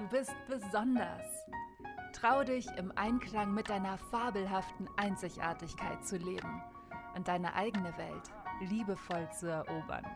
Du 0.00 0.08
bist 0.08 0.34
besonders. 0.48 1.44
Trau 2.14 2.42
dich, 2.42 2.66
im 2.78 2.90
Einklang 2.96 3.52
mit 3.52 3.68
deiner 3.68 3.98
fabelhaften 3.98 4.88
Einzigartigkeit 4.96 6.06
zu 6.06 6.16
leben 6.16 6.62
und 7.14 7.28
deine 7.28 7.54
eigene 7.54 7.94
Welt 7.98 8.30
liebevoll 8.62 9.28
zu 9.38 9.48
erobern. 9.48 10.06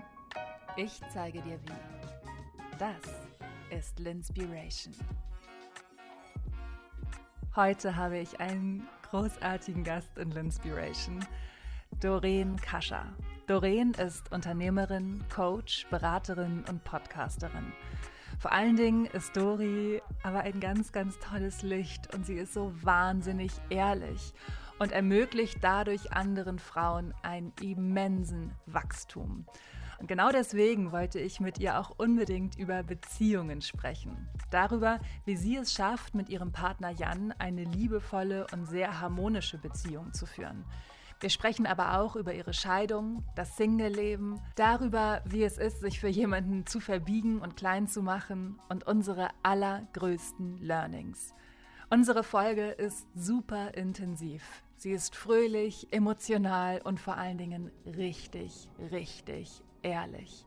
Ich 0.76 1.02
zeige 1.12 1.42
dir 1.42 1.60
wie. 1.60 2.78
Das 2.78 2.96
ist 3.78 3.98
Linspiration. 3.98 4.94
Heute 7.54 7.94
habe 7.94 8.16
ich 8.16 8.40
einen 8.40 8.88
großartigen 9.10 9.84
Gast 9.84 10.16
in 10.16 10.30
Linspiration, 10.30 11.22
Doreen 12.00 12.56
Kascher. 12.56 13.04
Doreen 13.46 13.92
ist 13.92 14.32
Unternehmerin, 14.32 15.22
Coach, 15.28 15.86
Beraterin 15.90 16.64
und 16.70 16.82
Podcasterin. 16.84 17.74
Vor 18.38 18.52
allen 18.52 18.76
Dingen 18.76 19.06
ist 19.06 19.36
Dori 19.36 20.02
aber 20.22 20.40
ein 20.40 20.60
ganz, 20.60 20.92
ganz 20.92 21.18
tolles 21.18 21.62
Licht 21.62 22.14
und 22.14 22.26
sie 22.26 22.34
ist 22.34 22.52
so 22.52 22.72
wahnsinnig 22.82 23.52
ehrlich 23.70 24.34
und 24.78 24.92
ermöglicht 24.92 25.58
dadurch 25.62 26.12
anderen 26.12 26.58
Frauen 26.58 27.14
einen 27.22 27.52
immensen 27.60 28.52
Wachstum. 28.66 29.46
Und 29.98 30.08
genau 30.08 30.30
deswegen 30.30 30.92
wollte 30.92 31.20
ich 31.20 31.40
mit 31.40 31.58
ihr 31.58 31.78
auch 31.78 31.90
unbedingt 31.96 32.58
über 32.58 32.82
Beziehungen 32.82 33.62
sprechen. 33.62 34.28
Darüber, 34.50 34.98
wie 35.24 35.36
sie 35.36 35.56
es 35.56 35.72
schafft, 35.72 36.14
mit 36.14 36.28
ihrem 36.28 36.52
Partner 36.52 36.90
Jan 36.90 37.32
eine 37.38 37.64
liebevolle 37.64 38.46
und 38.52 38.66
sehr 38.66 39.00
harmonische 39.00 39.58
Beziehung 39.58 40.12
zu 40.12 40.26
führen. 40.26 40.64
Wir 41.24 41.30
sprechen 41.30 41.64
aber 41.64 42.00
auch 42.00 42.16
über 42.16 42.34
ihre 42.34 42.52
Scheidung, 42.52 43.24
das 43.34 43.56
Single-Leben, 43.56 44.42
darüber, 44.56 45.22
wie 45.24 45.42
es 45.42 45.56
ist, 45.56 45.80
sich 45.80 45.98
für 45.98 46.08
jemanden 46.08 46.66
zu 46.66 46.80
verbiegen 46.80 47.40
und 47.40 47.56
klein 47.56 47.88
zu 47.88 48.02
machen 48.02 48.60
und 48.68 48.86
unsere 48.86 49.30
allergrößten 49.42 50.58
Learnings. 50.58 51.32
Unsere 51.88 52.24
Folge 52.24 52.66
ist 52.72 53.06
super 53.14 53.72
intensiv. 53.72 54.42
Sie 54.76 54.90
ist 54.90 55.16
fröhlich, 55.16 55.88
emotional 55.92 56.82
und 56.84 57.00
vor 57.00 57.16
allen 57.16 57.38
Dingen 57.38 57.70
richtig, 57.86 58.68
richtig 58.92 59.62
ehrlich. 59.80 60.43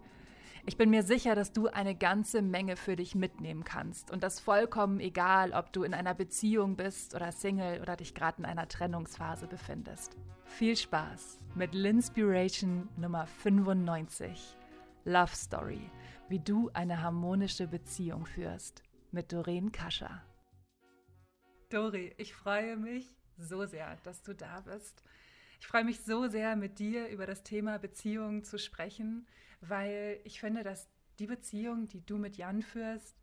Ich 0.68 0.76
bin 0.76 0.90
mir 0.90 1.04
sicher, 1.04 1.34
dass 1.34 1.54
du 1.54 1.68
eine 1.68 1.96
ganze 1.96 2.42
Menge 2.42 2.76
für 2.76 2.98
dich 2.98 3.16
mitnehmen 3.16 3.64
kannst 3.64 4.12
und 4.12 4.22
das 4.22 4.42
vollkommen 4.42 5.00
egal, 5.00 5.54
ob 5.54 5.72
du 5.72 5.84
in 5.84 5.94
einer 5.94 6.14
Beziehung 6.14 6.76
bist 6.76 7.16
oder 7.16 7.32
Single 7.32 7.80
oder 7.80 7.96
dich 7.96 8.14
gerade 8.14 8.40
in 8.40 8.46
einer 8.46 8.68
Trennungsphase 8.68 9.48
befindest. 9.48 10.18
Viel 10.44 10.76
Spaß 10.76 11.40
mit 11.56 11.74
Linspiration 11.74 12.90
Nummer 12.98 13.28
95. 13.28 14.58
Love 15.06 15.34
Story, 15.34 15.90
wie 16.28 16.40
du 16.40 16.70
eine 16.74 17.02
harmonische 17.02 17.68
Beziehung 17.68 18.26
führst 18.26 18.84
mit 19.12 19.32
Doreen 19.32 19.72
Kascher. 19.72 20.22
Dori, 21.70 22.14
ich 22.18 22.34
freue 22.34 22.76
mich 22.76 23.16
so 23.38 23.66
sehr, 23.66 23.96
dass 24.04 24.22
du 24.22 24.36
da 24.36 24.60
bist. 24.60 25.02
Ich 25.62 25.68
freue 25.68 25.86
mich 25.86 26.02
so 26.02 26.28
sehr, 26.28 26.58
mit 26.58 26.78
dir 26.78 27.08
über 27.08 27.26
das 27.26 27.44
Thema 27.44 27.80
Beziehungen 27.80 28.44
zu 28.44 28.60
sprechen 28.60 29.26
weil 29.62 30.20
ich 30.24 30.40
finde, 30.40 30.64
dass 30.64 30.90
die 31.20 31.28
Beziehung, 31.28 31.88
die 31.88 32.06
du 32.06 32.18
mit 32.18 32.38
Jan 32.38 32.62
führst, 32.62 33.18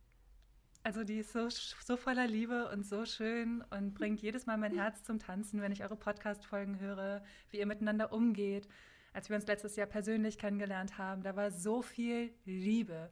also 0.83 1.03
die 1.03 1.21
ist 1.21 1.33
so, 1.33 1.49
so 1.49 1.97
voller 1.97 2.27
Liebe 2.27 2.69
und 2.69 2.85
so 2.85 3.07
schön 3.07 3.65
und 3.71 3.95
bringt 3.95 4.21
jedes 4.21 4.45
Mal 4.45 4.59
mein 4.59 4.75
Herz 4.75 5.03
zum 5.03 5.19
Tanzen, 5.19 5.63
wenn 5.63 5.73
ich 5.73 5.83
eure 5.83 5.97
Podcast-Folgen 5.97 6.79
höre, 6.79 7.23
wie 7.51 7.59
ihr 7.59 7.67
miteinander 7.67 8.13
umgeht. 8.13 8.69
Als 9.15 9.31
wir 9.31 9.37
uns 9.37 9.47
letztes 9.47 9.77
Jahr 9.77 9.87
persönlich 9.87 10.37
kennengelernt 10.37 10.99
haben, 10.99 11.23
da 11.23 11.37
war 11.37 11.51
so 11.51 11.81
viel 11.81 12.35
Liebe. 12.45 13.11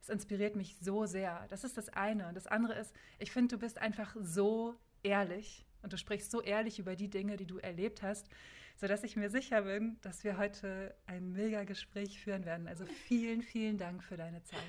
Es 0.00 0.08
inspiriert 0.08 0.56
mich 0.56 0.78
so 0.80 1.04
sehr. 1.04 1.46
Das 1.50 1.62
ist 1.62 1.76
das 1.76 1.90
eine. 1.90 2.28
Und 2.28 2.36
das 2.36 2.46
andere 2.46 2.78
ist, 2.78 2.94
ich 3.18 3.32
finde, 3.32 3.56
du 3.56 3.60
bist 3.60 3.78
einfach 3.78 4.16
so 4.20 4.74
ehrlich 5.02 5.66
und 5.82 5.92
du 5.92 5.98
sprichst 5.98 6.30
so 6.30 6.40
ehrlich 6.40 6.78
über 6.78 6.96
die 6.96 7.10
Dinge, 7.10 7.36
die 7.36 7.46
du 7.46 7.58
erlebt 7.58 8.02
hast, 8.02 8.30
sodass 8.76 9.04
ich 9.04 9.16
mir 9.16 9.30
sicher 9.30 9.62
bin, 9.62 9.98
dass 10.02 10.24
wir 10.24 10.36
heute 10.36 10.94
ein 11.06 11.32
mega 11.32 11.64
Gespräch 11.64 12.20
führen 12.20 12.44
werden. 12.44 12.68
Also 12.68 12.86
vielen, 12.86 13.42
vielen 13.42 13.78
Dank 13.78 14.02
für 14.02 14.16
deine 14.16 14.42
Zeit. 14.42 14.60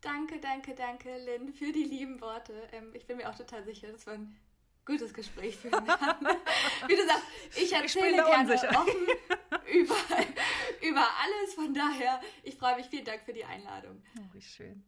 Danke, 0.00 0.38
danke, 0.38 0.74
danke, 0.74 1.16
Lynn, 1.24 1.52
für 1.54 1.72
die 1.72 1.84
lieben 1.84 2.20
Worte. 2.20 2.52
Ähm, 2.72 2.90
ich 2.92 3.06
bin 3.06 3.16
mir 3.16 3.30
auch 3.30 3.36
total 3.36 3.64
sicher, 3.64 3.90
dass 3.90 4.04
wir 4.04 4.14
ein 4.14 4.36
gutes 4.84 5.14
Gespräch 5.14 5.56
führen 5.56 5.86
werden. 5.86 6.28
Wie 6.88 6.94
du 6.94 7.06
sagst, 7.06 7.24
ich 7.56 7.72
erzähle 7.72 8.10
ich 8.10 8.16
gerne 8.16 8.52
unsicher. 8.52 8.68
offen 8.78 9.06
über, 9.72 9.96
über 10.82 11.08
alles. 11.22 11.54
Von 11.54 11.72
daher, 11.72 12.20
ich 12.42 12.54
freue 12.56 12.76
mich. 12.76 12.86
Vielen 12.86 13.04
Dank 13.04 13.22
für 13.22 13.32
die 13.32 13.44
Einladung. 13.44 14.02
Oh, 14.18 14.34
wie 14.34 14.42
schön. 14.42 14.84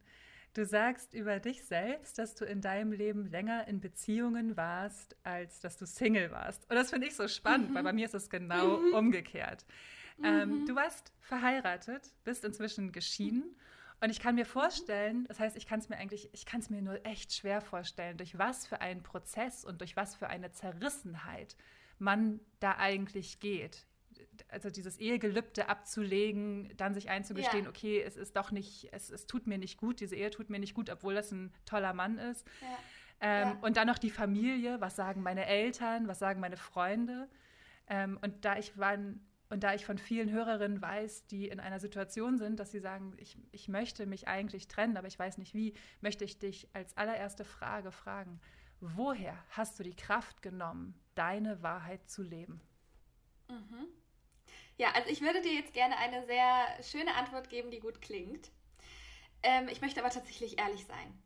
Du 0.57 0.65
sagst 0.65 1.13
über 1.13 1.39
dich 1.39 1.65
selbst, 1.65 2.17
dass 2.17 2.33
du 2.33 2.43
in 2.43 2.61
deinem 2.61 2.91
Leben 2.91 3.27
länger 3.29 3.67
in 3.67 3.79
Beziehungen 3.79 4.57
warst, 4.57 5.15
als 5.21 5.59
dass 5.59 5.77
du 5.77 5.85
Single 5.85 6.31
warst. 6.31 6.67
Und 6.67 6.75
das 6.75 6.89
finde 6.89 7.05
ich 7.05 7.15
so 7.15 7.27
spannend, 7.27 7.69
mhm. 7.69 7.75
weil 7.75 7.83
bei 7.83 7.93
mir 7.93 8.07
ist 8.07 8.15
es 8.15 8.27
genau 8.27 8.79
mhm. 8.79 8.93
umgekehrt. 8.95 9.67
Ähm, 10.23 10.61
mhm. 10.61 10.65
du 10.65 10.73
warst 10.73 11.13
verheiratet, 11.19 12.11
bist 12.23 12.43
inzwischen 12.43 12.91
geschieden. 12.91 13.55
Und 14.01 14.09
ich 14.09 14.19
kann 14.19 14.33
mir 14.33 14.47
vorstellen, 14.47 15.25
das 15.27 15.39
heißt, 15.39 15.55
ich 15.57 15.67
kann 15.67 15.77
es 15.77 15.89
mir 15.89 15.97
eigentlich, 15.97 16.31
ich 16.33 16.47
kann 16.47 16.59
es 16.59 16.71
mir 16.71 16.81
nur 16.81 17.05
echt 17.05 17.33
schwer 17.33 17.61
vorstellen, 17.61 18.17
durch 18.17 18.39
was 18.39 18.65
für 18.65 18.81
einen 18.81 19.03
Prozess 19.03 19.63
und 19.63 19.79
durch 19.81 19.95
was 19.95 20.15
für 20.15 20.27
eine 20.27 20.51
Zerrissenheit 20.51 21.55
man 21.99 22.39
da 22.59 22.77
eigentlich 22.77 23.39
geht 23.39 23.86
also 24.49 24.69
dieses 24.69 24.97
Ehegelübde 24.97 25.69
abzulegen, 25.69 26.71
dann 26.77 26.93
sich 26.93 27.09
einzugestehen, 27.09 27.65
ja. 27.65 27.69
okay, 27.69 28.01
es 28.01 28.17
ist 28.17 28.35
doch 28.35 28.51
nicht, 28.51 28.89
es, 28.91 29.09
es 29.09 29.27
tut 29.27 29.47
mir 29.47 29.57
nicht 29.57 29.77
gut, 29.77 29.99
diese 29.99 30.15
Ehe 30.15 30.29
tut 30.29 30.49
mir 30.49 30.59
nicht 30.59 30.73
gut, 30.73 30.89
obwohl 30.89 31.15
das 31.15 31.31
ein 31.31 31.53
toller 31.65 31.93
Mann 31.93 32.17
ist. 32.17 32.47
Ja. 32.61 32.67
Ähm, 33.19 33.47
ja. 33.49 33.57
Und 33.61 33.77
dann 33.77 33.87
noch 33.87 33.97
die 33.97 34.09
Familie, 34.09 34.79
was 34.79 34.95
sagen 34.95 35.21
meine 35.21 35.45
Eltern, 35.45 36.07
was 36.07 36.19
sagen 36.19 36.39
meine 36.39 36.57
Freunde. 36.57 37.27
Ähm, 37.87 38.19
und 38.21 38.45
da 38.45 38.57
ich 38.57 38.77
war, 38.77 38.97
und 39.49 39.63
da 39.63 39.73
ich 39.73 39.85
von 39.85 39.97
vielen 39.97 40.29
Hörerinnen 40.29 40.81
weiß, 40.81 41.27
die 41.27 41.47
in 41.47 41.59
einer 41.59 41.79
Situation 41.79 42.37
sind, 42.37 42.59
dass 42.59 42.71
sie 42.71 42.79
sagen, 42.79 43.13
ich, 43.17 43.37
ich 43.51 43.67
möchte 43.67 44.05
mich 44.05 44.27
eigentlich 44.27 44.67
trennen, 44.67 44.97
aber 44.97 45.07
ich 45.07 45.17
weiß 45.17 45.37
nicht 45.37 45.53
wie, 45.53 45.73
möchte 46.01 46.25
ich 46.25 46.37
dich 46.37 46.69
als 46.73 46.95
allererste 46.97 47.45
Frage 47.45 47.91
fragen, 47.91 48.39
woher 48.79 49.35
hast 49.49 49.79
du 49.79 49.83
die 49.83 49.95
Kraft 49.95 50.41
genommen, 50.41 50.93
deine 51.15 51.63
Wahrheit 51.63 52.09
zu 52.09 52.23
leben? 52.23 52.61
Mhm. 53.49 53.87
Ja, 54.77 54.91
also 54.91 55.09
ich 55.09 55.21
würde 55.21 55.41
dir 55.41 55.53
jetzt 55.53 55.73
gerne 55.73 55.97
eine 55.97 56.23
sehr 56.25 56.67
schöne 56.83 57.15
Antwort 57.15 57.49
geben, 57.49 57.71
die 57.71 57.79
gut 57.79 57.99
klingt. 58.01 58.51
Ähm, 59.41 59.67
ich 59.69 59.81
möchte 59.81 59.99
aber 59.99 60.11
tatsächlich 60.11 60.59
ehrlich 60.59 60.85
sein. 60.85 61.21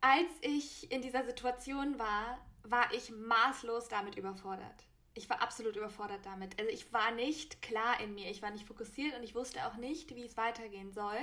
Als 0.00 0.28
ich 0.40 0.90
in 0.90 1.00
dieser 1.00 1.24
Situation 1.24 1.98
war, 2.00 2.44
war 2.64 2.92
ich 2.92 3.10
maßlos 3.10 3.88
damit 3.88 4.16
überfordert. 4.16 4.84
Ich 5.14 5.30
war 5.30 5.42
absolut 5.42 5.76
überfordert 5.76 6.26
damit. 6.26 6.58
Also 6.58 6.72
ich 6.72 6.92
war 6.92 7.12
nicht 7.12 7.62
klar 7.62 8.00
in 8.00 8.14
mir, 8.14 8.30
ich 8.30 8.42
war 8.42 8.50
nicht 8.50 8.66
fokussiert 8.66 9.16
und 9.16 9.22
ich 9.22 9.36
wusste 9.36 9.64
auch 9.66 9.76
nicht, 9.76 10.14
wie 10.16 10.24
es 10.24 10.36
weitergehen 10.36 10.92
soll. 10.92 11.18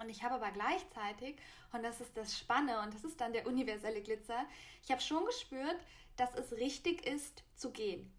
Und 0.00 0.08
ich 0.08 0.22
habe 0.22 0.36
aber 0.36 0.52
gleichzeitig, 0.52 1.36
und 1.72 1.82
das 1.82 2.00
ist 2.00 2.16
das 2.16 2.38
Spanne 2.38 2.80
und 2.80 2.94
das 2.94 3.04
ist 3.04 3.20
dann 3.20 3.34
der 3.34 3.46
universelle 3.46 4.00
Glitzer, 4.00 4.46
ich 4.82 4.90
habe 4.90 5.02
schon 5.02 5.26
gespürt, 5.26 5.76
dass 6.16 6.34
es 6.34 6.52
richtig 6.52 7.04
ist 7.04 7.44
zu 7.54 7.72
gehen 7.72 8.10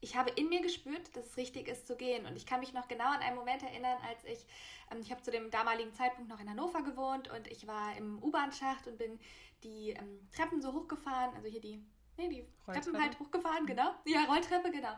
ich 0.00 0.16
habe 0.16 0.30
in 0.30 0.48
mir 0.48 0.62
gespürt, 0.62 1.14
dass 1.14 1.26
es 1.26 1.36
richtig 1.36 1.68
ist 1.68 1.86
zu 1.86 1.96
gehen. 1.96 2.26
Und 2.26 2.36
ich 2.36 2.46
kann 2.46 2.60
mich 2.60 2.72
noch 2.72 2.88
genau 2.88 3.06
an 3.06 3.20
einen 3.20 3.36
Moment 3.36 3.62
erinnern, 3.62 3.98
als 4.08 4.24
ich, 4.24 4.46
ähm, 4.90 5.00
ich 5.00 5.10
habe 5.10 5.22
zu 5.22 5.30
dem 5.30 5.50
damaligen 5.50 5.92
Zeitpunkt 5.92 6.30
noch 6.30 6.40
in 6.40 6.48
Hannover 6.48 6.82
gewohnt 6.82 7.28
und 7.28 7.46
ich 7.48 7.66
war 7.66 7.96
im 7.96 8.22
U-Bahn-Schacht 8.22 8.86
und 8.86 8.98
bin 8.98 9.20
die 9.62 9.90
ähm, 9.90 10.28
Treppen 10.34 10.62
so 10.62 10.72
hochgefahren, 10.72 11.34
also 11.34 11.48
hier 11.48 11.60
die, 11.60 11.84
nee, 12.16 12.28
die 12.28 12.46
Treppen 12.64 13.00
halt 13.00 13.18
hochgefahren, 13.18 13.66
genau. 13.66 13.94
Ja, 14.06 14.24
Rolltreppe, 14.24 14.70
genau. 14.70 14.96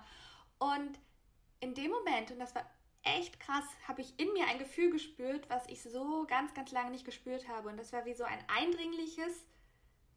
Und 0.59 0.99
in 1.59 1.75
dem 1.75 1.91
Moment, 1.91 2.31
und 2.31 2.39
das 2.39 2.55
war 2.55 2.65
echt 3.03 3.41
krass, 3.41 3.65
habe 3.89 4.01
ich 4.01 4.19
in 4.21 4.33
mir 4.33 4.47
ein 4.47 4.59
Gefühl 4.59 4.91
gespürt, 4.91 5.51
was 5.51 5.67
ich 5.67 5.83
so 5.83 6.25
ganz, 6.29 6.55
ganz 6.55 6.71
lange 6.71 6.91
nicht 6.91 7.05
gespürt 7.05 7.49
habe. 7.49 7.69
Und 7.69 7.77
das 7.77 7.93
war 7.93 8.05
wie 8.05 8.15
so 8.15 8.23
ein 8.23 8.39
eindringliches 8.49 9.47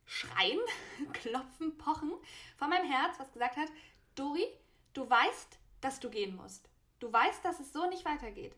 Schreien, 0.06 0.60
Klopfen, 1.14 1.78
Pochen 1.80 2.14
von 2.58 2.70
meinem 2.70 2.90
Herz, 2.90 3.20
was 3.20 3.31
gesagt 3.34 3.58
hat, 3.58 3.70
Dori, 4.14 4.46
Du 4.95 5.07
weißt, 5.07 5.59
dass 5.81 6.00
du 6.00 6.09
gehen 6.09 6.36
musst. 6.36 6.68
Du 7.00 7.13
weißt, 7.13 7.45
dass 7.45 7.59
es 7.59 7.71
so 7.74 7.88
nicht 7.88 8.06
weitergeht. 8.06 8.56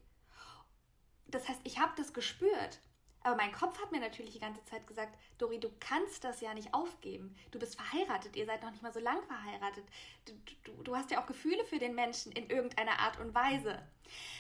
Das 1.28 1.50
heißt, 1.50 1.60
ich 1.66 1.80
habe 1.80 1.92
das 1.98 2.14
gespürt, 2.14 2.80
Aber 3.22 3.36
mein 3.36 3.52
Kopf 3.52 3.82
hat 3.82 3.92
mir 3.92 4.00
natürlich 4.00 4.34
die 4.34 4.40
ganze 4.40 4.64
Zeit 4.64 4.88
gesagt, 4.88 5.18
Dori, 5.38 5.60
du 5.60 5.70
kannst 5.82 6.24
das 6.24 6.40
ja 6.40 6.54
nicht 6.54 6.74
aufgeben. 6.74 7.36
Du 7.52 7.60
bist 7.60 7.76
verheiratet, 7.76 8.38
ihr 8.38 8.46
seid 8.46 8.64
noch 8.64 8.72
nicht 8.72 8.84
mal 8.84 8.94
so 8.94 9.02
lang 9.02 9.22
verheiratet. 9.24 9.86
Du, 10.26 10.34
du, 10.64 10.84
du 10.84 10.96
hast 10.96 11.12
ja 11.12 11.22
auch 11.22 11.26
Gefühle 11.26 11.66
für 11.66 11.80
den 11.80 11.94
Menschen 11.96 12.32
in 12.32 12.50
irgendeiner 12.50 13.00
Art 13.00 13.20
und 13.20 13.36
Weise. 13.36 13.82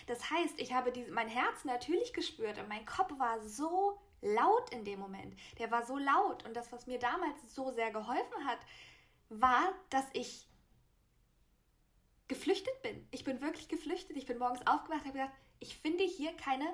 Das 0.05 0.29
heißt, 0.31 0.59
ich 0.61 0.73
habe 0.73 0.93
diese, 0.93 1.11
mein 1.11 1.27
Herz 1.27 1.65
natürlich 1.65 2.13
gespürt 2.13 2.59
und 2.59 2.69
mein 2.69 2.85
Kopf 2.85 3.11
war 3.19 3.41
so 3.41 3.99
laut 4.21 4.69
in 4.71 4.85
dem 4.85 4.99
Moment. 4.99 5.35
Der 5.59 5.69
war 5.71 5.85
so 5.85 5.97
laut 5.97 6.45
und 6.45 6.55
das, 6.55 6.71
was 6.71 6.87
mir 6.87 6.99
damals 6.99 7.53
so 7.53 7.71
sehr 7.71 7.91
geholfen 7.91 8.45
hat, 8.45 8.59
war, 9.29 9.73
dass 9.89 10.05
ich 10.13 10.46
geflüchtet 12.27 12.81
bin. 12.81 13.07
Ich 13.11 13.23
bin 13.23 13.41
wirklich 13.41 13.67
geflüchtet. 13.67 14.17
Ich 14.17 14.25
bin 14.25 14.37
morgens 14.37 14.65
aufgewacht 14.67 15.01
und 15.01 15.07
habe 15.07 15.19
gesagt, 15.19 15.37
ich 15.59 15.77
finde 15.77 16.03
hier 16.03 16.35
keine 16.35 16.65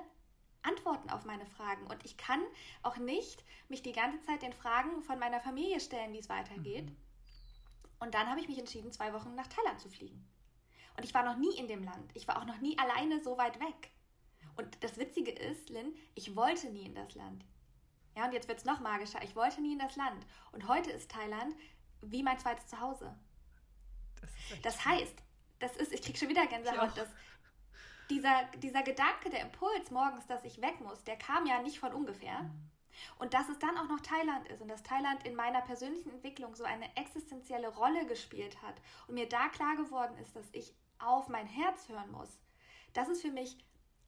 Antworten 0.62 1.10
auf 1.10 1.24
meine 1.24 1.46
Fragen. 1.46 1.86
Und 1.86 2.04
ich 2.04 2.16
kann 2.16 2.42
auch 2.82 2.96
nicht 2.96 3.44
mich 3.68 3.82
die 3.82 3.92
ganze 3.92 4.20
Zeit 4.26 4.42
den 4.42 4.52
Fragen 4.52 5.02
von 5.02 5.18
meiner 5.18 5.40
Familie 5.40 5.80
stellen, 5.80 6.12
wie 6.12 6.18
es 6.18 6.28
weitergeht. 6.28 6.86
Mhm. 6.86 6.96
Und 8.00 8.14
dann 8.14 8.28
habe 8.28 8.40
ich 8.40 8.48
mich 8.48 8.58
entschieden, 8.58 8.92
zwei 8.92 9.12
Wochen 9.12 9.34
nach 9.34 9.46
Thailand 9.46 9.80
zu 9.80 9.88
fliegen. 9.88 10.28
Und 10.96 11.04
ich 11.04 11.14
war 11.14 11.24
noch 11.24 11.36
nie 11.36 11.56
in 11.56 11.68
dem 11.68 11.82
Land. 11.82 12.10
Ich 12.14 12.28
war 12.28 12.38
auch 12.38 12.44
noch 12.44 12.60
nie 12.60 12.78
alleine 12.78 13.22
so 13.22 13.36
weit 13.38 13.60
weg. 13.60 13.90
Und 14.56 14.82
das 14.84 14.98
Witzige 14.98 15.32
ist, 15.32 15.68
Lynn, 15.70 15.94
ich 16.14 16.36
wollte 16.36 16.70
nie 16.70 16.84
in 16.86 16.94
das 16.94 17.14
Land. 17.14 17.44
Ja, 18.16 18.26
und 18.26 18.32
jetzt 18.32 18.46
wird 18.46 18.58
es 18.58 18.64
noch 18.64 18.80
magischer. 18.80 19.22
Ich 19.22 19.34
wollte 19.34 19.60
nie 19.60 19.72
in 19.72 19.78
das 19.78 19.96
Land. 19.96 20.24
Und 20.52 20.68
heute 20.68 20.90
ist 20.90 21.10
Thailand 21.10 21.54
wie 22.00 22.22
mein 22.22 22.38
zweites 22.38 22.66
Zuhause. 22.68 23.16
Das, 24.20 24.30
das 24.62 24.84
heißt, 24.84 25.23
das 25.64 25.76
ist, 25.76 25.92
ich 25.92 26.02
kriege 26.02 26.18
schon 26.18 26.28
wieder 26.28 26.46
Gänsehaut, 26.46 26.96
dass 26.96 27.08
dieser, 28.10 28.44
dieser 28.62 28.82
Gedanke, 28.82 29.30
der 29.30 29.40
Impuls 29.40 29.90
morgens, 29.90 30.26
dass 30.26 30.44
ich 30.44 30.60
weg 30.60 30.80
muss, 30.80 31.02
der 31.04 31.16
kam 31.16 31.46
ja 31.46 31.62
nicht 31.62 31.78
von 31.78 31.92
ungefähr. 31.92 32.50
Und 33.18 33.34
dass 33.34 33.48
es 33.48 33.58
dann 33.58 33.76
auch 33.76 33.88
noch 33.88 34.00
Thailand 34.00 34.46
ist 34.48 34.62
und 34.62 34.68
dass 34.68 34.84
Thailand 34.84 35.26
in 35.26 35.34
meiner 35.34 35.62
persönlichen 35.62 36.10
Entwicklung 36.10 36.54
so 36.54 36.62
eine 36.62 36.96
existenzielle 36.96 37.68
Rolle 37.68 38.06
gespielt 38.06 38.62
hat 38.62 38.76
und 39.08 39.14
mir 39.14 39.28
da 39.28 39.48
klar 39.48 39.74
geworden 39.74 40.16
ist, 40.18 40.36
dass 40.36 40.46
ich 40.52 40.72
auf 41.00 41.28
mein 41.28 41.46
Herz 41.46 41.88
hören 41.88 42.12
muss. 42.12 42.38
Das 42.92 43.08
ist 43.08 43.22
für 43.22 43.32
mich 43.32 43.58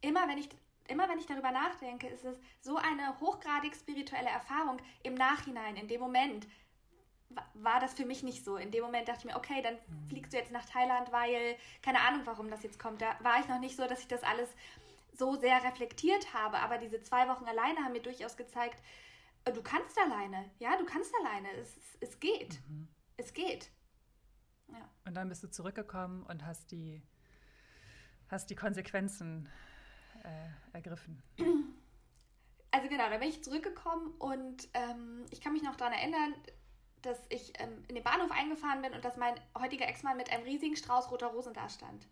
immer, 0.02 0.29
wenn 0.29 0.38
ich 0.38 0.49
immer 0.88 1.09
wenn 1.09 1.19
ich 1.19 1.26
darüber 1.26 1.50
nachdenke, 1.50 2.06
ist 2.06 2.25
es 2.25 2.38
so 2.61 2.76
eine 2.76 3.19
hochgradig 3.19 3.75
spirituelle 3.75 4.29
Erfahrung 4.29 4.81
im 5.02 5.14
Nachhinein, 5.14 5.76
in 5.76 5.88
dem 5.88 6.00
Moment, 6.00 6.47
war 7.55 7.81
das 7.81 7.94
für 7.94 8.05
mich 8.05 8.23
nicht 8.23 8.44
so. 8.44 8.56
In 8.56 8.71
dem 8.71 8.83
Moment 8.83 9.09
dachte 9.09 9.21
ich 9.21 9.25
mir, 9.27 9.37
okay, 9.37 9.62
dann 9.62 9.75
mhm. 9.75 10.09
fliegst 10.09 10.33
du 10.33 10.37
jetzt 10.37 10.53
nach 10.53 10.65
Thailand, 10.65 11.12
weil, 11.12 11.56
keine 11.83 12.00
Ahnung, 12.00 12.23
warum 12.25 12.50
das 12.50 12.62
jetzt 12.62 12.79
kommt. 12.79 13.00
Da 13.03 13.17
war 13.21 13.41
ich 13.41 13.49
noch 13.49 13.61
nicht 13.61 13.77
so, 13.77 13.87
dass 13.87 14.00
ich 14.00 14.09
das 14.09 14.23
alles 14.23 14.49
so 15.12 15.37
sehr 15.37 15.62
reflektiert 15.65 16.35
habe. 16.35 16.59
Aber 16.59 16.79
diese 16.79 17.00
zwei 17.00 17.29
Wochen 17.29 17.44
alleine 17.44 17.81
haben 17.81 17.93
mir 17.93 18.03
durchaus 18.03 18.37
gezeigt, 18.37 18.83
äh, 19.44 19.53
du 19.53 19.62
kannst 19.62 19.99
alleine. 19.99 20.50
Ja, 20.59 20.77
du 20.77 20.85
kannst 20.85 21.12
alleine. 21.21 21.50
Es, 21.53 21.73
es 22.00 22.21
geht. 22.21 22.61
Mhm. 22.69 22.88
Es 23.17 23.33
geht. 23.33 23.71
Ja. 24.69 24.91
Und 25.05 25.15
dann 25.15 25.29
bist 25.29 25.43
du 25.43 25.50
zurückgekommen 25.50 26.23
und 26.25 26.44
hast 26.44 26.71
die, 26.73 27.03
hast 28.29 28.50
die 28.50 28.56
Konsequenzen 28.56 29.49
äh, 30.25 30.49
ergriffen. 30.73 31.23
Also 32.73 32.88
genau, 32.88 33.09
da 33.09 33.17
bin 33.17 33.31
ich 33.31 33.43
zurückgekommen 33.43 34.11
und 34.19 34.69
ähm, 34.75 35.25
ich 35.31 35.41
kann 35.41 35.55
mich 35.55 35.62
noch 35.62 35.77
daran 35.77 35.94
erinnern, 35.94 36.35
dass 37.02 37.19
ich 37.28 37.52
ähm, 37.60 37.84
in 37.88 37.94
den 37.94 38.04
Bahnhof 38.04 38.31
eingefahren 38.31 38.82
bin 38.82 38.93
und 38.93 39.04
dass 39.04 39.16
mein 39.16 39.34
heutiger 39.58 39.87
Ex-Mann 39.87 40.16
mit 40.16 40.32
einem 40.32 40.44
riesigen 40.44 40.76
Strauß 40.76 41.10
roter 41.10 41.28
Rosen 41.28 41.54
da 41.54 41.69
stand. 41.69 42.06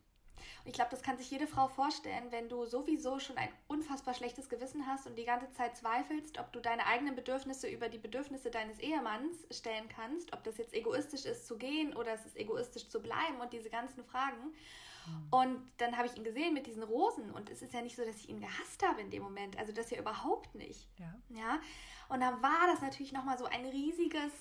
Und 0.64 0.70
ich 0.70 0.75
glaube, 0.75 0.90
das 0.90 1.02
kann 1.02 1.19
sich 1.19 1.31
jede 1.31 1.46
Frau 1.46 1.69
vorstellen, 1.69 2.31
wenn 2.31 2.48
du 2.48 2.64
sowieso 2.64 3.19
schon 3.19 3.36
ein 3.36 3.50
unfassbar 3.69 4.14
schlechtes 4.14 4.48
Gewissen 4.48 4.86
hast 4.86 5.06
und 5.06 5.16
die 5.16 5.25
ganze 5.25 5.50
Zeit 5.52 5.76
zweifelst, 5.76 6.38
ob 6.38 6.52
du 6.52 6.60
deine 6.60 6.86
eigenen 6.86 7.14
Bedürfnisse 7.14 7.69
über 7.69 7.88
die 7.88 7.98
Bedürfnisse 7.98 8.50
deines 8.50 8.78
Ehemanns 8.78 9.46
stellen 9.50 9.88
kannst, 9.88 10.32
ob 10.32 10.42
das 10.44 10.56
jetzt 10.56 10.75
egoistisch 10.75 11.26
ist 11.26 11.46
zu 11.46 11.58
gehen 11.58 11.94
oder 11.94 12.14
es 12.14 12.25
ist 12.25 12.37
egoistisch 12.37 12.88
zu 12.88 13.00
bleiben 13.00 13.40
und 13.40 13.52
diese 13.52 13.69
ganzen 13.69 14.04
Fragen. 14.04 14.54
Mhm. 15.06 15.26
Und 15.30 15.72
dann 15.76 15.96
habe 15.96 16.08
ich 16.08 16.16
ihn 16.16 16.25
gesehen 16.25 16.54
mit 16.54 16.66
diesen 16.66 16.82
Rosen 16.82 17.30
und 17.30 17.50
es 17.50 17.60
ist 17.60 17.75
ja 17.75 17.82
nicht 17.82 17.96
so, 17.96 18.04
dass 18.04 18.16
ich 18.16 18.28
ihn 18.30 18.40
gehasst 18.40 18.87
habe 18.87 19.00
in 19.00 19.10
dem 19.10 19.22
Moment, 19.22 19.58
also 19.58 19.72
das 19.72 19.90
ja 19.90 19.98
überhaupt 19.98 20.54
nicht. 20.54 20.88
Ja. 20.98 21.14
ja? 21.28 21.60
Und 22.08 22.20
dann 22.20 22.42
war 22.42 22.66
das 22.69 22.80
natürlich 22.80 23.12
nochmal 23.12 23.38
so 23.38 23.44
ein 23.44 23.66
riesiges 23.66 24.32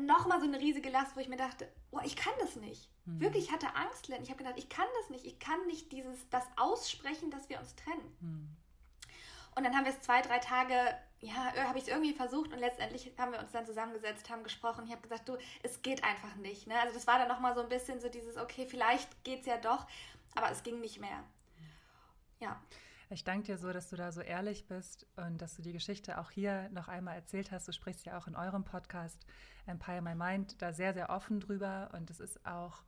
nochmal 0.00 0.40
so 0.40 0.46
eine 0.46 0.60
riesige 0.60 0.90
Last, 0.90 1.16
wo 1.16 1.20
ich 1.20 1.28
mir 1.28 1.36
dachte, 1.36 1.70
oh, 1.90 2.00
ich 2.04 2.16
kann 2.16 2.32
das 2.40 2.56
nicht. 2.56 2.88
Mhm. 3.04 3.20
Wirklich, 3.20 3.44
ich 3.44 3.52
hatte 3.52 3.74
Angst, 3.74 4.08
Len. 4.08 4.22
Ich 4.22 4.30
habe 4.30 4.38
gedacht, 4.38 4.58
ich 4.58 4.68
kann 4.68 4.86
das 5.00 5.10
nicht. 5.10 5.24
Ich 5.24 5.38
kann 5.38 5.64
nicht 5.66 5.92
dieses, 5.92 6.28
das 6.30 6.44
aussprechen, 6.56 7.30
dass 7.30 7.48
wir 7.48 7.58
uns 7.58 7.74
trennen. 7.76 8.16
Mhm. 8.20 8.56
Und 9.56 9.64
dann 9.64 9.74
haben 9.74 9.84
wir 9.86 9.92
es 9.92 10.00
zwei, 10.02 10.20
drei 10.20 10.38
Tage, 10.38 10.74
ja, 11.20 11.52
habe 11.56 11.78
ich 11.78 11.84
es 11.84 11.88
irgendwie 11.88 12.12
versucht 12.12 12.52
und 12.52 12.58
letztendlich 12.58 13.10
haben 13.16 13.32
wir 13.32 13.38
uns 13.38 13.52
dann 13.52 13.64
zusammengesetzt, 13.64 14.28
haben 14.28 14.42
gesprochen. 14.42 14.84
Ich 14.84 14.92
habe 14.92 15.00
gesagt, 15.00 15.28
du, 15.28 15.38
es 15.62 15.80
geht 15.80 16.04
einfach 16.04 16.36
nicht. 16.36 16.66
Ne? 16.66 16.78
Also 16.78 16.92
das 16.92 17.06
war 17.06 17.18
dann 17.18 17.28
nochmal 17.28 17.54
so 17.54 17.62
ein 17.62 17.68
bisschen 17.70 17.98
so 17.98 18.10
dieses, 18.10 18.36
okay, 18.36 18.66
vielleicht 18.66 19.24
geht 19.24 19.40
es 19.40 19.46
ja 19.46 19.56
doch, 19.56 19.86
aber 20.34 20.50
es 20.50 20.62
ging 20.62 20.80
nicht 20.80 21.00
mehr. 21.00 21.24
Ja. 22.38 22.60
Ich 23.08 23.22
danke 23.22 23.52
dir 23.52 23.58
so, 23.58 23.72
dass 23.72 23.88
du 23.88 23.94
da 23.96 24.10
so 24.10 24.20
ehrlich 24.20 24.66
bist 24.66 25.06
und 25.16 25.40
dass 25.40 25.54
du 25.54 25.62
die 25.62 25.72
Geschichte 25.72 26.18
auch 26.18 26.32
hier 26.32 26.68
noch 26.70 26.88
einmal 26.88 27.14
erzählt 27.14 27.52
hast. 27.52 27.68
Du 27.68 27.72
sprichst 27.72 28.04
ja 28.04 28.18
auch 28.18 28.26
in 28.26 28.34
eurem 28.34 28.64
Podcast 28.64 29.24
Empire 29.64 30.02
My 30.02 30.16
Mind 30.16 30.60
da 30.60 30.72
sehr, 30.72 30.92
sehr 30.92 31.10
offen 31.10 31.38
drüber 31.38 31.90
und 31.92 32.10
es 32.10 32.18
ist 32.18 32.44
auch 32.44 32.82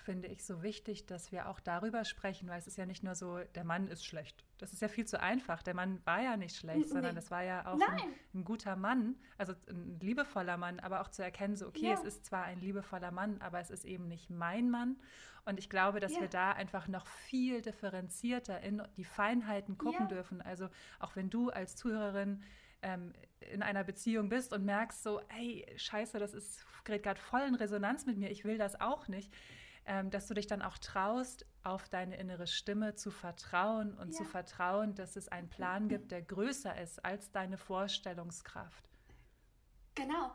finde 0.00 0.28
ich 0.28 0.44
so 0.44 0.62
wichtig, 0.62 1.06
dass 1.06 1.32
wir 1.32 1.48
auch 1.48 1.60
darüber 1.60 2.04
sprechen, 2.04 2.48
weil 2.48 2.58
es 2.58 2.66
ist 2.66 2.76
ja 2.76 2.86
nicht 2.86 3.02
nur 3.02 3.14
so, 3.14 3.38
der 3.54 3.64
Mann 3.64 3.88
ist 3.88 4.04
schlecht. 4.04 4.44
Das 4.58 4.72
ist 4.72 4.82
ja 4.82 4.88
viel 4.88 5.06
zu 5.06 5.20
einfach. 5.20 5.62
Der 5.62 5.74
Mann 5.74 6.00
war 6.04 6.22
ja 6.22 6.36
nicht 6.36 6.56
schlecht, 6.56 6.86
nee. 6.86 6.92
sondern 6.92 7.14
das 7.14 7.30
war 7.30 7.42
ja 7.42 7.66
auch 7.66 7.80
ein, 7.80 8.14
ein, 8.34 8.44
guter 8.44 8.76
Mann, 8.76 9.16
also 9.38 9.54
ein 9.68 9.98
liebevoller 10.00 10.56
Mann, 10.56 10.80
aber 10.80 11.00
auch 11.00 11.08
zu 11.08 11.22
erkennen, 11.22 11.56
so, 11.56 11.68
okay, 11.68 11.88
ja. 11.88 11.94
es 11.94 12.04
ist 12.04 12.26
zwar 12.26 12.44
ein 12.44 12.60
liebevoller 12.60 13.10
Mann, 13.10 13.40
aber 13.40 13.60
es 13.60 13.70
ist 13.70 13.84
eben 13.84 14.08
nicht 14.08 14.30
mein 14.30 14.70
Mann. 14.70 14.96
Und 15.44 15.58
ich 15.58 15.70
glaube, 15.70 16.00
dass 16.00 16.14
ja. 16.14 16.20
wir 16.20 16.28
da 16.28 16.52
einfach 16.52 16.88
noch 16.88 17.06
viel 17.06 17.62
differenzierter 17.62 18.60
in 18.60 18.82
die 18.96 19.04
Feinheiten 19.04 19.78
gucken 19.78 20.02
ja. 20.02 20.06
dürfen. 20.06 20.42
Also 20.42 20.68
auch 20.98 21.16
wenn 21.16 21.30
du 21.30 21.50
als 21.50 21.76
Zuhörerin 21.76 22.42
ähm, 22.82 23.12
in 23.40 23.62
einer 23.62 23.84
Beziehung 23.84 24.28
bist 24.28 24.52
und 24.52 24.64
merkst 24.64 25.02
so, 25.02 25.20
hey, 25.28 25.66
scheiße, 25.76 26.18
das 26.18 26.34
ist 26.34 26.64
gerade 26.84 27.20
voll 27.20 27.42
in 27.42 27.54
Resonanz 27.54 28.06
mit 28.06 28.18
mir, 28.18 28.30
ich 28.30 28.44
will 28.44 28.58
das 28.58 28.80
auch 28.80 29.08
nicht 29.08 29.32
ähm, 29.90 30.08
dass 30.08 30.28
du 30.28 30.34
dich 30.34 30.46
dann 30.46 30.62
auch 30.62 30.78
traust, 30.78 31.44
auf 31.64 31.88
deine 31.88 32.16
innere 32.16 32.46
Stimme 32.46 32.94
zu 32.94 33.10
vertrauen 33.10 33.92
und 33.94 34.12
ja. 34.12 34.18
zu 34.18 34.24
vertrauen, 34.24 34.94
dass 34.94 35.16
es 35.16 35.26
einen 35.26 35.48
Plan 35.48 35.88
gibt, 35.88 36.12
der 36.12 36.22
größer 36.22 36.80
ist 36.80 37.04
als 37.04 37.32
deine 37.32 37.58
Vorstellungskraft. 37.58 38.88
Genau. 39.94 40.32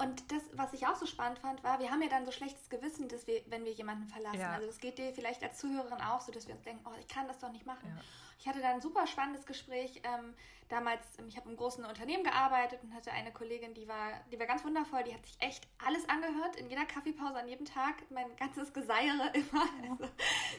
Und 0.00 0.30
das, 0.30 0.42
was 0.52 0.72
ich 0.74 0.86
auch 0.86 0.94
so 0.94 1.06
spannend 1.06 1.40
fand, 1.40 1.64
war, 1.64 1.80
wir 1.80 1.90
haben 1.90 2.00
ja 2.00 2.08
dann 2.08 2.24
so 2.24 2.30
schlechtes 2.30 2.68
Gewissen, 2.68 3.08
dass 3.08 3.26
wir, 3.26 3.42
wenn 3.46 3.64
wir 3.64 3.72
jemanden 3.72 4.06
verlassen. 4.06 4.38
Ja. 4.38 4.52
Also 4.52 4.66
das 4.68 4.78
geht 4.78 4.96
dir 4.96 5.12
vielleicht 5.12 5.42
als 5.42 5.58
Zuhörerin 5.58 6.00
auch 6.00 6.20
so, 6.20 6.30
dass 6.30 6.46
wir 6.46 6.54
uns 6.54 6.62
denken, 6.62 6.84
oh, 6.86 6.94
ich 7.00 7.08
kann 7.08 7.26
das 7.26 7.40
doch 7.40 7.50
nicht 7.50 7.66
machen. 7.66 7.88
Ja. 7.88 8.00
Ich 8.38 8.46
hatte 8.46 8.60
da 8.60 8.70
ein 8.70 8.80
super 8.80 9.08
spannendes 9.08 9.44
Gespräch. 9.44 10.00
Ähm, 10.04 10.34
damals, 10.68 11.02
ich 11.26 11.36
habe 11.36 11.50
im 11.50 11.56
großen 11.56 11.84
Unternehmen 11.84 12.22
gearbeitet 12.22 12.78
und 12.84 12.94
hatte 12.94 13.10
eine 13.10 13.32
Kollegin, 13.32 13.74
die 13.74 13.88
war, 13.88 14.12
die 14.30 14.38
war 14.38 14.46
ganz 14.46 14.64
wundervoll. 14.64 15.02
Die 15.02 15.12
hat 15.12 15.26
sich 15.26 15.36
echt 15.40 15.66
alles 15.84 16.08
angehört, 16.08 16.54
in 16.54 16.68
jeder 16.68 16.84
Kaffeepause, 16.84 17.34
an 17.34 17.48
jedem 17.48 17.66
Tag, 17.66 17.96
mein 18.10 18.36
ganzes 18.36 18.72
Geseiere 18.72 19.30
immer. 19.34 19.66
Also, 19.82 20.12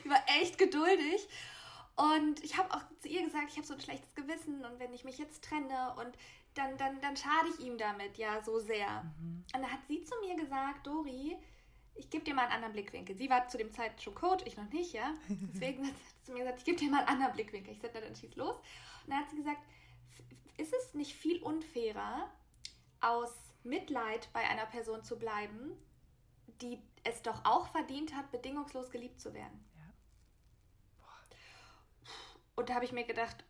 die 0.04 0.10
war 0.10 0.22
echt 0.42 0.58
geduldig. 0.58 1.30
Und 1.96 2.44
ich 2.44 2.58
habe 2.58 2.74
auch 2.74 2.82
zu 3.02 3.08
ihr 3.08 3.24
gesagt, 3.24 3.50
ich 3.50 3.58
habe 3.58 3.68
so 3.68 3.74
ein 3.74 3.82
schlechtes 3.82 4.16
Gewissen 4.16 4.66
und 4.66 4.80
wenn 4.80 4.94
ich 4.94 5.04
mich 5.04 5.18
jetzt 5.18 5.44
trenne 5.44 5.94
und 5.98 6.18
dann, 6.54 6.78
dann, 6.78 7.00
dann 7.02 7.16
schade 7.16 7.50
ich 7.50 7.66
ihm 7.66 7.78
damit 7.78 8.18
ja 8.18 8.42
so 8.44 8.60
sehr. 8.60 9.04
Mhm. 9.20 9.46
Und 9.56 9.62
da 9.62 9.70
hat 9.70 9.86
sie 9.88 10.02
zu 10.04 10.16
mir 10.22 10.36
gesagt, 10.36 10.86
Dori, 10.88 11.38
ich 11.96 12.10
gebe 12.10 12.24
dir 12.24 12.34
mal 12.34 12.44
einen 12.44 12.54
anderen 12.54 12.74
Blickwinkel. 12.74 13.16
Sie 13.16 13.30
war 13.30 13.48
zu 13.48 13.58
dem 13.58 13.72
Zeit 13.72 14.02
schon 14.02 14.16
Coach, 14.16 14.46
ich 14.46 14.58
noch 14.58 14.70
nicht, 14.70 14.94
ja. 14.94 15.14
Deswegen 15.30 15.86
hat 15.86 15.94
sie 15.96 16.26
zu 16.26 16.32
mir 16.32 16.40
gesagt, 16.40 16.60
ich 16.60 16.66
gebe 16.66 16.78
dir 16.78 16.90
mal 16.90 17.00
einen 17.00 17.08
anderen 17.10 17.34
Blickwinkel. 17.34 17.74
Ich 17.74 17.82
sagte, 17.82 18.02
dann 18.02 18.16
schieß 18.16 18.36
los. 18.36 18.56
Und 18.56 19.12
dann 19.12 19.20
hat 19.20 19.30
sie 19.30 19.38
gesagt, 19.38 19.62
ist 20.58 20.74
es 20.74 20.94
nicht 20.94 21.14
viel 21.14 21.42
unfairer, 21.42 22.30
aus 23.02 23.34
Mitleid 23.64 24.30
bei 24.34 24.42
einer 24.42 24.66
Person 24.66 25.04
zu 25.04 25.18
bleiben, 25.18 25.78
die 26.62 26.82
es 27.04 27.22
doch 27.22 27.46
auch 27.46 27.68
verdient 27.68 28.14
hat, 28.14 28.32
bedingungslos 28.32 28.90
geliebt 28.90 29.22
zu 29.22 29.34
werden? 29.34 29.66
Ja. 29.78 29.94
Und 32.56 32.70
da 32.70 32.76
habe 32.76 32.86
ich 32.86 32.92
mir 32.92 33.06
gedacht, 33.06 33.46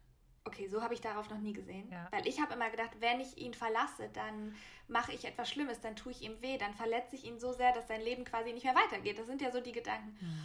Okay, 0.49 0.67
so 0.67 0.81
habe 0.81 0.95
ich 0.95 1.01
darauf 1.01 1.29
noch 1.29 1.37
nie 1.37 1.53
gesehen. 1.53 1.87
Ja. 1.91 2.07
Weil 2.11 2.27
ich 2.27 2.41
habe 2.41 2.53
immer 2.53 2.69
gedacht, 2.71 2.91
wenn 2.99 3.19
ich 3.21 3.37
ihn 3.37 3.53
verlasse, 3.53 4.09
dann 4.13 4.55
mache 4.87 5.13
ich 5.13 5.25
etwas 5.25 5.49
Schlimmes, 5.49 5.79
dann 5.79 5.95
tue 5.95 6.11
ich 6.11 6.23
ihm 6.23 6.41
weh, 6.41 6.57
dann 6.57 6.73
verletze 6.73 7.15
ich 7.15 7.25
ihn 7.25 7.39
so 7.39 7.53
sehr, 7.53 7.71
dass 7.71 7.87
sein 7.87 8.01
Leben 8.01 8.25
quasi 8.25 8.51
nicht 8.51 8.63
mehr 8.63 8.75
weitergeht. 8.75 9.19
Das 9.19 9.27
sind 9.27 9.41
ja 9.41 9.51
so 9.51 9.61
die 9.61 9.71
Gedanken. 9.71 10.17
Mhm. 10.19 10.43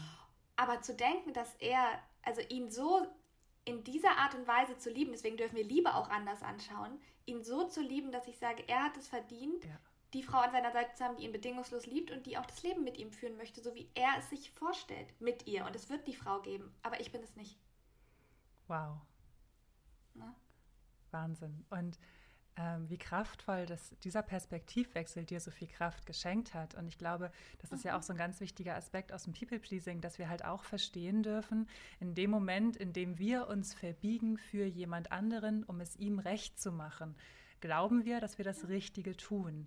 Aber 0.56 0.82
zu 0.82 0.94
denken, 0.94 1.32
dass 1.32 1.54
er, 1.54 1.98
also 2.22 2.42
ihn 2.50 2.70
so 2.70 3.06
in 3.64 3.82
dieser 3.82 4.18
Art 4.18 4.34
und 4.34 4.46
Weise 4.46 4.76
zu 4.76 4.90
lieben, 4.90 5.12
deswegen 5.12 5.38
dürfen 5.38 5.56
wir 5.56 5.64
Liebe 5.64 5.94
auch 5.94 6.10
anders 6.10 6.42
anschauen, 6.42 7.00
ihn 7.24 7.42
so 7.42 7.66
zu 7.66 7.80
lieben, 7.80 8.12
dass 8.12 8.28
ich 8.28 8.38
sage, 8.38 8.62
er 8.66 8.84
hat 8.84 8.96
es 8.98 9.08
verdient, 9.08 9.64
ja. 9.64 9.78
die 10.12 10.22
Frau 10.22 10.38
an 10.38 10.52
seiner 10.52 10.72
Seite 10.72 10.94
zu 10.94 11.04
haben, 11.04 11.16
die 11.16 11.24
ihn 11.24 11.32
bedingungslos 11.32 11.86
liebt 11.86 12.10
und 12.10 12.26
die 12.26 12.36
auch 12.36 12.44
das 12.44 12.62
Leben 12.62 12.84
mit 12.84 12.98
ihm 12.98 13.10
führen 13.10 13.38
möchte, 13.38 13.62
so 13.62 13.74
wie 13.74 13.88
er 13.94 14.18
es 14.18 14.28
sich 14.28 14.50
vorstellt, 14.50 15.08
mit 15.18 15.46
ihr. 15.46 15.64
Und 15.64 15.74
es 15.74 15.88
wird 15.88 16.06
die 16.06 16.14
Frau 16.14 16.40
geben, 16.40 16.74
aber 16.82 17.00
ich 17.00 17.10
bin 17.10 17.22
es 17.22 17.34
nicht. 17.36 17.58
Wow. 18.68 18.98
Ne? 20.14 20.34
Wahnsinn. 21.10 21.64
Und 21.70 21.98
ähm, 22.56 22.88
wie 22.88 22.98
kraftvoll 22.98 23.66
dass 23.66 23.96
dieser 24.04 24.22
Perspektivwechsel 24.22 25.24
dir 25.24 25.40
so 25.40 25.50
viel 25.50 25.66
Kraft 25.66 26.06
geschenkt 26.06 26.54
hat. 26.54 26.74
Und 26.74 26.86
ich 26.86 26.98
glaube, 26.98 27.32
das 27.58 27.72
ist 27.72 27.84
mhm. 27.84 27.88
ja 27.88 27.98
auch 27.98 28.02
so 28.02 28.12
ein 28.12 28.16
ganz 28.16 28.40
wichtiger 28.40 28.76
Aspekt 28.76 29.12
aus 29.12 29.24
dem 29.24 29.32
People-Pleasing, 29.32 30.00
dass 30.00 30.18
wir 30.18 30.28
halt 30.28 30.44
auch 30.44 30.62
verstehen 30.62 31.22
dürfen, 31.22 31.68
in 31.98 32.14
dem 32.14 32.30
Moment, 32.30 32.76
in 32.76 32.92
dem 32.92 33.18
wir 33.18 33.48
uns 33.48 33.74
verbiegen 33.74 34.38
für 34.38 34.64
jemand 34.64 35.10
anderen, 35.10 35.64
um 35.64 35.80
es 35.80 35.96
ihm 35.96 36.20
recht 36.20 36.60
zu 36.60 36.70
machen, 36.70 37.16
glauben 37.60 38.04
wir, 38.04 38.20
dass 38.20 38.38
wir 38.38 38.44
das 38.44 38.68
Richtige 38.68 39.16
tun. 39.16 39.66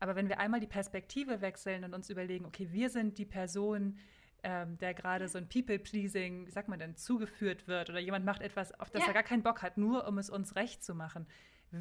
Aber 0.00 0.16
wenn 0.16 0.28
wir 0.28 0.40
einmal 0.40 0.60
die 0.60 0.66
Perspektive 0.66 1.40
wechseln 1.40 1.84
und 1.84 1.94
uns 1.94 2.10
überlegen, 2.10 2.46
okay, 2.46 2.68
wir 2.72 2.90
sind 2.90 3.16
die 3.18 3.26
Person, 3.26 3.96
ähm, 4.44 4.78
der 4.78 4.94
gerade 4.94 5.28
so 5.28 5.38
ein 5.38 5.48
People-Pleasing, 5.48 6.46
wie 6.46 6.50
sagt 6.50 6.68
man 6.68 6.78
denn, 6.78 6.96
zugeführt 6.96 7.66
wird 7.66 7.90
oder 7.90 7.98
jemand 7.98 8.24
macht 8.24 8.42
etwas, 8.42 8.78
auf 8.78 8.90
das 8.90 9.02
ja. 9.02 9.08
er 9.08 9.14
gar 9.14 9.22
keinen 9.24 9.42
Bock 9.42 9.62
hat, 9.62 9.76
nur 9.76 10.06
um 10.06 10.18
es 10.18 10.30
uns 10.30 10.54
recht 10.54 10.84
zu 10.84 10.94
machen 10.94 11.26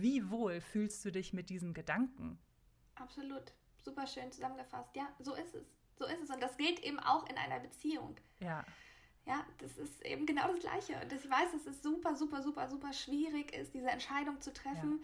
wie 0.01 0.29
wohl 0.29 0.61
fühlst 0.61 1.03
du 1.05 1.11
dich 1.11 1.33
mit 1.33 1.49
diesem 1.49 1.73
Gedanken? 1.73 2.39
Absolut. 2.95 3.53
Super 3.81 4.07
schön 4.07 4.31
zusammengefasst. 4.31 4.95
Ja, 4.95 5.09
so 5.19 5.35
ist 5.35 5.53
es. 5.53 5.77
So 5.95 6.05
ist 6.05 6.21
es. 6.23 6.29
Und 6.29 6.41
das 6.41 6.57
gilt 6.57 6.79
eben 6.79 6.99
auch 6.99 7.27
in 7.29 7.37
einer 7.37 7.59
Beziehung. 7.59 8.15
Ja. 8.39 8.65
Ja, 9.25 9.45
das 9.59 9.77
ist 9.77 10.03
eben 10.05 10.25
genau 10.25 10.47
das 10.47 10.59
Gleiche. 10.59 10.99
Und 11.01 11.13
ich 11.13 11.29
weiß, 11.29 11.51
dass 11.53 11.65
es 11.65 11.81
super, 11.81 12.15
super, 12.15 12.41
super, 12.41 12.67
super 12.69 12.91
schwierig 12.91 13.53
ist, 13.55 13.73
diese 13.73 13.89
Entscheidung 13.89 14.41
zu 14.41 14.51
treffen. 14.51 15.01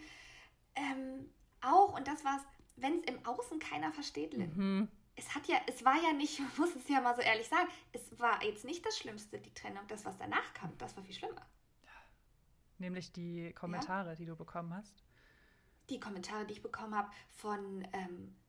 Ja. 0.78 0.84
Ähm, 0.84 1.30
auch, 1.62 1.94
und 1.94 2.08
das 2.08 2.26
war's, 2.26 2.42
wenn 2.76 2.96
es 2.96 3.04
im 3.04 3.26
Außen 3.26 3.60
keiner 3.60 3.92
versteht, 3.92 4.34
Lynn. 4.34 4.56
Mhm. 4.56 4.88
Es 5.20 5.36
hat 5.36 5.48
ja, 5.48 5.58
es 5.68 5.84
war 5.84 6.02
ja 6.02 6.14
nicht, 6.14 6.40
ich 6.54 6.58
muss 6.58 6.74
es 6.76 6.88
ja 6.88 7.02
mal 7.02 7.14
so 7.14 7.22
ehrlich 7.22 7.48
sagen, 7.48 7.68
es 7.92 8.18
war 8.20 8.42
jetzt 8.44 8.64
nicht 8.64 8.86
das 8.86 8.98
Schlimmste, 8.98 9.38
die 9.38 9.54
Trennung. 9.54 9.86
Das, 9.90 10.06
was 10.06 10.18
danach 10.18 10.54
kam, 10.54 10.78
das 10.78 10.96
war 10.96 11.04
viel 11.04 11.14
schlimmer. 11.14 11.46
Nämlich 12.78 13.12
die 13.12 13.52
Kommentare, 13.54 14.12
ja. 14.12 14.16
die 14.16 14.26
du 14.26 14.38
bekommen 14.38 14.74
hast? 14.74 15.04
Die 15.90 16.00
Kommentare, 16.00 16.46
die 16.46 16.54
ich 16.54 16.62
bekommen 16.62 16.96
habe 16.96 17.10
von, 17.36 17.86
ähm, 17.92 18.34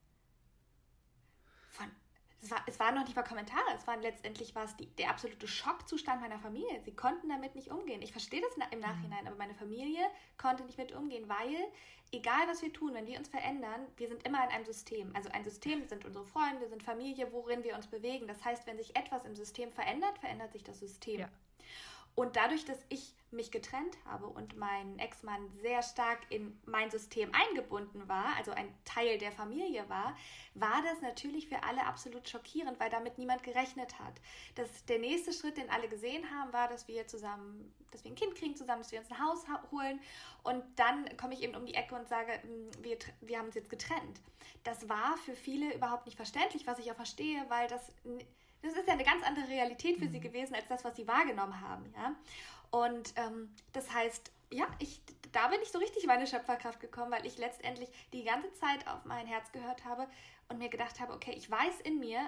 es, 2.41 2.49
war, 2.49 2.63
es 2.65 2.79
waren 2.79 2.95
noch 2.95 3.03
nicht 3.03 3.15
mal 3.15 3.23
Kommentare, 3.23 3.65
es 3.75 3.85
waren 3.85 4.01
letztendlich 4.01 4.55
war 4.55 4.65
es 4.65 4.75
die, 4.75 4.87
der 4.95 5.09
absolute 5.09 5.47
Schockzustand 5.47 6.21
meiner 6.21 6.39
Familie. 6.39 6.81
Sie 6.83 6.95
konnten 6.95 7.29
damit 7.29 7.55
nicht 7.55 7.69
umgehen. 7.69 8.01
Ich 8.01 8.11
verstehe 8.11 8.41
das 8.41 8.55
im 8.71 8.79
mhm. 8.79 8.83
Nachhinein, 8.83 9.27
aber 9.27 9.35
meine 9.35 9.53
Familie 9.53 10.01
konnte 10.37 10.63
nicht 10.63 10.77
mit 10.77 10.91
umgehen, 10.91 11.29
weil 11.29 11.55
egal 12.11 12.47
was 12.47 12.61
wir 12.61 12.73
tun, 12.73 12.93
wenn 12.93 13.05
wir 13.05 13.19
uns 13.19 13.29
verändern, 13.29 13.85
wir 13.97 14.07
sind 14.07 14.25
immer 14.25 14.43
in 14.43 14.49
einem 14.49 14.65
System. 14.65 15.15
Also 15.15 15.29
ein 15.29 15.43
System 15.43 15.87
sind 15.87 16.03
unsere 16.03 16.25
Freunde, 16.25 16.67
sind 16.67 16.81
Familie, 16.83 17.31
worin 17.31 17.63
wir 17.63 17.75
uns 17.75 17.87
bewegen. 17.87 18.27
Das 18.27 18.43
heißt, 18.43 18.65
wenn 18.65 18.77
sich 18.77 18.95
etwas 18.95 19.23
im 19.23 19.35
System 19.35 19.71
verändert, 19.71 20.17
verändert 20.17 20.51
sich 20.51 20.63
das 20.63 20.79
System. 20.79 21.21
Ja. 21.21 21.29
Und 22.15 22.35
dadurch, 22.35 22.65
dass 22.65 22.77
ich 22.89 23.15
mich 23.31 23.49
getrennt 23.51 23.97
habe 24.05 24.27
und 24.27 24.57
mein 24.57 24.99
Ex-Mann 24.99 25.49
sehr 25.61 25.81
stark 25.81 26.19
in 26.29 26.59
mein 26.65 26.91
System 26.91 27.31
eingebunden 27.33 28.07
war, 28.09 28.35
also 28.37 28.51
ein 28.51 28.67
Teil 28.83 29.17
der 29.17 29.31
Familie 29.31 29.87
war, 29.87 30.17
war 30.53 30.81
das 30.83 31.01
natürlich 31.01 31.47
für 31.47 31.63
alle 31.63 31.85
absolut 31.85 32.27
schockierend, 32.27 32.77
weil 32.79 32.89
damit 32.89 33.17
niemand 33.17 33.43
gerechnet 33.43 33.97
hat. 33.99 34.13
Das, 34.55 34.83
der 34.85 34.99
nächste 34.99 35.31
Schritt, 35.31 35.55
den 35.55 35.69
alle 35.69 35.87
gesehen 35.87 36.29
haben, 36.29 36.51
war, 36.51 36.67
dass 36.67 36.89
wir 36.89 37.07
zusammen, 37.07 37.73
dass 37.91 38.03
wir 38.03 38.11
ein 38.11 38.15
Kind 38.15 38.35
kriegen 38.35 38.55
zusammen, 38.55 38.81
dass 38.81 38.91
wir 38.91 38.99
uns 38.99 39.09
ein 39.09 39.25
Haus 39.25 39.45
holen 39.71 40.01
und 40.43 40.63
dann 40.75 41.15
komme 41.15 41.33
ich 41.33 41.41
eben 41.41 41.55
um 41.55 41.65
die 41.65 41.75
Ecke 41.75 41.95
und 41.95 42.09
sage, 42.09 42.33
hm, 42.41 42.83
wir, 42.83 42.97
wir 43.21 43.39
haben 43.39 43.45
uns 43.45 43.55
jetzt 43.55 43.69
getrennt. 43.69 44.19
Das 44.65 44.89
war 44.89 45.15
für 45.17 45.35
viele 45.35 45.73
überhaupt 45.73 46.05
nicht 46.05 46.17
verständlich, 46.17 46.67
was 46.67 46.79
ich 46.79 46.91
auch 46.91 46.95
verstehe, 46.95 47.45
weil 47.47 47.67
das 47.69 47.81
das 48.61 48.73
ist 48.73 48.87
ja 48.87 48.93
eine 48.93 49.03
ganz 49.03 49.23
andere 49.25 49.47
Realität 49.47 49.97
für 49.97 50.05
mhm. 50.05 50.11
sie 50.11 50.19
gewesen 50.19 50.55
als 50.55 50.67
das, 50.67 50.83
was 50.83 50.95
sie 50.95 51.07
wahrgenommen 51.07 51.59
haben, 51.61 51.93
ja. 51.95 52.15
Und 52.71 53.13
ähm, 53.17 53.53
das 53.73 53.91
heißt, 53.93 54.31
ja, 54.49 54.65
ich, 54.79 55.01
da 55.31 55.47
bin 55.47 55.59
ich 55.61 55.71
so 55.71 55.79
richtig 55.79 56.07
meine 56.07 56.27
Schöpferkraft 56.27 56.79
gekommen, 56.79 57.11
weil 57.11 57.25
ich 57.25 57.37
letztendlich 57.37 57.89
die 58.13 58.23
ganze 58.23 58.51
Zeit 58.53 58.87
auf 58.87 59.05
mein 59.05 59.27
Herz 59.27 59.51
gehört 59.51 59.85
habe 59.85 60.07
und 60.49 60.57
mir 60.57 60.69
gedacht 60.69 60.99
habe, 60.99 61.13
okay, 61.13 61.33
ich 61.35 61.49
weiß 61.49 61.81
in 61.81 61.99
mir, 61.99 62.19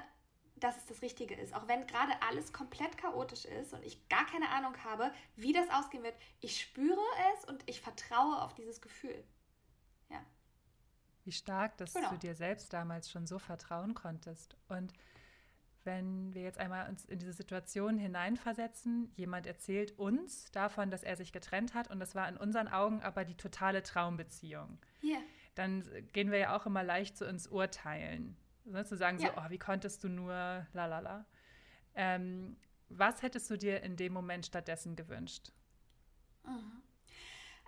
dass 0.56 0.78
es 0.78 0.86
das 0.86 1.02
Richtige 1.02 1.36
ist. 1.36 1.54
Auch 1.54 1.68
wenn 1.68 1.86
gerade 1.88 2.14
alles 2.22 2.54
komplett 2.54 2.98
chaotisch 2.98 3.46
ist 3.46 3.74
und 3.74 3.84
ich 3.84 4.08
gar 4.08 4.26
keine 4.26 4.50
Ahnung 4.50 4.76
habe, 4.84 5.12
wie 5.36 5.52
das 5.52 5.70
ausgehen 5.70 6.04
wird. 6.04 6.16
Ich 6.40 6.62
spüre 6.62 7.02
es 7.36 7.46
und 7.46 7.64
ich 7.66 7.82
vertraue 7.82 8.42
auf 8.42 8.54
dieses 8.54 8.82
Gefühl. 8.82 9.24
Ja. 10.10 10.24
Wie 11.26 11.32
stark, 11.32 11.78
dass 11.78 11.94
genau. 11.94 12.10
du 12.12 12.18
dir 12.18 12.36
selbst 12.36 12.72
damals 12.72 13.10
schon 13.12 13.28
so 13.28 13.40
vertrauen 13.40 13.94
konntest. 13.94 14.56
Und 14.70 14.94
wenn 15.86 16.34
wir 16.34 16.42
jetzt 16.42 16.58
einmal 16.58 16.90
uns 16.90 17.06
in 17.06 17.20
diese 17.20 17.34
Situation 17.34 17.98
hineinversetzen, 17.98 19.12
jemand 19.16 19.48
erzählt 19.48 19.98
uns 19.98 20.52
davon, 20.52 20.90
dass 20.90 21.04
er 21.04 21.16
sich 21.16 21.32
getrennt 21.32 21.74
hat 21.74 21.90
und 21.90 22.00
das 22.00 22.16
war 22.16 22.28
in 22.28 22.38
unseren 22.38 22.68
Augen 22.68 23.02
aber 23.02 23.26
die 23.26 23.36
totale 23.36 23.84
Traumbeziehung. 23.84 24.80
Yeah. 25.04 25.20
Dann 25.56 25.84
gehen 26.14 26.32
wir 26.32 26.40
ja 26.40 26.56
auch 26.56 26.66
immer 26.66 26.84
leicht 26.84 27.18
zu 27.18 27.28
uns 27.28 27.48
urteilen. 27.48 28.38
Ne, 28.66 28.86
zu 28.86 28.96
sagen 28.96 29.20
ja. 29.20 29.30
so, 29.30 29.34
oh, 29.38 29.50
wie 29.50 29.60
konntest 29.60 30.04
du 30.04 30.10
nur, 30.10 30.34
la 30.34 30.86
la 30.86 31.00
la. 31.00 31.26
Ähm, 31.96 32.56
was 32.90 33.22
hättest 33.22 33.50
du 33.50 33.58
dir 33.58 33.82
in 33.82 33.98
dem 33.98 34.14
Moment 34.14 34.46
stattdessen 34.46 34.96
gewünscht? 34.96 35.52
Mhm. 36.46 36.82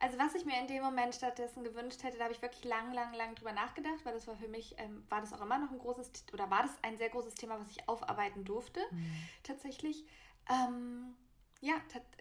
Also 0.05 0.19
was 0.19 0.35
ich 0.35 0.45
mir 0.45 0.59
in 0.59 0.67
dem 0.67 0.83
Moment 0.83 1.15
stattdessen 1.15 1.63
gewünscht 1.63 2.03
hätte, 2.03 2.19
da 2.19 2.25
habe 2.25 2.33
ich 2.35 2.39
wirklich 2.43 2.63
lang, 2.63 2.93
lang, 2.93 3.12
lang 3.15 3.33
drüber 3.33 3.53
nachgedacht, 3.53 4.05
weil 4.05 4.13
das 4.13 4.27
war 4.27 4.35
für 4.35 4.47
mich, 4.47 4.75
ähm, 4.77 5.03
war 5.09 5.19
das 5.19 5.33
auch 5.33 5.41
immer 5.41 5.57
noch 5.57 5.71
ein 5.71 5.79
großes, 5.79 6.25
oder 6.31 6.47
war 6.51 6.62
das 6.62 6.71
ein 6.83 6.95
sehr 6.95 7.09
großes 7.09 7.33
Thema, 7.33 7.59
was 7.59 7.71
ich 7.71 7.89
aufarbeiten 7.89 8.45
durfte, 8.45 8.81
mhm. 8.91 9.15
tatsächlich. 9.41 10.05
Ähm, 10.47 11.15
ja, 11.59 11.74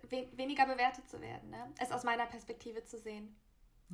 we 0.09 0.27
weniger 0.33 0.65
bewertet 0.65 1.07
zu 1.11 1.21
werden, 1.21 1.51
ne? 1.51 1.75
es 1.79 1.93
aus 1.93 2.05
meiner 2.05 2.25
Perspektive 2.25 2.87
zu 2.87 2.99
sehen. 2.99 3.37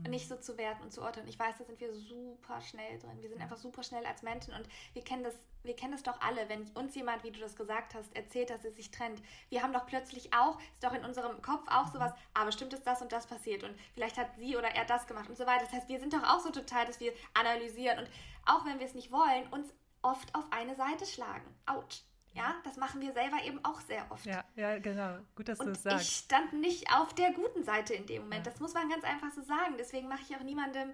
Mhm. 0.03 0.11
Nicht 0.11 0.29
so 0.29 0.37
zu 0.37 0.57
werten 0.59 0.83
und 0.83 0.93
zu 0.93 1.03
urteilen. 1.03 1.29
Ich 1.29 1.39
weiß, 1.39 1.57
da 1.59 1.65
sind 1.65 1.81
wir 1.81 1.93
super 1.95 2.61
schnell 2.61 2.99
drin. 2.99 3.21
Wir 3.21 3.29
sind 3.29 3.41
einfach 3.41 3.57
super 3.57 3.83
schnell 3.83 4.05
als 4.07 4.23
Menschen 4.23 4.55
und 4.55 4.69
wir 4.93 5.03
kennen 5.03 5.23
das, 5.25 5.35
wir 5.63 5.77
kennen 5.77 5.93
das 5.93 6.03
doch 6.03 6.21
alle, 6.21 6.49
wenn 6.49 6.69
uns 6.71 6.95
jemand, 6.95 7.25
wie 7.25 7.31
du 7.31 7.41
das 7.41 7.57
gesagt 7.57 7.95
hast, 7.95 8.15
erzählt, 8.17 8.51
dass 8.51 8.65
er 8.65 8.73
sich 8.73 8.91
trennt. 8.91 9.23
Wir 9.49 9.63
haben 9.63 9.73
doch 9.73 9.87
plötzlich 9.87 10.33
auch, 10.33 10.59
ist 10.73 10.85
doch 10.85 10.93
in 10.93 11.05
unserem 11.05 11.43
Kopf 11.43 11.67
auch 11.69 11.87
mhm. 11.87 11.93
sowas, 11.93 12.13
aber 12.35 12.43
ah, 12.43 12.45
bestimmt 12.45 12.73
ist 12.73 12.87
das 12.87 13.03
und 13.03 13.13
das 13.13 13.27
passiert 13.27 13.65
und 13.65 13.75
vielleicht 13.95 14.17
hat 14.17 14.37
sie 14.37 14.57
oder 14.57 14.69
er 14.69 14.85
das 14.85 15.07
gemacht 15.07 15.29
und 15.29 15.37
so 15.37 15.47
weiter. 15.47 15.65
Das 15.65 15.73
heißt, 15.73 15.89
wir 15.89 16.01
sind 16.01 16.13
doch 16.13 16.23
auch 16.23 16.41
so 16.41 16.51
total, 16.51 16.87
dass 16.87 17.01
wir 17.01 17.13
analysieren 17.35 17.99
und 17.99 18.11
auch 18.47 18.65
wenn 18.65 18.79
wir 18.79 18.87
es 18.87 18.95
nicht 18.95 19.13
wollen, 19.13 19.47
uns 19.51 19.73
oft 20.03 20.35
auf 20.35 20.51
eine 20.51 20.75
Seite 20.77 21.07
schlagen. 21.07 21.55
Autsch. 21.67 22.03
Ja, 22.33 22.55
das 22.65 22.77
machen 22.77 23.01
wir 23.01 23.13
selber 23.13 23.43
eben 23.45 23.65
auch 23.65 23.81
sehr 23.81 24.07
oft. 24.11 24.25
Ja, 24.25 24.45
ja 24.55 24.79
genau. 24.79 25.19
Gut, 25.35 25.49
dass 25.49 25.59
du 25.59 25.71
es 25.71 25.83
sagst. 25.83 26.09
Ich 26.09 26.17
stand 26.17 26.53
nicht 26.53 26.93
auf 26.95 27.15
der 27.15 27.33
guten 27.33 27.65
Seite 27.65 27.95
in 27.95 28.07
dem 28.07 28.23
Moment. 28.23 28.47
Ja. 28.47 28.53
Das 28.53 28.61
muss 28.61 28.73
man 28.75 28.89
ganz 28.89 29.05
einfach 29.05 29.33
so 29.35 29.43
sagen. 29.43 29.75
Deswegen 29.79 30.09
mache 30.09 30.23
ich 30.29 30.37
auch 30.37 30.43
niemandem 30.43 30.93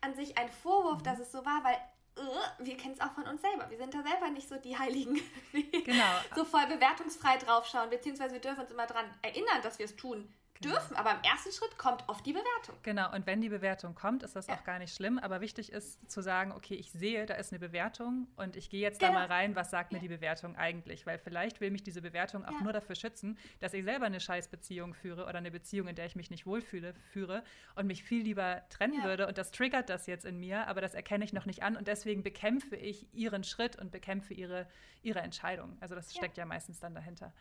an 0.00 0.14
sich 0.14 0.38
einen 0.38 0.50
Vorwurf, 0.50 1.00
mhm. 1.00 1.04
dass 1.04 1.18
es 1.18 1.32
so 1.32 1.44
war, 1.44 1.64
weil 1.64 1.76
uh, 2.18 2.64
wir 2.64 2.76
kennen 2.76 2.94
es 2.94 3.00
auch 3.00 3.12
von 3.12 3.24
uns 3.24 3.40
selber. 3.40 3.68
Wir 3.70 3.78
sind 3.78 3.92
da 3.92 4.02
selber 4.02 4.30
nicht 4.30 4.48
so 4.48 4.56
die 4.56 4.78
Heiligen, 4.78 5.20
die 5.52 5.82
genau. 5.82 6.04
so 6.36 6.44
voll 6.44 6.66
bewertungsfrei 6.66 7.38
draufschauen, 7.38 7.90
beziehungsweise 7.90 8.34
wir 8.34 8.40
dürfen 8.40 8.60
uns 8.60 8.70
immer 8.70 8.86
daran 8.86 9.06
erinnern, 9.22 9.60
dass 9.62 9.78
wir 9.78 9.86
es 9.86 9.96
tun 9.96 10.32
Genau. 10.60 10.74
dürfen. 10.74 10.96
Aber 10.96 11.12
im 11.12 11.22
ersten 11.22 11.52
Schritt 11.52 11.78
kommt 11.78 12.04
oft 12.08 12.24
die 12.26 12.32
Bewertung. 12.32 12.76
Genau, 12.82 13.12
und 13.14 13.26
wenn 13.26 13.40
die 13.40 13.48
Bewertung 13.48 13.94
kommt, 13.94 14.22
ist 14.22 14.36
das 14.36 14.46
ja. 14.46 14.54
auch 14.54 14.64
gar 14.64 14.78
nicht 14.78 14.94
schlimm. 14.94 15.18
Aber 15.18 15.40
wichtig 15.40 15.72
ist 15.72 16.10
zu 16.10 16.20
sagen, 16.20 16.52
okay, 16.52 16.74
ich 16.74 16.90
sehe, 16.90 17.26
da 17.26 17.34
ist 17.34 17.52
eine 17.52 17.58
Bewertung 17.58 18.28
und 18.36 18.56
ich 18.56 18.70
gehe 18.70 18.80
jetzt 18.80 19.00
genau. 19.00 19.12
da 19.12 19.18
mal 19.20 19.26
rein, 19.26 19.56
was 19.56 19.70
sagt 19.70 19.92
ja. 19.92 19.98
mir 19.98 20.02
die 20.02 20.08
Bewertung 20.08 20.56
eigentlich? 20.56 21.06
Weil 21.06 21.18
vielleicht 21.18 21.60
will 21.60 21.70
mich 21.70 21.82
diese 21.82 22.02
Bewertung 22.02 22.44
auch 22.44 22.52
ja. 22.52 22.60
nur 22.62 22.72
dafür 22.72 22.94
schützen, 22.94 23.38
dass 23.60 23.74
ich 23.74 23.84
selber 23.84 24.06
eine 24.06 24.20
Scheißbeziehung 24.20 24.94
führe 24.94 25.24
oder 25.24 25.38
eine 25.38 25.50
Beziehung, 25.50 25.88
in 25.88 25.96
der 25.96 26.06
ich 26.06 26.16
mich 26.16 26.30
nicht 26.30 26.46
wohlfühle, 26.46 26.94
führe 27.12 27.44
und 27.74 27.86
mich 27.86 28.02
viel 28.02 28.22
lieber 28.22 28.62
trennen 28.68 29.04
würde. 29.04 29.26
Und 29.26 29.38
das 29.38 29.50
triggert 29.50 29.88
das 29.88 30.06
jetzt 30.06 30.24
in 30.24 30.38
mir, 30.38 30.66
aber 30.66 30.80
das 30.80 30.94
erkenne 30.94 31.24
ich 31.24 31.32
noch 31.32 31.46
nicht 31.46 31.62
an 31.62 31.76
und 31.76 31.88
deswegen 31.88 32.22
bekämpfe 32.22 32.76
ich 32.76 33.12
ihren 33.14 33.44
Schritt 33.44 33.76
und 33.76 33.90
bekämpfe 33.90 34.34
ihre, 34.34 34.66
ihre 35.02 35.20
Entscheidung. 35.20 35.76
Also 35.80 35.94
das 35.94 36.12
steckt 36.14 36.36
ja 36.36 36.44
meistens 36.44 36.80
dann 36.80 36.94
dahinter. 36.94 37.32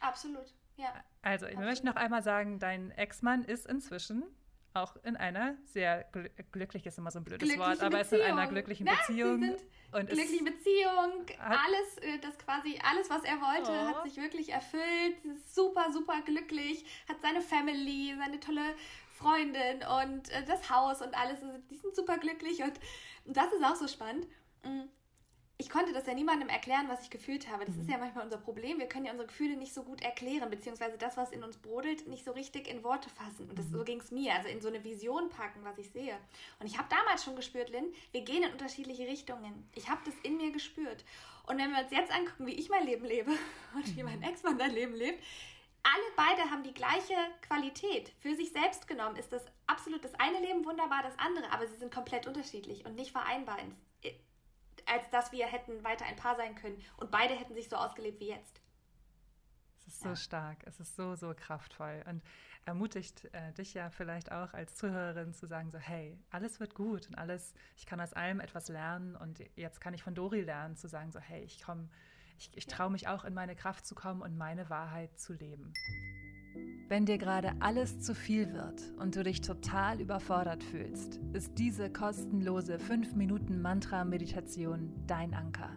Absolut. 0.00 0.52
Ja. 0.76 0.92
Also, 1.22 1.46
ich 1.46 1.56
möchte 1.56 1.86
noch 1.86 1.96
einmal 1.96 2.22
sagen, 2.22 2.58
dein 2.58 2.90
Ex-Mann 2.90 3.44
ist 3.44 3.66
inzwischen 3.66 4.24
auch 4.74 4.96
in 5.04 5.16
einer 5.16 5.56
sehr 5.64 6.04
gl 6.12 6.28
glücklich 6.50 6.84
ist 6.84 6.98
immer 6.98 7.10
so 7.10 7.20
ein 7.20 7.24
blödes 7.24 7.48
glückliche 7.48 7.60
Wort, 7.60 7.80
aber 7.80 7.98
Beziehung. 7.98 8.22
ist 8.22 8.28
in 8.28 8.38
einer 8.38 8.48
glücklichen 8.48 8.86
Na, 8.86 8.94
Beziehung. 8.96 9.38
Sie 9.38 9.46
sind 9.46 9.60
und 9.92 10.08
glückliche 10.08 10.44
Beziehung, 10.44 11.26
alles, 11.38 11.98
äh, 11.98 12.18
das 12.20 12.36
quasi 12.38 12.80
alles, 12.82 13.08
was 13.08 13.22
er 13.22 13.40
wollte, 13.40 13.70
oh. 13.70 13.86
hat 13.86 14.02
sich 14.02 14.16
wirklich 14.16 14.52
erfüllt. 14.52 15.22
Sie 15.22 15.28
ist 15.28 15.54
super, 15.54 15.92
super 15.92 16.20
glücklich, 16.24 16.84
hat 17.08 17.20
seine 17.20 17.40
Family, 17.40 18.16
seine 18.18 18.40
tolle 18.40 18.74
Freundin 19.16 19.84
und 20.02 20.28
äh, 20.30 20.44
das 20.44 20.68
Haus 20.68 21.00
und 21.00 21.16
alles. 21.16 21.38
Die 21.70 21.76
sind 21.76 21.94
super 21.94 22.18
glücklich 22.18 22.60
und 22.64 22.80
das 23.26 23.52
ist 23.52 23.62
auch 23.62 23.76
so 23.76 23.86
spannend. 23.86 24.26
Ich 25.56 25.70
konnte 25.70 25.92
das 25.92 26.06
ja 26.06 26.14
niemandem 26.14 26.48
erklären, 26.48 26.88
was 26.88 27.02
ich 27.02 27.10
gefühlt 27.10 27.48
habe. 27.48 27.64
Das 27.64 27.76
mhm. 27.76 27.82
ist 27.82 27.90
ja 27.90 27.98
manchmal 27.98 28.24
unser 28.24 28.38
Problem. 28.38 28.78
Wir 28.80 28.88
können 28.88 29.04
ja 29.04 29.12
unsere 29.12 29.28
Gefühle 29.28 29.56
nicht 29.56 29.72
so 29.72 29.84
gut 29.84 30.02
erklären, 30.02 30.50
beziehungsweise 30.50 30.98
das, 30.98 31.16
was 31.16 31.30
in 31.30 31.44
uns 31.44 31.58
brodelt, 31.58 32.08
nicht 32.08 32.24
so 32.24 32.32
richtig 32.32 32.66
in 32.66 32.82
Worte 32.82 33.08
fassen. 33.10 33.48
Und 33.48 33.56
das, 33.56 33.66
mhm. 33.66 33.72
so 33.72 33.84
ging 33.84 34.00
es 34.00 34.10
mir, 34.10 34.34
also 34.34 34.48
in 34.48 34.60
so 34.60 34.66
eine 34.66 34.82
Vision 34.82 35.28
packen, 35.28 35.62
was 35.62 35.78
ich 35.78 35.90
sehe. 35.90 36.18
Und 36.58 36.66
ich 36.66 36.76
habe 36.76 36.88
damals 36.88 37.22
schon 37.22 37.36
gespürt, 37.36 37.70
Lynn, 37.70 37.92
wir 38.10 38.22
gehen 38.22 38.42
in 38.42 38.50
unterschiedliche 38.50 39.06
Richtungen. 39.06 39.68
Ich 39.76 39.88
habe 39.88 40.00
das 40.04 40.14
in 40.24 40.36
mir 40.36 40.50
gespürt. 40.50 41.04
Und 41.46 41.58
wenn 41.58 41.70
wir 41.70 41.82
uns 41.82 41.92
jetzt 41.92 42.12
angucken, 42.12 42.46
wie 42.46 42.54
ich 42.54 42.68
mein 42.68 42.84
Leben 42.84 43.04
lebe 43.04 43.30
und 43.76 43.96
wie 43.96 44.02
mein 44.02 44.18
mhm. 44.18 44.24
Ex-Mann 44.24 44.58
sein 44.58 44.72
Leben 44.72 44.94
lebt, 44.94 45.22
alle 45.84 46.02
beide 46.16 46.50
haben 46.50 46.62
die 46.62 46.74
gleiche 46.74 47.14
Qualität. 47.46 48.10
Für 48.18 48.34
sich 48.34 48.50
selbst 48.50 48.88
genommen 48.88 49.16
ist 49.16 49.32
das 49.32 49.44
absolut 49.66 50.02
das 50.02 50.14
eine 50.14 50.40
Leben 50.40 50.64
wunderbar, 50.64 51.02
das 51.02 51.18
andere, 51.18 51.52
aber 51.52 51.66
sie 51.66 51.76
sind 51.76 51.92
komplett 51.92 52.26
unterschiedlich 52.26 52.86
und 52.86 52.96
nicht 52.96 53.12
vereinbar, 53.12 53.58
als 54.86 55.08
dass 55.10 55.32
wir 55.32 55.46
hätten 55.46 55.82
weiter 55.84 56.04
ein 56.04 56.16
Paar 56.16 56.36
sein 56.36 56.54
können. 56.54 56.80
Und 56.96 57.10
beide 57.10 57.34
hätten 57.34 57.54
sich 57.54 57.68
so 57.68 57.76
ausgelebt 57.76 58.20
wie 58.20 58.28
jetzt. 58.28 58.60
Es 59.86 59.94
ist 59.94 60.02
so 60.02 60.16
stark, 60.16 60.58
es 60.64 60.80
ist 60.80 60.96
so, 60.96 61.14
so 61.14 61.34
kraftvoll. 61.36 62.02
Und 62.08 62.22
ermutigt 62.64 63.26
äh, 63.34 63.52
dich 63.52 63.74
ja 63.74 63.90
vielleicht 63.90 64.32
auch 64.32 64.54
als 64.54 64.74
Zuhörerin 64.74 65.34
zu 65.34 65.46
sagen, 65.46 65.70
so 65.70 65.78
hey, 65.78 66.18
alles 66.30 66.58
wird 66.58 66.74
gut 66.74 67.06
und 67.08 67.16
alles, 67.16 67.52
ich 67.76 67.84
kann 67.84 68.00
aus 68.00 68.14
allem 68.14 68.40
etwas 68.40 68.68
lernen. 68.68 69.14
Und 69.16 69.42
jetzt 69.56 69.80
kann 69.80 69.92
ich 69.92 70.02
von 70.02 70.14
Dori 70.14 70.40
lernen, 70.40 70.76
zu 70.76 70.88
sagen, 70.88 71.12
so 71.12 71.20
hey, 71.20 71.42
ich 71.42 71.62
komme 71.62 71.90
ich, 72.38 72.50
ich 72.54 72.66
traue 72.66 72.90
mich 72.90 73.08
auch 73.08 73.24
in 73.24 73.34
meine 73.34 73.56
Kraft 73.56 73.86
zu 73.86 73.94
kommen 73.94 74.22
und 74.22 74.36
meine 74.36 74.68
Wahrheit 74.70 75.18
zu 75.18 75.34
leben. 75.34 75.72
Wenn 76.88 77.06
dir 77.06 77.16
gerade 77.16 77.52
alles 77.60 78.00
zu 78.00 78.14
viel 78.14 78.52
wird 78.52 78.92
und 78.98 79.16
du 79.16 79.22
dich 79.22 79.40
total 79.40 80.02
überfordert 80.02 80.62
fühlst, 80.62 81.18
ist 81.32 81.58
diese 81.58 81.88
kostenlose 81.90 82.76
5-Minuten-Mantra-Meditation 82.76 84.92
dein 85.06 85.32
Anker. 85.32 85.70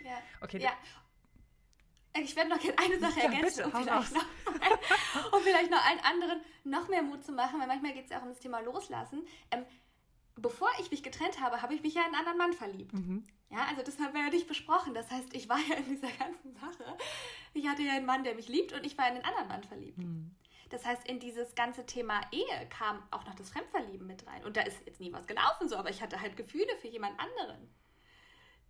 Ja. 0.03 0.17
Okay. 0.41 0.61
Ja. 0.61 0.71
Ich 2.21 2.35
werde 2.35 2.51
noch 2.51 2.59
eine 2.59 2.99
Sache 2.99 3.19
ja, 3.19 3.25
ergänzen, 3.25 3.65
um, 3.65 3.71
vielleicht 3.71 4.13
noch, 4.13 5.33
um 5.33 5.41
vielleicht 5.41 5.71
noch 5.71 5.83
allen 5.83 5.99
anderen 6.01 6.41
noch 6.63 6.87
mehr 6.87 7.01
Mut 7.01 7.23
zu 7.23 7.31
machen, 7.31 7.59
weil 7.59 7.67
manchmal 7.67 7.93
geht 7.93 8.03
es 8.03 8.11
ja 8.11 8.19
auch 8.19 8.23
um 8.23 8.29
das 8.29 8.39
Thema 8.39 8.59
Loslassen. 8.59 9.25
Ähm, 9.49 9.65
bevor 10.35 10.69
ich 10.79 10.91
mich 10.91 11.01
getrennt 11.01 11.41
habe, 11.41 11.63
habe 11.63 11.73
ich 11.73 11.81
mich 11.81 11.95
ja 11.95 12.01
in 12.01 12.07
einen 12.13 12.15
anderen 12.15 12.37
Mann 12.37 12.53
verliebt. 12.53 12.93
Mhm. 12.93 13.23
Ja, 13.49 13.65
also 13.67 13.81
das 13.81 13.97
haben 13.97 14.13
wir 14.13 14.21
ja 14.21 14.29
nicht 14.29 14.47
besprochen. 14.47 14.93
Das 14.93 15.09
heißt, 15.09 15.33
ich 15.33 15.49
war 15.49 15.57
ja 15.57 15.75
in 15.75 15.85
dieser 15.85 16.11
ganzen 16.11 16.53
Sache. 16.53 16.97
Ich 17.55 17.67
hatte 17.67 17.81
ja 17.81 17.93
einen 17.93 18.05
Mann, 18.05 18.23
der 18.23 18.35
mich 18.35 18.47
liebt 18.47 18.73
und 18.73 18.85
ich 18.85 18.95
war 18.95 19.07
in 19.07 19.15
einen 19.15 19.25
anderen 19.25 19.47
Mann 19.47 19.63
verliebt. 19.63 19.97
Mhm. 19.97 20.35
Das 20.73 20.85
heißt, 20.85 21.07
in 21.07 21.19
dieses 21.19 21.53
ganze 21.53 21.85
Thema 21.85 22.19
Ehe 22.31 22.67
kam 22.71 23.03
auch 23.11 23.23
noch 23.25 23.35
das 23.35 23.51
Fremdverlieben 23.51 24.07
mit 24.07 24.25
rein. 24.25 24.43
Und 24.43 24.57
da 24.57 24.61
ist 24.61 24.75
jetzt 24.87 24.99
nie 24.99 25.13
was 25.13 25.27
gelaufen 25.27 25.69
so, 25.69 25.75
aber 25.75 25.91
ich 25.91 26.01
hatte 26.01 26.19
halt 26.19 26.35
Gefühle 26.35 26.75
für 26.81 26.87
jemand 26.87 27.19
anderen. 27.19 27.69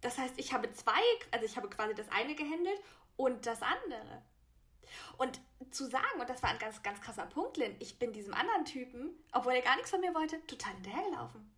Das 0.01 0.17
heißt, 0.17 0.33
ich 0.35 0.51
habe 0.51 0.69
zwei, 0.73 0.99
also 1.31 1.45
ich 1.45 1.55
habe 1.55 1.69
quasi 1.69 1.95
das 1.95 2.09
eine 2.09 2.35
gehandelt 2.35 2.77
und 3.15 3.45
das 3.45 3.61
andere. 3.61 4.21
Und 5.17 5.39
zu 5.71 5.89
sagen, 5.89 6.19
und 6.19 6.29
das 6.29 6.43
war 6.43 6.49
ein 6.49 6.59
ganz, 6.59 6.83
ganz 6.83 6.99
krasser 6.99 7.25
Punkt, 7.25 7.55
Lynn, 7.55 7.73
ich 7.79 7.97
bin 7.99 8.11
diesem 8.11 8.33
anderen 8.33 8.65
Typen, 8.65 9.11
obwohl 9.31 9.53
er 9.53 9.61
gar 9.61 9.77
nichts 9.77 9.91
von 9.91 10.01
mir 10.01 10.13
wollte, 10.13 10.45
total 10.45 10.73
hinterhergelaufen. 10.73 11.49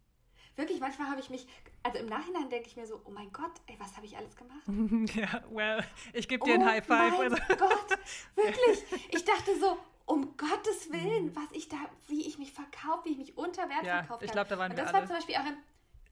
Wirklich, 0.57 0.79
manchmal 0.79 1.09
habe 1.09 1.21
ich 1.21 1.31
mich, 1.31 1.47
also 1.81 1.97
im 1.97 2.05
Nachhinein 2.05 2.51
denke 2.51 2.67
ich 2.67 2.75
mir 2.75 2.85
so, 2.85 3.01
oh 3.05 3.09
mein 3.09 3.33
Gott, 3.33 3.53
ey, 3.65 3.77
was 3.79 3.95
habe 3.97 4.05
ich 4.05 4.15
alles 4.15 4.35
gemacht? 4.35 4.61
ja, 5.15 5.43
well, 5.49 5.83
ich 6.13 6.27
gebe 6.27 6.45
dir 6.45 6.51
oh 6.51 6.61
ein 6.61 6.65
High 6.65 6.85
Five. 6.85 7.13
Oh 7.15 7.17
mein 7.17 7.33
also. 7.33 7.55
Gott, 7.57 7.99
wirklich. 8.35 8.83
Ich 9.09 9.25
dachte 9.25 9.59
so, 9.59 9.79
um 10.05 10.37
Gottes 10.37 10.91
Willen, 10.91 11.27
mhm. 11.27 11.35
was 11.35 11.51
ich 11.51 11.67
da, 11.67 11.77
wie 12.07 12.27
ich 12.27 12.37
mich 12.37 12.53
verkaufe, 12.53 13.05
wie 13.05 13.11
ich 13.11 13.17
mich 13.17 13.37
unter 13.37 13.67
Wert 13.69 13.85
ja, 13.85 13.97
verkauft 13.97 14.23
ich 14.23 14.31
glaube, 14.31 14.49
da 14.49 14.57
waren 14.57 14.71
Und 14.71 14.77
das 14.77 14.89
wir 14.89 14.93
war 14.93 15.05
zum 15.05 15.15
Beispiel 15.15 15.35
auch 15.35 15.45
ein, 15.45 15.57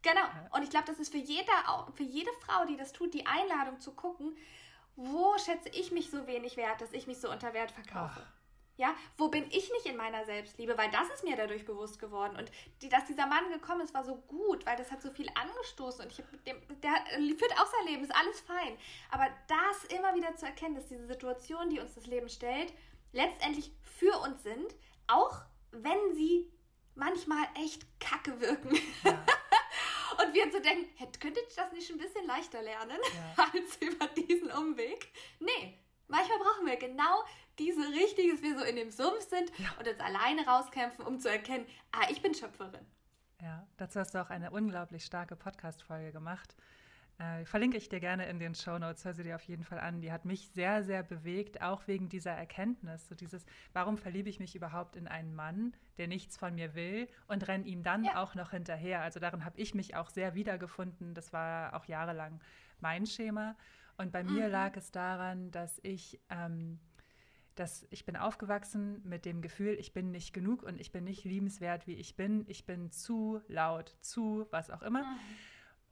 genau. 0.02 0.22
Ja. 0.22 0.50
Und 0.52 0.64
ich 0.64 0.70
glaube, 0.70 0.86
das 0.88 1.00
ist 1.00 1.12
für 1.12 1.20
jeder, 1.20 1.88
für 1.94 2.04
jede 2.04 2.32
Frau, 2.46 2.66
die 2.66 2.76
das 2.76 2.92
tut, 2.92 3.14
die 3.14 3.26
Einladung 3.26 3.80
zu 3.80 3.92
gucken, 3.92 4.36
wo 4.96 5.38
schätze 5.38 5.70
ich 5.70 5.92
mich 5.92 6.10
so 6.10 6.28
wenig 6.28 6.58
wert, 6.58 6.82
dass 6.82 6.92
ich 6.92 7.08
mich 7.08 7.20
so 7.20 7.32
unter 7.32 7.54
Wert 7.54 7.72
verkaufe. 7.72 8.22
Ach. 8.26 8.44
Ja, 8.76 8.96
wo 9.18 9.28
bin 9.28 9.46
ich 9.52 9.72
nicht 9.72 9.86
in 9.86 9.98
meiner 9.98 10.26
Selbstliebe? 10.26 10.76
Weil 10.80 10.90
das 10.90 11.08
ist 11.14 11.24
mir 11.24 11.36
dadurch 11.36 11.64
bewusst 11.64 12.00
geworden. 12.00 12.36
Und 12.36 12.52
die, 12.82 12.90
dass 12.90 13.06
dieser 13.06 13.28
Mann 13.28 13.52
gekommen 13.52 13.82
ist, 13.82 13.94
war 13.94 14.04
so 14.04 14.16
gut, 14.28 14.66
weil 14.66 14.76
das 14.78 14.92
hat 14.92 15.04
so 15.04 15.12
viel 15.12 15.30
angestoßen. 15.36 16.04
Und 16.04 16.12
ich 16.12 16.18
mit 16.32 16.48
dem, 16.48 16.58
der 16.82 16.92
führt 17.38 17.54
auch 17.60 17.68
sein 17.68 17.86
Leben, 17.86 18.04
ist 18.04 18.16
alles 18.16 18.42
fein. 18.42 18.76
Aber 19.12 19.28
das 19.48 19.84
immer 19.96 20.16
wieder 20.16 20.36
zu 20.36 20.48
erkennen, 20.48 20.74
dass 20.74 20.88
diese 20.88 21.06
Situation, 21.06 21.70
die 21.70 21.80
uns 21.80 21.94
das 21.94 22.08
Leben 22.08 22.30
stellt, 22.30 22.74
letztendlich 23.14 23.72
für 23.82 24.20
uns 24.20 24.44
sind, 24.44 24.76
auch 25.08 25.42
wenn 25.72 26.16
sie 26.16 26.52
manchmal 26.96 27.46
echt 27.56 27.86
kacke 28.00 28.40
wirken. 28.42 28.78
Ja. 29.04 29.26
Und 30.24 30.34
wir 30.34 30.52
so 30.52 30.60
denken, 30.60 30.88
hätte, 30.96 31.20
könntet 31.20 31.44
ihr 31.50 31.56
das 31.56 31.72
nicht 31.72 31.90
ein 31.90 31.98
bisschen 31.98 32.28
leichter 32.28 32.62
lernen 32.62 33.00
ja. 33.16 33.46
als 33.54 33.78
über 33.78 34.08
diesen 34.08 34.52
Umweg? 34.52 35.12
Nee, 35.40 35.80
manchmal 36.08 36.38
brauchen 36.38 36.68
wir 36.68 36.76
genau 36.76 37.24
diese 37.58 37.82
richtige, 37.90 38.34
dass 38.34 38.42
wir 38.42 38.58
so 38.58 38.64
in 38.64 38.76
dem 38.76 38.92
Sumpf 38.92 39.28
sind 39.28 39.52
ja. 39.58 39.74
und 39.80 39.88
uns 39.88 40.00
alleine 40.00 40.46
rauskämpfen, 40.46 41.06
um 41.06 41.20
zu 41.20 41.30
erkennen, 41.30 41.66
ah, 41.92 42.08
ich 42.10 42.22
bin 42.22 42.34
Schöpferin. 42.34 42.86
Ja, 43.42 43.68
dazu 43.78 44.00
hast 44.00 44.14
du 44.14 44.22
auch 44.22 44.30
eine 44.30 44.52
unglaublich 44.52 45.04
starke 45.04 45.36
Podcast-Folge 45.36 46.12
gemacht. 46.12 46.56
Äh, 47.20 47.46
verlinke 47.46 47.78
ich 47.78 47.90
dir 47.90 48.00
gerne 48.00 48.26
in 48.26 48.40
den 48.40 48.56
Show 48.56 48.78
Notes, 48.80 49.06
hör 49.06 49.14
sie 49.14 49.24
dir 49.24 49.36
auf 49.36 49.44
jeden 49.44 49.64
Fall 49.64 49.80
an. 49.80 50.02
Die 50.02 50.12
hat 50.12 50.26
mich 50.26 50.50
sehr, 50.50 50.84
sehr 50.84 51.04
bewegt, 51.04 51.62
auch 51.62 51.88
wegen 51.88 52.10
dieser 52.10 52.32
Erkenntnis. 52.32 53.08
So 53.08 53.14
dieses, 53.14 53.46
warum 53.72 53.98
verliebe 53.98 54.30
ich 54.30 54.40
mich 54.40 54.56
überhaupt 54.56 54.96
in 54.96 55.08
einen 55.08 55.36
Mann, 55.36 55.76
der 55.98 56.08
nichts 56.08 56.38
von 56.38 56.56
mir 56.56 56.74
will 56.74 57.08
und 57.28 57.48
renne 57.48 57.66
ihm 57.66 57.84
dann 57.84 58.04
ja. 58.04 58.22
auch 58.22 58.34
noch 58.34 58.52
hinterher? 58.52 59.02
Also 59.02 59.20
darin 59.20 59.46
habe 59.46 59.60
ich 59.60 59.76
mich 59.76 59.96
auch 59.96 60.10
sehr 60.10 60.34
wiedergefunden. 60.34 61.14
Das 61.14 61.34
war 61.34 61.76
auch 61.76 61.86
jahrelang 61.86 62.42
mein 62.80 63.06
Schema. 63.06 63.56
Und 63.98 64.12
bei 64.12 64.24
mhm. 64.24 64.34
mir 64.34 64.48
lag 64.50 64.76
es 64.76 64.92
daran, 64.92 65.52
dass 65.52 65.80
ich. 65.84 66.20
Ähm, 66.30 66.80
dass 67.56 67.86
ich 67.92 68.04
bin 68.04 68.16
aufgewachsen 68.16 69.00
mit 69.08 69.26
dem 69.26 69.44
Gefühl, 69.44 69.78
ich 69.80 69.94
bin 69.94 70.10
nicht 70.10 70.34
genug 70.34 70.64
und 70.64 70.82
ich 70.82 70.92
bin 70.92 71.04
nicht 71.04 71.24
liebenswert, 71.24 71.86
wie 71.86 71.94
ich 71.94 72.16
bin. 72.16 72.46
Ich 72.48 72.66
bin 72.66 72.90
zu 72.90 73.42
laut, 73.48 73.96
zu 74.02 74.48
was 74.50 74.72
auch 74.72 74.82
immer. 74.82 75.04
Mhm. 75.04 75.20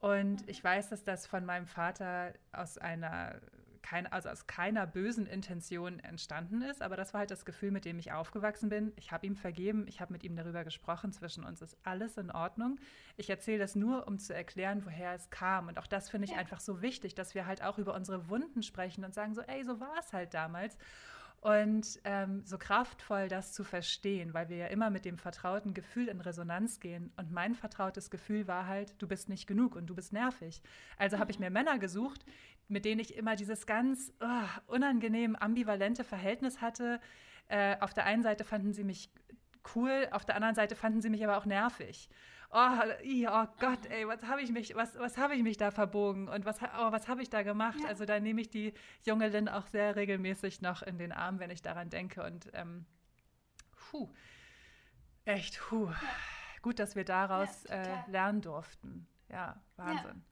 Und 0.02 0.48
ich 0.48 0.62
weiß, 0.62 0.88
dass 0.88 1.04
das 1.04 1.28
von 1.28 1.44
meinem 1.44 1.66
Vater 1.66 2.32
aus 2.50 2.76
einer 2.76 3.40
kein, 3.82 4.08
also 4.08 4.30
aus 4.30 4.48
keiner 4.48 4.84
bösen 4.84 5.26
Intention 5.26 6.00
entstanden 6.00 6.60
ist, 6.62 6.82
aber 6.82 6.96
das 6.96 7.14
war 7.14 7.20
halt 7.20 7.30
das 7.30 7.44
Gefühl, 7.44 7.70
mit 7.70 7.84
dem 7.84 8.00
ich 8.00 8.10
aufgewachsen 8.10 8.68
bin. 8.68 8.92
Ich 8.96 9.12
habe 9.12 9.26
ihm 9.26 9.36
vergeben, 9.36 9.86
ich 9.86 10.00
habe 10.00 10.12
mit 10.12 10.24
ihm 10.24 10.34
darüber 10.34 10.64
gesprochen, 10.64 11.12
zwischen 11.12 11.44
uns 11.44 11.62
ist 11.62 11.76
alles 11.84 12.16
in 12.16 12.32
Ordnung. 12.32 12.80
Ich 13.16 13.30
erzähle 13.30 13.60
das 13.60 13.76
nur, 13.76 14.08
um 14.08 14.18
zu 14.18 14.34
erklären, 14.34 14.84
woher 14.84 15.14
es 15.14 15.30
kam. 15.30 15.68
Und 15.68 15.78
auch 15.78 15.86
das 15.86 16.10
finde 16.10 16.24
ich 16.24 16.32
ja. 16.32 16.38
einfach 16.38 16.58
so 16.58 16.82
wichtig, 16.82 17.14
dass 17.14 17.36
wir 17.36 17.46
halt 17.46 17.62
auch 17.62 17.78
über 17.78 17.94
unsere 17.94 18.28
Wunden 18.28 18.64
sprechen 18.64 19.04
und 19.04 19.14
sagen 19.14 19.34
so, 19.34 19.42
ey, 19.42 19.62
so 19.64 19.78
war 19.78 19.94
es 20.00 20.12
halt 20.12 20.34
damals. 20.34 20.76
Und 21.42 21.98
ähm, 22.04 22.42
so 22.44 22.56
kraftvoll 22.56 23.26
das 23.26 23.52
zu 23.52 23.64
verstehen, 23.64 24.32
weil 24.32 24.48
wir 24.48 24.58
ja 24.58 24.66
immer 24.68 24.90
mit 24.90 25.04
dem 25.04 25.18
vertrauten 25.18 25.74
Gefühl 25.74 26.06
in 26.06 26.20
Resonanz 26.20 26.78
gehen. 26.78 27.12
Und 27.16 27.32
mein 27.32 27.56
vertrautes 27.56 28.10
Gefühl 28.10 28.46
war 28.46 28.68
halt, 28.68 28.94
du 29.02 29.08
bist 29.08 29.28
nicht 29.28 29.48
genug 29.48 29.74
und 29.74 29.86
du 29.86 29.94
bist 29.96 30.12
nervig. 30.12 30.62
Also 30.98 31.18
habe 31.18 31.32
ich 31.32 31.40
mir 31.40 31.50
Männer 31.50 31.80
gesucht, 31.80 32.24
mit 32.68 32.84
denen 32.84 33.00
ich 33.00 33.16
immer 33.16 33.34
dieses 33.34 33.66
ganz 33.66 34.12
oh, 34.20 34.72
unangenehm 34.72 35.34
ambivalente 35.34 36.04
Verhältnis 36.04 36.60
hatte. 36.60 37.00
Äh, 37.48 37.76
auf 37.80 37.92
der 37.92 38.04
einen 38.06 38.22
Seite 38.22 38.44
fanden 38.44 38.72
sie 38.72 38.84
mich 38.84 39.10
cool, 39.74 40.06
auf 40.12 40.24
der 40.24 40.36
anderen 40.36 40.54
Seite 40.54 40.76
fanden 40.76 41.02
sie 41.02 41.10
mich 41.10 41.24
aber 41.24 41.38
auch 41.38 41.44
nervig 41.44 42.08
oh, 42.52 43.28
oh 43.28 43.46
Gott, 43.58 43.86
ey, 43.90 44.06
was 44.06 44.22
habe 44.24 44.42
ich 44.42 44.50
mich, 44.50 44.74
was, 44.74 44.98
was 44.98 45.16
habe 45.18 45.34
ich 45.34 45.42
mich 45.42 45.56
da 45.56 45.70
verbogen 45.70 46.28
und 46.28 46.44
was, 46.44 46.60
oh, 46.62 46.92
was 46.92 47.08
habe 47.08 47.22
ich 47.22 47.30
da 47.30 47.42
gemacht? 47.42 47.78
Ja. 47.80 47.88
Also 47.88 48.04
da 48.04 48.20
nehme 48.20 48.40
ich 48.40 48.50
die 48.50 48.74
junge 49.02 49.28
Lynn 49.28 49.48
auch 49.48 49.66
sehr 49.66 49.96
regelmäßig 49.96 50.60
noch 50.60 50.82
in 50.82 50.98
den 50.98 51.12
Arm, 51.12 51.38
wenn 51.38 51.50
ich 51.50 51.62
daran 51.62 51.90
denke 51.90 52.22
und 52.22 52.48
ähm, 52.52 52.86
puh, 53.90 54.08
echt, 55.24 55.60
puh. 55.60 55.86
Ja. 55.86 56.00
Gut, 56.62 56.78
dass 56.78 56.94
wir 56.94 57.04
daraus 57.04 57.64
ja, 57.68 57.82
äh, 57.82 58.10
lernen 58.10 58.40
durften. 58.40 59.08
Ja, 59.28 59.60
Wahnsinn. 59.76 60.22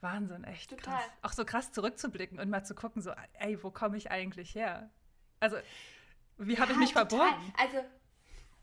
Wahnsinn, 0.00 0.44
echt 0.44 0.70
total. 0.70 0.94
krass. 0.94 1.10
Auch 1.22 1.32
so 1.32 1.44
krass 1.44 1.72
zurückzublicken 1.72 2.38
und 2.38 2.50
mal 2.50 2.64
zu 2.64 2.74
gucken, 2.74 3.02
so, 3.02 3.12
ey, 3.34 3.62
wo 3.62 3.70
komme 3.70 3.96
ich 3.96 4.10
eigentlich 4.10 4.54
her? 4.54 4.90
Also, 5.40 5.56
wie 6.38 6.58
habe 6.58 6.72
ich 6.72 6.78
mich 6.78 6.92
verbogen? 6.92 7.52
Also, 7.58 7.84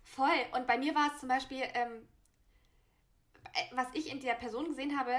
voll. 0.03 0.27
Und 0.53 0.67
bei 0.67 0.77
mir 0.77 0.93
war 0.95 1.11
es 1.13 1.19
zum 1.19 1.29
Beispiel, 1.29 1.63
ähm, 1.73 1.91
äh, 1.93 2.22
was 3.73 3.87
ich 3.93 4.11
in 4.11 4.19
der 4.19 4.33
Person 4.33 4.65
gesehen 4.65 4.97
habe, 4.97 5.13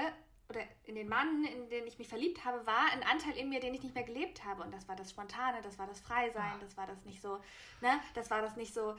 oder 0.49 0.61
in 0.83 0.95
den 0.95 1.07
Mann, 1.07 1.43
in 1.43 1.69
den 1.69 1.87
ich 1.87 1.97
mich 1.97 2.07
verliebt 2.07 2.45
habe, 2.45 2.65
war 2.65 2.91
ein 2.91 3.03
Anteil 3.03 3.35
in 3.37 3.49
mir, 3.49 3.59
den 3.59 3.73
ich 3.73 3.83
nicht 3.83 3.95
mehr 3.95 4.03
gelebt 4.03 4.45
habe. 4.45 4.63
Und 4.63 4.73
das 4.73 4.87
war 4.87 4.95
das 4.95 5.09
Spontane, 5.09 5.61
das 5.61 5.79
war 5.79 5.87
das 5.87 5.99
Freisein, 5.99 6.59
das 6.61 6.77
war 6.77 6.87
das 6.87 7.03
nicht 7.05 7.21
so, 7.21 7.39
ne, 7.81 7.99
das 8.13 8.29
war 8.29 8.41
das 8.41 8.55
nicht 8.55 8.73
so 8.73 8.91
äh, 8.91 8.95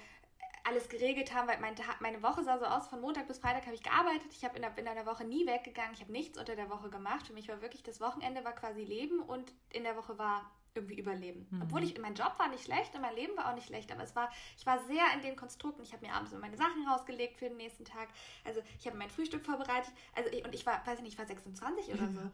alles 0.64 0.88
geregelt 0.88 1.32
haben, 1.32 1.46
weil 1.46 1.60
mein 1.60 1.74
meine 2.00 2.22
Woche 2.22 2.42
sah 2.42 2.58
so 2.58 2.64
aus, 2.64 2.88
von 2.88 3.00
Montag 3.00 3.28
bis 3.28 3.38
Freitag 3.38 3.64
habe 3.66 3.76
ich 3.76 3.82
gearbeitet, 3.82 4.26
ich 4.32 4.44
habe 4.44 4.58
in, 4.58 4.64
in 4.64 4.88
einer 4.88 5.06
Woche 5.06 5.24
nie 5.24 5.46
weggegangen, 5.46 5.94
ich 5.94 6.00
habe 6.00 6.12
nichts 6.12 6.36
unter 6.36 6.56
der 6.56 6.68
Woche 6.68 6.90
gemacht. 6.90 7.26
Für 7.26 7.32
mich 7.32 7.48
war 7.48 7.62
wirklich 7.62 7.84
das 7.84 8.00
Wochenende 8.00 8.44
war 8.44 8.52
quasi 8.52 8.82
Leben 8.82 9.20
und 9.20 9.52
in 9.70 9.84
der 9.84 9.96
Woche 9.96 10.18
war 10.18 10.50
irgendwie 10.76 10.98
überleben. 10.98 11.46
Mhm. 11.50 11.62
Obwohl 11.62 11.82
ich, 11.82 11.98
mein 11.98 12.14
Job 12.14 12.34
war 12.38 12.48
nicht 12.48 12.64
schlecht 12.64 12.94
und 12.94 13.00
mein 13.00 13.14
Leben 13.14 13.36
war 13.36 13.50
auch 13.50 13.54
nicht 13.54 13.66
schlecht, 13.66 13.90
aber 13.90 14.02
es 14.02 14.14
war, 14.14 14.30
ich 14.56 14.66
war 14.66 14.78
sehr 14.84 15.04
in 15.14 15.22
den 15.22 15.36
Konstrukten. 15.36 15.82
Ich 15.82 15.92
habe 15.92 16.06
mir 16.06 16.12
abends 16.12 16.32
meine 16.32 16.56
Sachen 16.56 16.86
rausgelegt 16.86 17.38
für 17.38 17.48
den 17.48 17.56
nächsten 17.56 17.84
Tag. 17.84 18.08
Also 18.44 18.60
ich 18.78 18.86
habe 18.86 18.96
mein 18.96 19.10
Frühstück 19.10 19.44
vorbereitet. 19.44 19.92
Also 20.14 20.30
und 20.44 20.54
ich 20.54 20.66
war, 20.66 20.86
weiß 20.86 20.98
ich 20.98 21.02
nicht, 21.04 21.12
ich 21.14 21.18
war 21.18 21.26
26 21.26 21.94
oder 21.94 22.08
so. 22.08 22.20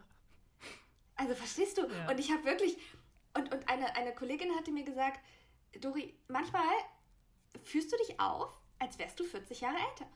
Also 1.15 1.35
verstehst 1.35 1.77
du? 1.77 1.83
Ja. 1.83 2.11
Und 2.11 2.19
ich 2.19 2.33
habe 2.33 2.43
wirklich, 2.45 2.79
und, 3.35 3.55
und 3.55 3.69
eine, 3.69 3.95
eine 3.97 4.15
Kollegin 4.15 4.57
hatte 4.57 4.73
mir 4.73 4.83
gesagt, 4.83 5.21
Dori, 5.79 6.15
manchmal 6.27 6.65
fühlst 7.63 7.93
du 7.93 7.97
dich 7.99 8.19
auf, 8.19 8.59
als 8.79 8.99
wärst 8.99 9.21
du 9.21 9.25
40 9.25 9.61
Jahre 9.61 9.77
älter. 9.77 10.07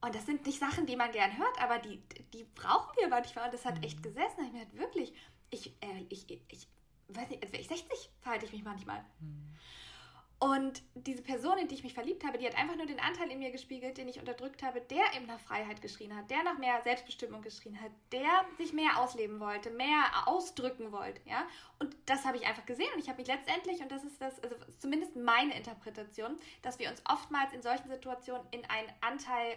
Und 0.00 0.14
das 0.14 0.26
sind 0.26 0.46
nicht 0.46 0.60
Sachen, 0.60 0.86
die 0.86 0.96
man 0.96 1.10
gern 1.10 1.36
hört, 1.36 1.60
aber 1.60 1.78
die, 1.78 2.00
die 2.32 2.44
brauchen 2.44 2.96
wir 2.96 3.08
manchmal. 3.08 3.46
Und 3.46 3.54
das 3.54 3.64
hat 3.64 3.84
echt 3.84 3.98
mhm. 3.98 4.02
gesessen. 4.02 4.44
Ich 4.46 4.52
mir 4.52 4.60
halt 4.60 4.76
wirklich, 4.76 5.12
ich, 5.50 5.68
äh, 5.82 6.04
ich, 6.08 6.30
ich 6.30 6.68
weiß 7.08 7.28
nicht, 7.30 7.42
als 7.42 7.52
wäre 7.52 7.62
ich 7.62 7.68
60, 7.68 8.10
verhalte 8.20 8.46
ich 8.46 8.52
mich 8.52 8.64
manchmal. 8.64 9.04
Mhm. 9.20 9.56
Und 10.38 10.82
diese 10.94 11.22
Person, 11.22 11.56
in 11.56 11.66
die 11.66 11.76
ich 11.76 11.82
mich 11.82 11.94
verliebt 11.94 12.22
habe, 12.22 12.36
die 12.36 12.46
hat 12.46 12.58
einfach 12.58 12.76
nur 12.76 12.84
den 12.84 13.00
Anteil 13.00 13.30
in 13.30 13.38
mir 13.38 13.50
gespiegelt, 13.50 13.96
den 13.96 14.06
ich 14.06 14.18
unterdrückt 14.18 14.62
habe, 14.62 14.82
der 14.82 15.14
eben 15.16 15.24
nach 15.24 15.40
Freiheit 15.40 15.80
geschrien 15.80 16.14
hat, 16.14 16.30
der 16.30 16.42
nach 16.42 16.58
mehr 16.58 16.82
Selbstbestimmung 16.82 17.40
geschrien 17.40 17.80
hat, 17.80 17.90
der 18.12 18.44
sich 18.58 18.74
mehr 18.74 18.98
ausleben 18.98 19.40
wollte, 19.40 19.70
mehr 19.70 20.04
ausdrücken 20.26 20.92
wollte, 20.92 21.22
ja. 21.24 21.46
Und 21.78 21.96
das 22.04 22.26
habe 22.26 22.36
ich 22.36 22.46
einfach 22.46 22.66
gesehen 22.66 22.92
und 22.94 23.00
ich 23.00 23.08
habe 23.08 23.18
mich 23.18 23.28
letztendlich, 23.28 23.80
und 23.80 23.90
das 23.90 24.04
ist 24.04 24.20
das, 24.20 24.38
also 24.40 24.56
zumindest 24.78 25.16
meine 25.16 25.56
Interpretation, 25.56 26.36
dass 26.60 26.78
wir 26.78 26.90
uns 26.90 27.02
oftmals 27.08 27.54
in 27.54 27.62
solchen 27.62 27.88
Situationen 27.88 28.46
in 28.50 28.62
einen 28.66 28.92
Anteil 29.00 29.56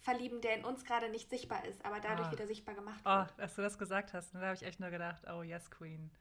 verlieben, 0.00 0.40
der 0.40 0.58
in 0.58 0.64
uns 0.64 0.84
gerade 0.84 1.10
nicht 1.10 1.28
sichtbar 1.28 1.64
ist, 1.64 1.84
aber 1.84 1.98
dadurch 1.98 2.28
oh. 2.28 2.32
wieder 2.32 2.46
sichtbar 2.46 2.76
gemacht 2.76 3.00
ah, 3.02 3.22
wird. 3.22 3.32
Oh, 3.32 3.40
dass 3.40 3.56
du 3.56 3.62
das 3.62 3.76
gesagt 3.76 4.12
hast, 4.12 4.32
da 4.32 4.40
habe 4.40 4.54
ich 4.54 4.62
echt 4.62 4.78
nur 4.78 4.90
gedacht, 4.90 5.24
oh 5.28 5.42
yes, 5.42 5.72
Queen, 5.72 6.12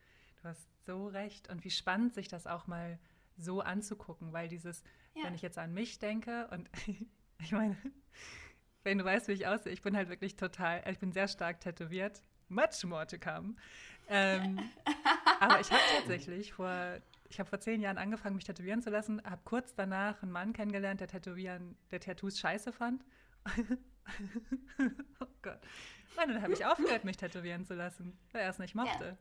du 0.47 0.51
hast 0.51 0.85
so 0.85 1.07
recht. 1.07 1.49
Und 1.49 1.63
wie 1.63 1.69
spannend 1.69 2.13
sich 2.13 2.27
das 2.27 2.47
auch 2.47 2.67
mal 2.67 2.99
so 3.37 3.61
anzugucken, 3.61 4.33
weil 4.33 4.47
dieses, 4.47 4.83
ja. 5.13 5.25
wenn 5.25 5.35
ich 5.35 5.41
jetzt 5.41 5.57
an 5.57 5.73
mich 5.73 5.99
denke 5.99 6.47
und 6.51 6.69
ich 7.39 7.51
meine, 7.51 7.75
wenn 8.83 8.97
du 8.97 9.05
weißt, 9.05 9.27
wie 9.27 9.33
ich 9.33 9.47
aussehe, 9.47 9.73
ich 9.73 9.81
bin 9.81 9.95
halt 9.95 10.09
wirklich 10.09 10.35
total, 10.35 10.83
ich 10.89 10.99
bin 10.99 11.11
sehr 11.11 11.27
stark 11.27 11.59
tätowiert, 11.59 12.23
much 12.47 12.83
more 12.85 13.05
to 13.05 13.17
come. 13.17 13.55
Ähm, 14.07 14.59
aber 15.39 15.59
ich 15.59 15.69
habe 15.71 15.83
tatsächlich 15.97 16.53
vor, 16.53 16.97
ich 17.29 17.39
habe 17.39 17.49
vor 17.49 17.59
zehn 17.59 17.81
Jahren 17.81 17.97
angefangen, 17.97 18.35
mich 18.35 18.45
tätowieren 18.45 18.81
zu 18.81 18.89
lassen, 18.89 19.21
habe 19.23 19.41
kurz 19.43 19.75
danach 19.75 20.23
einen 20.23 20.31
Mann 20.31 20.53
kennengelernt, 20.53 21.01
der 21.01 21.09
Tätowieren, 21.09 21.77
der 21.91 21.99
Tattoos 21.99 22.39
scheiße 22.39 22.71
fand. 22.71 23.03
oh 25.19 25.25
Gott. 25.41 25.59
Und 26.15 26.29
dann 26.29 26.41
habe 26.41 26.53
ich 26.53 26.65
aufgehört, 26.65 27.03
mich 27.03 27.17
tätowieren 27.17 27.65
zu 27.65 27.75
lassen, 27.75 28.17
weil 28.31 28.41
er 28.41 28.49
es 28.49 28.57
nicht 28.57 28.73
mochte. 28.73 29.05
Ja. 29.05 29.17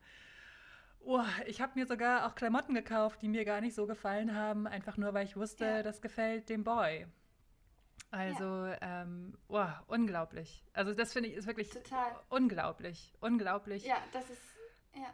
Oh, 1.09 1.23
ich 1.47 1.61
habe 1.61 1.79
mir 1.79 1.87
sogar 1.87 2.27
auch 2.27 2.35
Klamotten 2.35 2.75
gekauft, 2.75 3.23
die 3.23 3.29
mir 3.29 3.45
gar 3.45 3.61
nicht 3.61 3.77
so 3.77 3.87
gefallen 3.87 4.35
haben, 4.35 4.67
einfach 4.67 4.97
nur, 4.97 5.15
weil 5.15 5.25
ich 5.25 5.37
wusste, 5.37 5.65
ja. 5.65 5.83
das 5.85 6.03
gefällt 6.03 6.49
dem 6.49 6.65
Boy. 6.65 7.07
Also, 8.11 8.45
ja. 8.45 9.03
ähm, 9.03 9.39
oh, 9.47 9.69
unglaublich. 9.87 10.65
Also 10.73 10.95
das 10.95 11.13
finde 11.13 11.29
ich 11.29 11.37
ist 11.37 11.47
wirklich 11.47 11.71
Total. 11.71 12.11
unglaublich, 12.29 13.15
unglaublich. 13.21 13.85
Ja, 13.85 13.99
das 14.13 14.29
ist, 14.31 14.43
ja. 14.95 15.07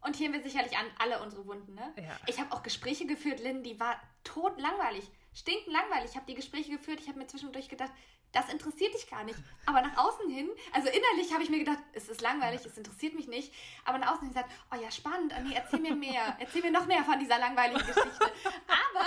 Und 0.00 0.16
hier 0.16 0.26
haben 0.26 0.34
wir 0.34 0.42
sicherlich 0.42 0.76
an 0.76 0.86
alle 0.98 1.22
unsere 1.22 1.46
Wunden, 1.46 1.74
ne? 1.74 1.94
Ja. 1.96 2.18
Ich 2.26 2.40
habe 2.40 2.52
auch 2.52 2.64
Gespräche 2.64 3.06
geführt, 3.06 3.40
Lynn, 3.40 3.62
die 3.62 3.78
war 3.78 3.94
tot 4.24 4.60
langweilig, 4.60 5.08
stinken 5.32 5.72
langweilig. 5.72 6.10
Ich 6.10 6.16
habe 6.16 6.26
die 6.26 6.34
Gespräche 6.34 6.72
geführt, 6.72 6.98
ich 7.00 7.08
habe 7.08 7.18
mir 7.20 7.28
zwischendurch 7.28 7.68
gedacht, 7.68 7.92
das 8.34 8.52
interessiert 8.52 8.92
dich 8.94 9.08
gar 9.08 9.24
nicht. 9.24 9.38
Aber 9.64 9.80
nach 9.80 9.96
außen 9.96 10.28
hin, 10.28 10.50
also 10.72 10.88
innerlich 10.88 11.32
habe 11.32 11.42
ich 11.42 11.50
mir 11.50 11.60
gedacht, 11.60 11.78
es 11.92 12.08
ist 12.08 12.20
langweilig, 12.20 12.66
es 12.66 12.76
interessiert 12.76 13.14
mich 13.14 13.28
nicht. 13.28 13.52
Aber 13.84 13.98
nach 13.98 14.12
außen 14.12 14.22
hin 14.22 14.34
gesagt, 14.34 14.50
oh 14.72 14.76
ja, 14.80 14.90
spannend, 14.90 15.32
oh 15.36 15.42
nee, 15.42 15.54
erzähl 15.54 15.80
mir 15.80 15.94
mehr, 15.94 16.36
erzähl 16.38 16.62
mir 16.62 16.72
noch 16.72 16.86
mehr 16.86 17.04
von 17.04 17.18
dieser 17.18 17.38
langweiligen 17.38 17.78
Geschichte. 17.78 18.32
Aber 18.66 19.06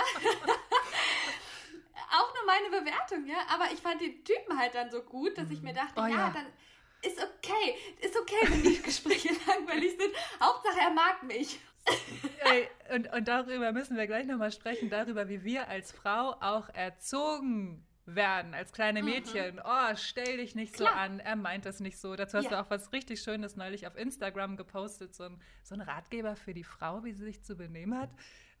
auch 2.10 2.34
nur 2.34 2.46
meine 2.46 2.70
Bewertung, 2.70 3.26
ja. 3.26 3.36
Aber 3.48 3.70
ich 3.72 3.80
fand 3.80 4.00
den 4.00 4.24
Typen 4.24 4.58
halt 4.58 4.74
dann 4.74 4.90
so 4.90 5.02
gut, 5.02 5.36
dass 5.36 5.50
ich 5.50 5.60
mir 5.60 5.74
dachte, 5.74 6.00
oh, 6.00 6.06
ja, 6.06 6.08
ja, 6.08 6.30
dann 6.30 6.46
ist 7.02 7.18
okay, 7.22 7.76
ist 8.00 8.18
okay, 8.18 8.48
wenn 8.48 8.62
die 8.62 8.80
Gespräche 8.82 9.28
langweilig 9.46 9.96
sind. 9.98 10.14
Hauptsache, 10.40 10.80
er 10.80 10.90
mag 10.90 11.22
mich. 11.22 11.60
Ey, 12.40 12.68
und, 12.94 13.12
und 13.12 13.28
darüber 13.28 13.72
müssen 13.72 13.96
wir 13.96 14.06
gleich 14.06 14.26
nochmal 14.26 14.52
sprechen, 14.52 14.90
darüber, 14.90 15.28
wie 15.28 15.44
wir 15.44 15.68
als 15.68 15.92
Frau 15.92 16.34
auch 16.40 16.68
erzogen 16.70 17.87
werden 18.14 18.54
als 18.54 18.72
kleine 18.72 19.02
mhm. 19.02 19.08
Mädchen. 19.08 19.56
Mhm. 19.56 19.62
Oh, 19.64 19.96
stell 19.96 20.38
dich 20.38 20.54
nicht 20.54 20.74
Klar. 20.74 20.92
so 20.92 20.98
an, 20.98 21.20
er 21.20 21.36
meint 21.36 21.66
das 21.66 21.80
nicht 21.80 21.98
so. 21.98 22.16
Dazu 22.16 22.38
hast 22.38 22.44
ja. 22.44 22.50
du 22.50 22.60
auch 22.60 22.70
was 22.70 22.92
richtig 22.92 23.20
Schönes 23.20 23.56
neulich 23.56 23.86
auf 23.86 23.96
Instagram 23.96 24.56
gepostet, 24.56 25.14
so 25.14 25.24
ein, 25.24 25.40
so 25.62 25.74
ein 25.74 25.80
Ratgeber 25.80 26.34
für 26.34 26.54
die 26.54 26.64
Frau, 26.64 27.04
wie 27.04 27.12
sie 27.12 27.24
sich 27.24 27.42
zu 27.42 27.56
benehmen 27.56 27.98
hat. 27.98 28.10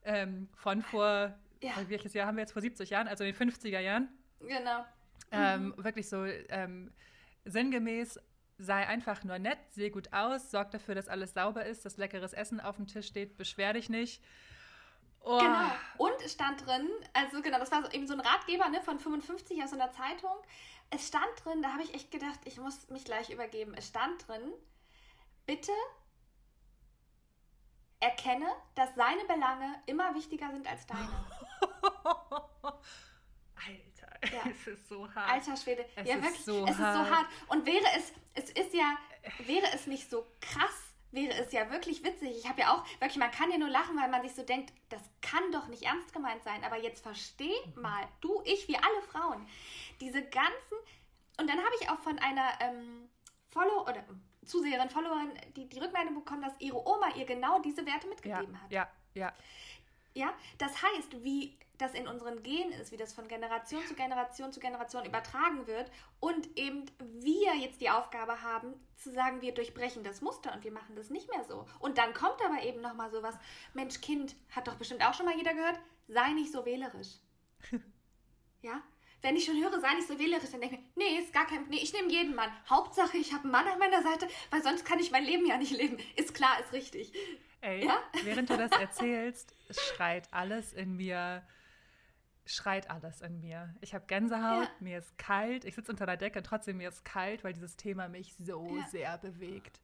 Ähm, 0.04 0.48
von 0.54 0.82
vor, 0.82 1.34
ja. 1.62 1.72
welches 1.88 2.14
Jahr 2.14 2.26
haben 2.26 2.36
wir 2.36 2.42
jetzt? 2.42 2.52
Vor 2.52 2.62
70 2.62 2.90
Jahren, 2.90 3.08
also 3.08 3.24
in 3.24 3.34
den 3.34 3.50
50er 3.50 3.80
Jahren. 3.80 4.08
Genau. 4.40 4.84
Ähm, 5.30 5.74
mhm. 5.76 5.84
Wirklich 5.84 6.08
so 6.08 6.24
ähm, 6.24 6.92
sinngemäß, 7.44 8.20
sei 8.58 8.86
einfach 8.86 9.24
nur 9.24 9.38
nett, 9.38 9.58
seh 9.70 9.90
gut 9.90 10.12
aus, 10.12 10.50
sorg 10.50 10.70
dafür, 10.72 10.94
dass 10.94 11.08
alles 11.08 11.32
sauber 11.32 11.64
ist, 11.64 11.84
dass 11.84 11.96
leckeres 11.96 12.32
Essen 12.32 12.60
auf 12.60 12.76
dem 12.76 12.86
Tisch 12.86 13.06
steht, 13.06 13.36
beschwer 13.36 13.72
dich 13.72 13.88
nicht. 13.88 14.22
Oh. 15.20 15.38
Genau. 15.38 15.70
Und 15.98 16.22
es 16.24 16.32
stand 16.32 16.64
drin, 16.66 16.88
also 17.12 17.42
genau, 17.42 17.58
das 17.58 17.70
war 17.70 17.92
eben 17.92 18.06
so 18.06 18.14
ein 18.14 18.20
Ratgeber 18.20 18.68
ne, 18.68 18.80
von 18.82 18.98
55 18.98 19.62
aus 19.62 19.72
einer 19.72 19.90
Zeitung. 19.90 20.36
Es 20.90 21.08
stand 21.08 21.28
drin, 21.44 21.60
da 21.62 21.72
habe 21.72 21.82
ich 21.82 21.94
echt 21.94 22.10
gedacht, 22.10 22.40
ich 22.44 22.58
muss 22.58 22.88
mich 22.88 23.04
gleich 23.04 23.30
übergeben. 23.30 23.74
Es 23.74 23.88
stand 23.88 24.26
drin, 24.26 24.52
bitte 25.44 25.72
erkenne, 28.00 28.46
dass 28.74 28.94
seine 28.94 29.24
Belange 29.24 29.82
immer 29.86 30.14
wichtiger 30.14 30.50
sind 30.50 30.66
als 30.66 30.86
deine. 30.86 31.08
Alter, 33.56 34.34
ja. 34.34 34.50
es 34.50 34.66
ist 34.66 34.88
so 34.88 35.12
hart. 35.14 35.30
Alter 35.30 35.56
Schwede, 35.56 35.84
es 35.96 36.08
ja 36.08 36.22
wirklich, 36.22 36.44
so 36.44 36.64
es 36.66 36.78
hart. 36.78 36.96
ist 36.96 37.08
so 37.08 37.16
hart. 37.16 37.26
Und 37.48 37.66
wäre 37.66 37.84
es, 37.96 38.12
es 38.34 38.50
ist 38.50 38.72
ja, 38.72 38.96
wäre 39.46 39.66
es 39.74 39.86
nicht 39.86 40.08
so 40.08 40.26
krass, 40.40 40.87
wäre 41.10 41.32
es 41.34 41.52
ja 41.52 41.70
wirklich 41.70 42.04
witzig. 42.04 42.36
Ich 42.36 42.48
habe 42.48 42.60
ja 42.60 42.74
auch, 42.74 42.84
wirklich, 43.00 43.16
man 43.16 43.30
kann 43.30 43.50
ja 43.50 43.58
nur 43.58 43.68
lachen, 43.68 43.96
weil 43.96 44.08
man 44.08 44.22
sich 44.22 44.34
so 44.34 44.42
denkt, 44.42 44.72
das 44.88 45.02
kann 45.22 45.50
doch 45.52 45.68
nicht 45.68 45.84
ernst 45.84 46.12
gemeint 46.12 46.42
sein. 46.44 46.64
Aber 46.64 46.76
jetzt 46.76 47.02
versteh 47.02 47.54
mhm. 47.74 47.82
mal, 47.82 48.08
du, 48.20 48.42
ich, 48.44 48.68
wir 48.68 48.78
alle 48.84 49.02
Frauen, 49.02 49.46
diese 50.00 50.22
ganzen. 50.22 50.76
Und 51.38 51.48
dann 51.48 51.58
habe 51.58 51.74
ich 51.80 51.88
auch 51.88 51.98
von 52.00 52.18
einer 52.18 52.48
ähm, 52.60 53.08
Follow 53.48 53.82
oder 53.82 54.04
Zuseherin, 54.44 54.88
Followerin, 54.88 55.32
die, 55.56 55.68
die 55.68 55.78
Rückmeldung 55.78 56.14
bekommen, 56.14 56.42
dass 56.42 56.58
ihre 56.58 56.86
Oma 56.86 57.08
ihr 57.16 57.26
genau 57.26 57.60
diese 57.60 57.84
Werte 57.86 58.08
mitgegeben 58.08 58.54
ja, 58.54 58.60
hat. 58.60 58.72
Ja, 58.72 58.90
ja. 59.14 59.32
Ja, 60.14 60.34
das 60.56 60.82
heißt, 60.82 61.22
wie 61.22 61.56
das 61.78 61.94
in 61.94 62.08
unseren 62.08 62.42
Genen 62.42 62.72
ist, 62.72 62.92
wie 62.92 62.96
das 62.96 63.12
von 63.12 63.28
Generation 63.28 63.84
zu 63.86 63.94
Generation 63.94 64.52
zu 64.52 64.60
Generation 64.60 65.04
übertragen 65.04 65.66
wird 65.66 65.90
und 66.20 66.58
eben 66.58 66.84
wir 66.98 67.54
jetzt 67.56 67.80
die 67.80 67.90
Aufgabe 67.90 68.42
haben, 68.42 68.74
zu 68.96 69.12
sagen, 69.12 69.40
wir 69.40 69.54
durchbrechen 69.54 70.02
das 70.02 70.20
Muster 70.20 70.52
und 70.52 70.64
wir 70.64 70.72
machen 70.72 70.96
das 70.96 71.08
nicht 71.08 71.30
mehr 71.30 71.44
so. 71.44 71.66
Und 71.78 71.98
dann 71.98 72.12
kommt 72.14 72.44
aber 72.44 72.62
eben 72.62 72.80
nochmal 72.80 73.10
sowas, 73.10 73.36
Mensch, 73.74 74.00
Kind, 74.00 74.34
hat 74.50 74.66
doch 74.66 74.74
bestimmt 74.74 75.04
auch 75.04 75.14
schon 75.14 75.26
mal 75.26 75.36
jeder 75.36 75.54
gehört, 75.54 75.78
sei 76.08 76.32
nicht 76.32 76.52
so 76.52 76.64
wählerisch. 76.64 77.18
ja? 78.62 78.82
Wenn 79.20 79.36
ich 79.36 79.44
schon 79.44 79.60
höre, 79.60 79.80
sei 79.80 79.94
nicht 79.94 80.06
so 80.06 80.18
wählerisch, 80.18 80.50
dann 80.50 80.60
denke 80.60 80.76
ich, 80.76 80.82
nee, 80.96 81.18
ist 81.18 81.32
gar 81.32 81.46
kein, 81.46 81.66
nee, 81.68 81.80
ich 81.82 81.92
nehme 81.92 82.08
jeden 82.08 82.34
Mann. 82.34 82.50
Hauptsache, 82.68 83.16
ich 83.16 83.32
habe 83.32 83.44
einen 83.44 83.52
Mann 83.52 83.66
an 83.66 83.78
meiner 83.78 84.02
Seite, 84.02 84.28
weil 84.50 84.62
sonst 84.62 84.84
kann 84.84 85.00
ich 85.00 85.10
mein 85.10 85.24
Leben 85.24 85.46
ja 85.46 85.56
nicht 85.58 85.72
leben. 85.72 85.98
Ist 86.16 86.34
klar, 86.34 86.58
ist 86.60 86.72
richtig. 86.72 87.12
Ey, 87.60 87.84
ja? 87.84 87.98
während 88.22 88.50
du 88.50 88.56
das 88.56 88.70
erzählst, 88.70 89.54
schreit 89.70 90.28
alles 90.32 90.72
in 90.72 90.96
mir 90.96 91.42
schreit 92.48 92.90
alles 92.90 93.20
in 93.20 93.40
mir. 93.40 93.74
Ich 93.80 93.94
habe 93.94 94.06
Gänsehaut, 94.06 94.64
ja. 94.64 94.70
mir 94.80 94.98
ist 94.98 95.16
kalt, 95.18 95.64
ich 95.64 95.74
sitze 95.74 95.92
unter 95.92 96.06
der 96.06 96.16
Decke 96.16 96.42
trotzdem 96.42 96.78
mir 96.78 96.88
ist 96.88 97.04
kalt, 97.04 97.44
weil 97.44 97.52
dieses 97.52 97.76
Thema 97.76 98.08
mich 98.08 98.34
so 98.34 98.76
ja. 98.76 98.86
sehr 98.88 99.18
bewegt. 99.18 99.80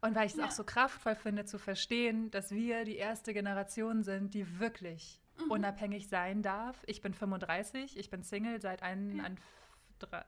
Und 0.00 0.14
weil 0.14 0.26
ich 0.26 0.32
es 0.32 0.38
ja. 0.38 0.46
auch 0.46 0.50
so 0.50 0.64
kraftvoll 0.64 1.14
finde, 1.14 1.44
zu 1.44 1.58
verstehen, 1.58 2.30
dass 2.30 2.50
wir 2.50 2.84
die 2.84 2.96
erste 2.96 3.32
Generation 3.32 4.02
sind, 4.02 4.34
die 4.34 4.58
wirklich 4.58 5.20
mhm. 5.38 5.50
unabhängig 5.50 6.08
sein 6.08 6.42
darf. 6.42 6.82
Ich 6.86 7.00
bin 7.00 7.14
35, 7.14 7.96
ich 7.96 8.10
bin 8.10 8.22
Single 8.22 8.60
seit 8.60 8.82
ein, 8.82 9.20
ein, 9.20 9.38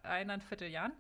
eineinviertel 0.03 0.69
Jahren. 0.69 0.93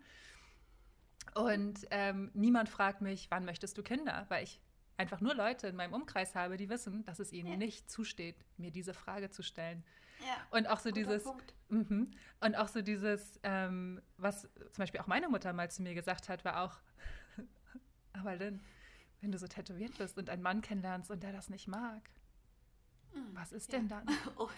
Und 1.34 1.86
ähm, 1.90 2.30
niemand 2.34 2.68
fragt 2.68 3.02
mich, 3.02 3.30
wann 3.30 3.44
möchtest 3.44 3.78
du 3.78 3.82
Kinder? 3.82 4.26
Weil 4.28 4.44
ich 4.44 4.60
einfach 4.96 5.20
nur 5.20 5.34
Leute 5.34 5.68
in 5.68 5.76
meinem 5.76 5.94
Umkreis 5.94 6.34
habe, 6.34 6.56
die 6.56 6.68
wissen, 6.68 7.04
dass 7.04 7.18
es 7.18 7.32
ihnen 7.32 7.58
nicht 7.58 7.90
zusteht, 7.90 8.36
mir 8.56 8.70
diese 8.70 8.94
Frage 8.94 9.30
zu 9.30 9.42
stellen. 9.42 9.84
Ja, 10.26 10.46
und 10.50 10.66
auch 10.68 10.80
so 10.80 10.90
dieses, 10.90 11.24
mm 11.68 12.04
und 12.40 12.56
auch 12.56 12.66
so 12.66 12.82
dieses, 12.82 13.38
ähm, 13.44 14.02
was 14.16 14.42
zum 14.42 14.78
Beispiel 14.78 15.00
auch 15.00 15.06
meine 15.06 15.28
Mutter 15.28 15.52
mal 15.52 15.70
zu 15.70 15.80
mir 15.80 15.94
gesagt 15.94 16.28
hat, 16.28 16.44
war 16.44 16.62
auch, 16.62 16.80
aber 18.12 18.34
Lynn, 18.34 18.60
wenn 19.20 19.30
du 19.30 19.38
so 19.38 19.46
tätowiert 19.46 19.96
bist 19.96 20.18
und 20.18 20.28
einen 20.28 20.42
Mann 20.42 20.60
kennenlernst 20.60 21.10
und 21.10 21.22
der 21.22 21.32
das 21.32 21.48
nicht 21.50 21.68
mag, 21.68 22.02
mhm. 23.14 23.28
was 23.34 23.52
ist 23.52 23.72
ja. 23.72 23.78
denn 23.78 23.88
dann? 23.88 24.06
Oh. 24.36 24.48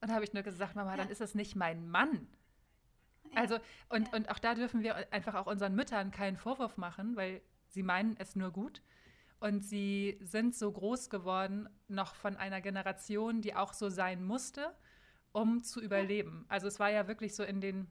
Und 0.00 0.10
da 0.10 0.14
habe 0.14 0.24
ich 0.24 0.32
nur 0.32 0.44
gesagt, 0.44 0.76
Mama, 0.76 0.92
ja. 0.92 0.98
dann 0.98 1.08
ist 1.08 1.20
es 1.20 1.34
nicht 1.34 1.56
mein 1.56 1.88
Mann. 1.88 2.28
Also, 3.34 3.58
und, 3.88 4.12
und 4.12 4.30
auch 4.30 4.38
da 4.38 4.54
dürfen 4.54 4.82
wir 4.82 5.12
einfach 5.12 5.34
auch 5.34 5.46
unseren 5.46 5.74
Müttern 5.74 6.10
keinen 6.10 6.36
Vorwurf 6.36 6.76
machen, 6.76 7.16
weil 7.16 7.42
sie 7.68 7.82
meinen 7.82 8.16
es 8.18 8.36
nur 8.36 8.52
gut. 8.52 8.82
Und 9.40 9.64
sie 9.64 10.18
sind 10.22 10.54
so 10.54 10.70
groß 10.70 11.10
geworden, 11.10 11.68
noch 11.88 12.14
von 12.14 12.36
einer 12.36 12.60
Generation, 12.60 13.42
die 13.42 13.54
auch 13.54 13.72
so 13.72 13.88
sein 13.88 14.24
musste, 14.24 14.74
um 15.36 15.62
zu 15.62 15.82
überleben. 15.82 16.46
Also 16.48 16.66
es 16.66 16.80
war 16.80 16.90
ja 16.90 17.08
wirklich 17.08 17.34
so 17.34 17.42
in 17.42 17.60
den 17.60 17.86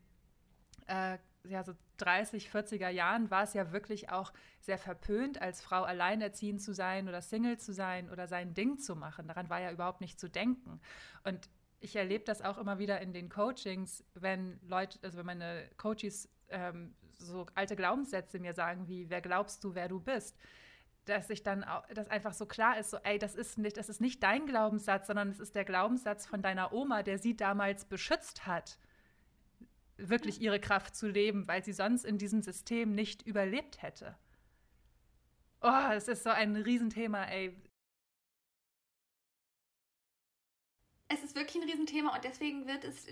äh, 0.88 1.20
ja, 1.48 1.64
so 1.64 1.74
30, 1.98 2.50
40er 2.50 2.90
Jahren 2.90 3.30
war 3.30 3.44
es 3.44 3.54
ja 3.54 3.72
wirklich 3.72 4.10
auch 4.10 4.34
sehr 4.60 4.80
verpönt, 4.80 5.40
als 5.40 5.62
Frau 5.62 5.84
alleinerziehend 5.84 6.60
zu 6.60 6.74
sein 6.74 7.08
oder 7.08 7.22
Single 7.22 7.60
zu 7.60 7.72
sein 7.72 8.10
oder 8.10 8.28
sein 8.28 8.56
Ding 8.56 8.80
zu 8.80 8.96
machen. 8.96 9.28
Daran 9.28 9.48
war 9.52 9.62
ja 9.62 9.72
überhaupt 9.72 10.02
nicht 10.02 10.20
zu 10.20 10.28
denken. 10.28 10.82
Und 11.24 11.48
ich 11.82 11.96
erlebe 11.96 12.24
das 12.24 12.42
auch 12.42 12.58
immer 12.58 12.80
wieder 12.80 13.00
in 13.00 13.14
den 13.14 13.30
Coachings, 13.30 14.04
wenn 14.16 14.60
Leute, 14.68 14.98
also 15.04 15.20
wenn 15.20 15.28
meine 15.28 15.70
Coaches 15.78 16.28
ähm, 16.50 16.96
so 17.12 17.46
alte 17.54 17.76
Glaubenssätze 17.76 18.40
mir 18.40 18.56
sagen, 18.56 18.88
wie 18.88 19.08
wer 19.12 19.22
glaubst 19.22 19.64
du, 19.64 19.76
wer 19.76 19.88
du 19.88 20.00
bist, 20.00 20.36
dass 21.06 21.30
ich 21.30 21.44
dann 21.44 21.64
auch, 21.64 21.86
dass 21.88 22.10
einfach 22.10 22.34
so 22.34 22.46
klar 22.46 22.78
ist, 22.78 22.90
so 22.90 22.98
ey, 22.98 23.18
das 23.20 23.36
ist 23.36 23.58
nicht, 23.58 23.78
das 23.78 23.90
ist 23.90 24.02
nicht 24.02 24.22
dein 24.24 24.46
Glaubenssatz, 24.46 25.08
sondern 25.08 25.30
es 25.30 25.40
ist 25.40 25.56
der 25.56 25.66
Glaubenssatz 25.66 26.26
von 26.26 26.42
deiner 26.42 26.74
Oma, 26.74 27.04
der 27.04 27.20
sie 27.20 27.36
damals 27.36 27.86
beschützt 27.86 28.48
hat, 28.48 28.78
wirklich 29.98 30.42
ihre 30.42 30.60
Kraft 30.60 30.96
zu 30.96 31.08
leben, 31.08 31.48
weil 31.48 31.64
sie 31.64 31.74
sonst 31.74 32.06
in 32.06 32.18
diesem 32.18 32.42
System 32.42 32.94
nicht 32.94 33.22
überlebt 33.22 33.82
hätte. 33.82 34.18
Oh, 35.62 35.92
es 35.92 36.08
ist 36.08 36.24
so 36.24 36.30
ein 36.30 36.56
Riesenthema, 36.56 37.24
ey. 37.26 37.56
Es 41.08 41.24
ist 41.24 41.36
wirklich 41.36 41.62
ein 41.62 41.70
Riesenthema 41.70 42.16
und 42.16 42.24
deswegen 42.24 42.68
wird 42.68 42.84
es, 42.84 43.08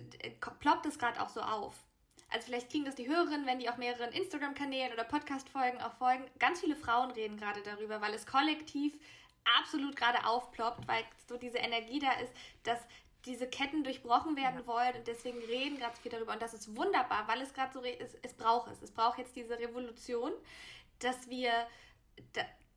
ploppt 0.59 0.85
es 0.85 0.99
gerade 0.99 1.21
auch 1.21 1.29
so 1.29 1.41
auf. 1.41 1.85
Also 2.33 2.47
vielleicht 2.47 2.71
kriegen 2.71 2.83
das 2.83 2.95
die 2.95 3.07
Hörerinnen, 3.07 3.45
wenn 3.45 3.59
die 3.59 3.69
auf 3.69 3.77
mehreren 3.77 4.11
Instagram-Kanälen 4.11 4.91
oder 4.91 5.03
Podcast-Folgen 5.03 5.79
auch 5.81 5.93
folgen. 5.93 6.25
Ganz 6.39 6.59
viele 6.61 6.75
Frauen 6.75 7.11
reden 7.11 7.37
gerade 7.37 7.61
darüber, 7.61 8.01
weil 8.01 8.13
es 8.15 8.25
kollektiv 8.25 8.97
absolut 9.59 9.95
gerade 9.95 10.25
aufploppt, 10.25 10.87
weil 10.87 11.03
so 11.27 11.37
diese 11.37 11.59
Energie 11.59 11.99
da 11.99 12.11
ist, 12.13 12.33
dass 12.63 12.79
diese 13.25 13.47
Ketten 13.47 13.83
durchbrochen 13.83 14.35
werden 14.35 14.61
ja. 14.61 14.67
wollen 14.67 14.95
und 14.95 15.07
deswegen 15.07 15.37
reden 15.37 15.77
gerade 15.77 15.95
so 15.95 16.01
viel 16.01 16.11
darüber 16.11 16.33
und 16.33 16.41
das 16.41 16.55
ist 16.55 16.75
wunderbar, 16.75 17.27
weil 17.27 17.39
es 17.41 17.53
gerade 17.53 17.71
so 17.71 17.81
ist, 17.81 18.17
es 18.23 18.33
braucht 18.33 18.71
es. 18.71 18.81
Es 18.81 18.91
braucht 18.91 19.19
jetzt 19.19 19.35
diese 19.35 19.59
Revolution, 19.59 20.31
dass 20.99 21.29
wir 21.29 21.51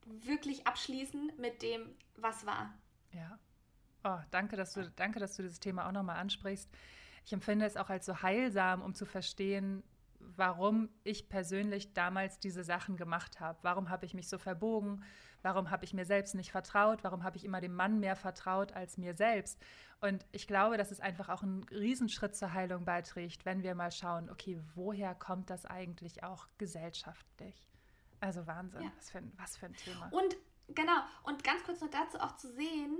wirklich 0.04 0.66
abschließen 0.66 1.32
mit 1.38 1.62
dem, 1.62 1.96
was 2.16 2.44
war. 2.44 2.74
Ja. 3.12 3.38
Oh, 4.04 4.18
danke, 4.30 4.56
dass 4.56 4.74
du, 4.74 4.88
danke, 4.96 5.18
dass 5.18 5.34
du 5.34 5.42
dieses 5.42 5.60
Thema 5.60 5.88
auch 5.88 5.92
nochmal 5.92 6.18
ansprichst. 6.18 6.70
Ich 7.26 7.32
empfinde 7.32 7.66
es 7.66 7.76
auch 7.76 7.90
als 7.90 8.06
so 8.06 8.22
heilsam, 8.22 8.82
um 8.82 8.94
zu 8.94 9.04
verstehen, 9.04 9.82
warum 10.20 10.88
ich 11.02 11.28
persönlich 11.28 11.92
damals 11.92 12.38
diese 12.38 12.62
Sachen 12.62 12.96
gemacht 12.96 13.40
habe. 13.40 13.58
Warum 13.62 13.90
habe 13.90 14.06
ich 14.06 14.14
mich 14.14 14.28
so 14.28 14.38
verbogen? 14.38 15.04
Warum 15.42 15.70
habe 15.70 15.84
ich 15.84 15.92
mir 15.92 16.04
selbst 16.04 16.36
nicht 16.36 16.52
vertraut? 16.52 17.02
Warum 17.02 17.24
habe 17.24 17.36
ich 17.36 17.44
immer 17.44 17.60
dem 17.60 17.74
Mann 17.74 17.98
mehr 17.98 18.14
vertraut 18.14 18.72
als 18.72 18.96
mir 18.96 19.16
selbst? 19.16 19.60
Und 20.00 20.24
ich 20.30 20.46
glaube, 20.46 20.76
dass 20.76 20.92
es 20.92 21.00
einfach 21.00 21.28
auch 21.28 21.42
einen 21.42 21.64
Riesenschritt 21.64 22.36
zur 22.36 22.52
Heilung 22.52 22.84
beiträgt, 22.84 23.44
wenn 23.44 23.64
wir 23.64 23.74
mal 23.74 23.90
schauen, 23.90 24.30
okay, 24.30 24.60
woher 24.76 25.14
kommt 25.16 25.50
das 25.50 25.66
eigentlich 25.66 26.22
auch 26.22 26.46
gesellschaftlich? 26.58 27.68
Also 28.20 28.46
Wahnsinn, 28.46 28.82
ja. 28.82 28.92
was, 28.96 29.10
für 29.10 29.18
ein, 29.18 29.32
was 29.36 29.56
für 29.56 29.66
ein 29.66 29.74
Thema. 29.74 30.08
Und 30.12 30.36
genau, 30.68 31.00
und 31.24 31.42
ganz 31.42 31.64
kurz 31.64 31.80
noch 31.80 31.90
dazu 31.90 32.18
auch 32.20 32.36
zu 32.36 32.52
sehen, 32.52 32.98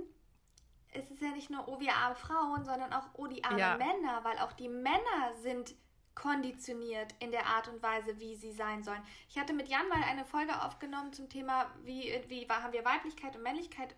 es 0.91 1.11
ist 1.11 1.21
ja 1.21 1.29
nicht 1.29 1.49
nur, 1.49 1.67
oh, 1.67 1.79
wir 1.79 1.93
arme 1.93 2.15
Frauen, 2.15 2.63
sondern 2.63 2.93
auch, 2.93 3.07
oh, 3.13 3.27
die 3.27 3.43
armen 3.43 3.59
ja. 3.59 3.77
Männer, 3.77 4.23
weil 4.23 4.37
auch 4.39 4.53
die 4.53 4.69
Männer 4.69 5.33
sind 5.41 5.75
konditioniert 6.15 7.13
in 7.19 7.31
der 7.31 7.45
Art 7.45 7.67
und 7.67 7.81
Weise, 7.83 8.19
wie 8.19 8.35
sie 8.35 8.51
sein 8.51 8.83
sollen. 8.83 9.01
Ich 9.29 9.37
hatte 9.37 9.53
mit 9.53 9.67
Jan 9.67 9.87
mal 9.87 10.03
eine 10.03 10.25
Folge 10.25 10.63
aufgenommen 10.63 11.13
zum 11.13 11.29
Thema, 11.29 11.67
wie, 11.83 12.11
wie 12.27 12.47
haben 12.49 12.73
wir 12.73 12.83
Weiblichkeit 12.83 13.35
und 13.35 13.43
Männlichkeit 13.43 13.95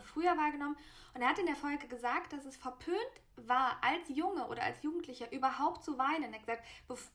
früher 0.00 0.36
wahrgenommen. 0.36 0.76
Und 1.14 1.20
er 1.20 1.28
hat 1.28 1.38
in 1.38 1.46
der 1.46 1.56
Folge 1.56 1.86
gesagt, 1.86 2.32
dass 2.32 2.46
es 2.46 2.56
verpönt 2.56 2.96
war, 3.46 3.82
als 3.82 4.08
Junge 4.08 4.46
oder 4.48 4.62
als 4.62 4.82
Jugendlicher 4.82 5.30
überhaupt 5.32 5.84
zu 5.84 5.98
weinen. 5.98 6.32
Er 6.32 6.40
hat 6.40 6.46
gesagt, 6.46 6.64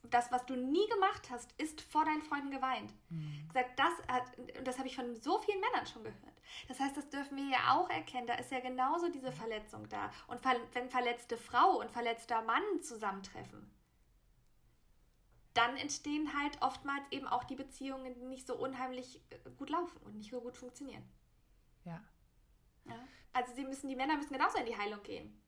das, 0.09 0.31
was 0.31 0.45
du 0.45 0.55
nie 0.55 0.87
gemacht 0.89 1.29
hast, 1.29 1.51
ist 1.59 1.81
vor 1.81 2.05
deinen 2.05 2.21
Freunden 2.21 2.51
geweint. 2.51 2.93
Mhm. 3.09 3.47
gesagt, 3.47 3.79
das 3.79 3.93
hat, 4.07 4.37
und 4.57 4.67
das 4.67 4.77
habe 4.77 4.87
ich 4.87 4.95
von 4.95 5.15
so 5.15 5.39
vielen 5.39 5.59
Männern 5.59 5.85
schon 5.85 6.03
gehört. 6.03 6.41
Das 6.67 6.79
heißt, 6.79 6.95
das 6.95 7.09
dürfen 7.09 7.37
wir 7.37 7.49
ja 7.49 7.73
auch 7.73 7.89
erkennen. 7.89 8.27
Da 8.27 8.35
ist 8.35 8.51
ja 8.51 8.59
genauso 8.59 9.09
diese 9.09 9.31
Verletzung 9.31 9.89
da. 9.89 10.11
Und 10.27 10.41
wenn 10.73 10.89
verletzte 10.89 11.37
Frau 11.37 11.79
und 11.79 11.91
verletzter 11.91 12.41
Mann 12.41 12.63
zusammentreffen, 12.81 13.69
dann 15.53 15.77
entstehen 15.77 16.33
halt 16.37 16.61
oftmals 16.61 17.03
eben 17.11 17.27
auch 17.27 17.43
die 17.43 17.55
Beziehungen, 17.55 18.13
die 18.15 18.25
nicht 18.25 18.47
so 18.47 18.55
unheimlich 18.55 19.21
äh, 19.29 19.49
gut 19.57 19.69
laufen 19.69 19.97
und 20.03 20.15
nicht 20.15 20.31
so 20.31 20.41
gut 20.41 20.57
funktionieren. 20.57 21.03
Ja. 21.85 22.01
ja. 22.85 22.95
Also 23.33 23.53
sie 23.53 23.63
müssen, 23.63 23.87
die 23.87 23.95
Männer 23.95 24.17
müssen 24.17 24.33
genauso 24.33 24.57
in 24.57 24.65
die 24.65 24.77
Heilung 24.77 25.03
gehen. 25.03 25.42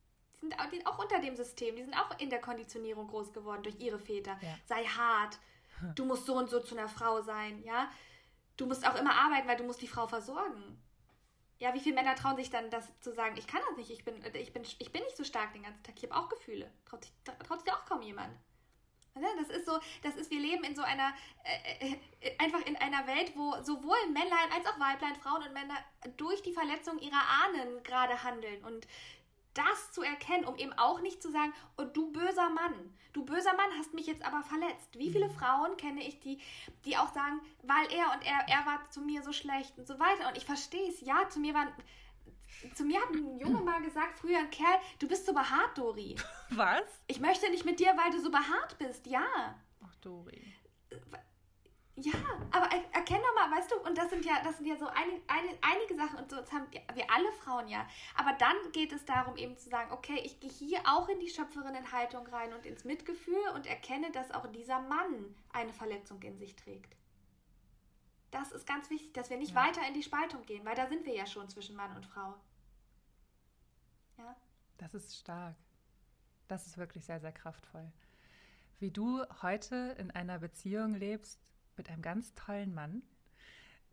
Sind 0.70 0.88
auch 0.88 1.00
unter 1.00 1.20
dem 1.20 1.36
System, 1.36 1.76
die 1.76 1.84
sind 1.84 1.96
auch 1.96 2.18
in 2.20 2.30
der 2.30 2.42
Konditionierung 2.42 3.08
groß 3.08 3.34
geworden 3.34 3.64
durch 3.64 3.80
ihre 3.80 4.00
Väter. 4.00 4.38
Ja. 4.42 4.58
Sei 4.66 4.84
hart, 4.84 5.40
du 5.96 6.06
musst 6.06 6.26
so 6.26 6.36
und 6.38 6.50
so 6.50 6.60
zu 6.60 6.78
einer 6.78 6.88
Frau 6.88 7.22
sein, 7.22 7.64
ja. 7.64 7.90
Du 8.58 8.66
musst 8.66 8.88
auch 8.88 8.96
immer 8.96 9.14
arbeiten, 9.14 9.48
weil 9.48 9.58
du 9.58 9.64
musst 9.64 9.82
die 9.82 9.88
Frau 9.88 10.08
versorgen. 10.08 10.82
Ja, 11.58 11.74
wie 11.74 11.80
viele 11.80 11.96
Männer 11.96 12.16
trauen 12.16 12.36
sich 12.36 12.50
dann, 12.50 12.70
das 12.70 13.00
zu 13.00 13.14
sagen, 13.14 13.36
ich 13.38 13.48
kann 13.48 13.62
das 13.68 13.78
nicht, 13.78 13.90
ich 13.90 14.04
bin, 14.04 14.16
ich 14.34 14.54
bin, 14.54 14.64
ich 14.64 14.92
bin 14.92 15.04
nicht 15.04 15.18
so 15.18 15.24
stark 15.24 15.54
den 15.54 15.64
ganzen 15.64 15.84
Tag, 15.84 15.96
ich 15.98 16.10
habe 16.10 16.16
auch 16.16 16.30
Gefühle. 16.30 16.72
Traut 16.86 17.04
sich, 17.04 17.14
traut 17.24 17.62
sich 17.62 17.74
auch 17.74 17.86
kaum 17.86 18.02
jemand. 18.02 18.30
Das 19.16 19.50
ist 19.50 19.66
so, 19.66 19.80
das 20.04 20.16
ist, 20.16 20.30
wir 20.30 20.40
leben 20.40 20.66
in 20.66 20.76
so 20.76 20.82
einer, 20.82 21.14
äh, 21.46 21.96
äh, 22.20 22.38
einfach 22.38 22.60
in 22.66 22.76
einer 22.76 23.08
Welt, 23.08 23.32
wo 23.36 23.56
sowohl 23.64 23.96
Männlein 24.12 24.52
als 24.54 24.66
auch 24.66 24.78
Weiblein, 24.78 25.16
Frauen 25.16 25.44
und 25.44 25.54
Männer 25.54 25.78
durch 26.18 26.42
die 26.42 26.52
Verletzung 26.52 27.00
ihrer 27.00 27.24
Ahnen 27.46 27.82
gerade 27.84 28.24
handeln. 28.24 28.62
Und 28.66 28.86
das 29.56 29.92
zu 29.92 30.04
erkennen, 30.04 30.46
um 30.46 30.56
eben 30.58 30.74
auch 30.74 31.02
nicht 31.02 31.22
zu 31.22 31.32
sagen, 31.32 31.54
oh 31.78 31.84
du 31.86 32.12
böser 32.12 32.50
Mann, 32.50 32.74
du 33.14 33.26
böser 33.26 33.54
Mann 33.56 33.78
hast 33.78 33.94
mich 33.94 34.06
jetzt 34.06 34.24
aber 34.24 34.44
verletzt. 34.44 34.98
Wie 34.98 35.10
viele 35.10 35.30
mhm. 35.30 35.34
Frauen 35.34 35.78
kenne 35.78 36.06
ich, 36.06 36.20
die, 36.20 36.40
die 36.86 36.98
auch 36.98 37.12
sagen, 37.14 37.42
weil 37.64 37.92
er 37.92 38.14
und 38.14 38.26
er, 38.26 38.48
er 38.48 38.66
war 38.66 38.90
zu 38.92 39.02
mir 39.02 39.24
so 39.24 39.32
schlecht 39.32 39.78
und 39.78 39.88
so 39.88 40.00
weiter. 40.00 40.28
Und 40.28 40.38
ich 40.38 40.46
verstehe 40.46 40.90
es, 40.90 41.02
ja, 41.02 41.28
zu 41.30 41.40
mir 41.40 41.54
waren 41.54 41.72
zu 42.74 42.86
mir 42.86 43.02
hat 43.02 43.10
ein 43.10 43.38
Junge 43.38 43.62
mal 43.62 43.82
gesagt, 43.82 44.18
früher 44.18 44.40
ein 44.40 44.50
Kerl, 44.50 44.80
du 45.00 45.08
bist 45.08 45.26
so 45.26 45.34
behaart, 45.34 45.78
Dori. 45.78 46.16
Was? 46.50 46.84
Ich 47.08 47.20
möchte 47.20 47.50
nicht 47.50 47.66
mit 47.66 47.80
dir, 47.80 47.94
weil 47.98 48.12
du 48.12 48.22
so 48.22 48.32
behaart 48.32 48.78
bist, 48.78 49.06
ja. 49.08 49.56
Ach, 49.84 49.96
Dori. 49.98 50.56
Ja, 51.98 52.14
aber 52.52 52.66
erkenn 52.92 53.22
doch 53.22 53.36
mal, 53.36 53.58
weißt 53.58 53.72
du, 53.72 53.78
und 53.88 53.98
das 53.98 54.10
sind 54.10 54.26
ja, 54.26 54.44
das 54.44 54.58
sind 54.58 54.66
ja 54.66 54.76
so 54.76 54.86
ein, 54.88 55.22
eine, 55.28 55.58
einige 55.62 55.96
Sachen 55.96 56.20
und 56.20 56.30
so, 56.30 56.36
das 56.36 56.52
haben 56.52 56.68
wir 56.72 57.10
alle 57.10 57.32
Frauen 57.34 57.70
ja. 57.70 57.88
Aber 58.18 58.34
dann 58.34 58.56
geht 58.74 58.92
es 58.92 59.06
darum, 59.06 59.38
eben 59.38 59.58
zu 59.58 59.70
sagen, 59.70 59.94
okay, 59.94 60.20
ich 60.26 60.42
gehe 60.42 60.50
hier 60.50 60.82
auch 60.86 61.08
in 61.08 61.20
die 61.20 61.30
Schöpferinnenhaltung 61.30 62.28
rein 62.28 62.54
und 62.54 62.66
ins 62.66 62.84
Mitgefühl 62.84 63.48
und 63.54 63.66
erkenne, 63.66 64.12
dass 64.12 64.32
auch 64.32 64.46
dieser 64.48 64.82
Mann 64.82 65.36
eine 65.54 65.72
Verletzung 65.72 66.22
in 66.22 66.38
sich 66.38 66.58
trägt. 66.58 66.98
Das 68.32 68.52
ist 68.52 68.68
ganz 68.68 68.90
wichtig, 68.90 69.14
dass 69.14 69.30
wir 69.30 69.38
nicht 69.38 69.56
ja. 69.56 69.66
weiter 69.66 69.88
in 69.88 69.94
die 69.94 70.04
Spaltung 70.04 70.46
gehen, 70.46 70.66
weil 70.66 70.76
da 70.76 70.88
sind 70.88 71.06
wir 71.06 71.16
ja 71.16 71.26
schon 71.26 71.48
zwischen 71.48 71.78
Mann 71.78 71.96
und 71.96 72.06
Frau. 72.06 72.36
Ja. 74.18 74.36
Das 74.78 74.94
ist 74.94 75.16
stark. 75.18 75.56
Das 76.50 76.68
ist 76.68 76.78
wirklich 76.78 77.06
sehr, 77.06 77.22
sehr 77.22 77.32
kraftvoll. 77.32 77.90
Wie 78.80 78.92
du 78.92 79.24
heute 79.42 79.96
in 79.98 80.12
einer 80.12 80.40
Beziehung 80.40 80.94
lebst 80.94 81.40
mit 81.78 81.90
einem 81.90 82.02
ganz 82.02 82.34
tollen 82.34 82.74
Mann. 82.74 83.04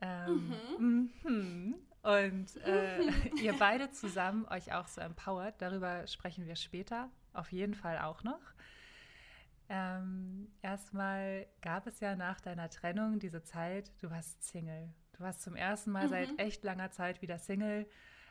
Ähm, 0.00 0.54
mhm. 0.78 1.10
Mhm. 1.24 1.74
Und 2.02 2.56
äh, 2.64 3.00
ihr 3.40 3.54
beide 3.58 3.90
zusammen 3.90 4.46
euch 4.48 4.72
auch 4.72 4.88
so 4.88 5.00
empowert. 5.00 5.54
Darüber 5.62 6.06
sprechen 6.06 6.46
wir 6.46 6.56
später 6.56 7.10
auf 7.32 7.52
jeden 7.52 7.74
Fall 7.74 7.98
auch 7.98 8.24
noch. 8.24 8.40
Ähm, 9.68 10.48
erstmal 10.60 11.46
gab 11.62 11.86
es 11.86 12.00
ja 12.00 12.16
nach 12.16 12.40
deiner 12.40 12.68
Trennung 12.68 13.20
diese 13.20 13.42
Zeit, 13.42 13.90
du 14.02 14.10
warst 14.10 14.42
Single. 14.42 14.92
Du 15.12 15.20
warst 15.20 15.42
zum 15.42 15.54
ersten 15.54 15.92
Mal 15.92 16.06
mhm. 16.06 16.10
seit 16.10 16.38
echt 16.38 16.64
langer 16.64 16.90
Zeit 16.90 17.22
wieder 17.22 17.38
Single, 17.38 17.88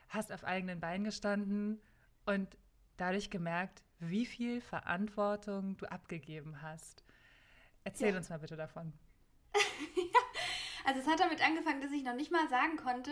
hast 0.09 0.31
auf 0.31 0.43
eigenen 0.43 0.79
Beinen 0.79 1.05
gestanden 1.05 1.81
und 2.25 2.57
dadurch 2.97 3.29
gemerkt, 3.29 3.83
wie 3.99 4.25
viel 4.25 4.61
Verantwortung 4.61 5.77
du 5.77 5.85
abgegeben 5.85 6.61
hast. 6.61 7.03
Erzähl 7.83 8.11
ja. 8.11 8.17
uns 8.17 8.29
mal 8.29 8.39
bitte 8.39 8.55
davon. 8.55 8.93
also 10.85 10.99
es 10.99 11.07
hat 11.07 11.19
damit 11.19 11.45
angefangen, 11.45 11.81
dass 11.81 11.91
ich 11.91 12.03
noch 12.03 12.15
nicht 12.15 12.31
mal 12.31 12.47
sagen 12.49 12.77
konnte, 12.77 13.11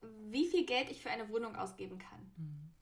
wie 0.00 0.48
viel 0.48 0.64
Geld 0.64 0.90
ich 0.90 1.02
für 1.02 1.10
eine 1.10 1.28
Wohnung 1.28 1.56
ausgeben 1.56 1.98
kann. 1.98 2.32
Mhm. 2.36 2.72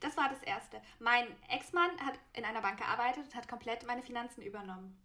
Das 0.00 0.16
war 0.16 0.28
das 0.28 0.42
Erste. 0.42 0.80
Mein 0.98 1.26
Ex-Mann 1.48 1.90
hat 2.04 2.18
in 2.34 2.44
einer 2.44 2.60
Bank 2.60 2.78
gearbeitet 2.78 3.24
und 3.24 3.34
hat 3.34 3.48
komplett 3.48 3.86
meine 3.86 4.02
Finanzen 4.02 4.42
übernommen. 4.42 4.98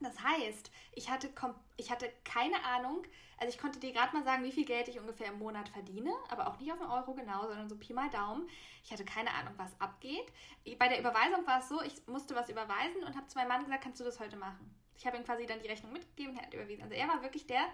Das 0.00 0.22
heißt, 0.22 0.70
ich 0.92 1.10
hatte, 1.10 1.30
ich 1.78 1.90
hatte 1.90 2.12
keine 2.24 2.62
Ahnung, 2.64 3.02
also 3.38 3.54
ich 3.54 3.58
konnte 3.58 3.80
dir 3.80 3.92
gerade 3.92 4.14
mal 4.14 4.24
sagen, 4.24 4.44
wie 4.44 4.52
viel 4.52 4.66
Geld 4.66 4.88
ich 4.88 5.00
ungefähr 5.00 5.28
im 5.28 5.38
Monat 5.38 5.70
verdiene, 5.70 6.12
aber 6.28 6.48
auch 6.48 6.58
nicht 6.58 6.70
auf 6.70 6.80
einen 6.80 6.90
Euro 6.90 7.14
genau, 7.14 7.46
sondern 7.46 7.68
so 7.68 7.76
Pi 7.76 7.94
mal 7.94 8.10
Daumen. 8.10 8.48
Ich 8.84 8.92
hatte 8.92 9.06
keine 9.06 9.32
Ahnung, 9.32 9.54
was 9.56 9.78
abgeht. 9.80 10.30
Bei 10.78 10.88
der 10.88 11.00
Überweisung 11.00 11.46
war 11.46 11.60
es 11.60 11.68
so, 11.68 11.80
ich 11.82 12.06
musste 12.06 12.34
was 12.34 12.50
überweisen 12.50 13.04
und 13.04 13.16
habe 13.16 13.26
zu 13.26 13.38
meinem 13.38 13.48
Mann 13.48 13.64
gesagt, 13.64 13.84
kannst 13.84 14.00
du 14.00 14.04
das 14.04 14.20
heute 14.20 14.36
machen? 14.36 14.74
Ich 14.96 15.06
habe 15.06 15.16
ihm 15.16 15.24
quasi 15.24 15.46
dann 15.46 15.60
die 15.60 15.68
Rechnung 15.68 15.92
mitgegeben 15.92 16.32
und 16.32 16.38
er 16.38 16.46
hat 16.46 16.54
überwiesen. 16.54 16.84
Also 16.84 16.94
er 16.94 17.08
war 17.08 17.22
wirklich 17.22 17.46
der 17.46 17.66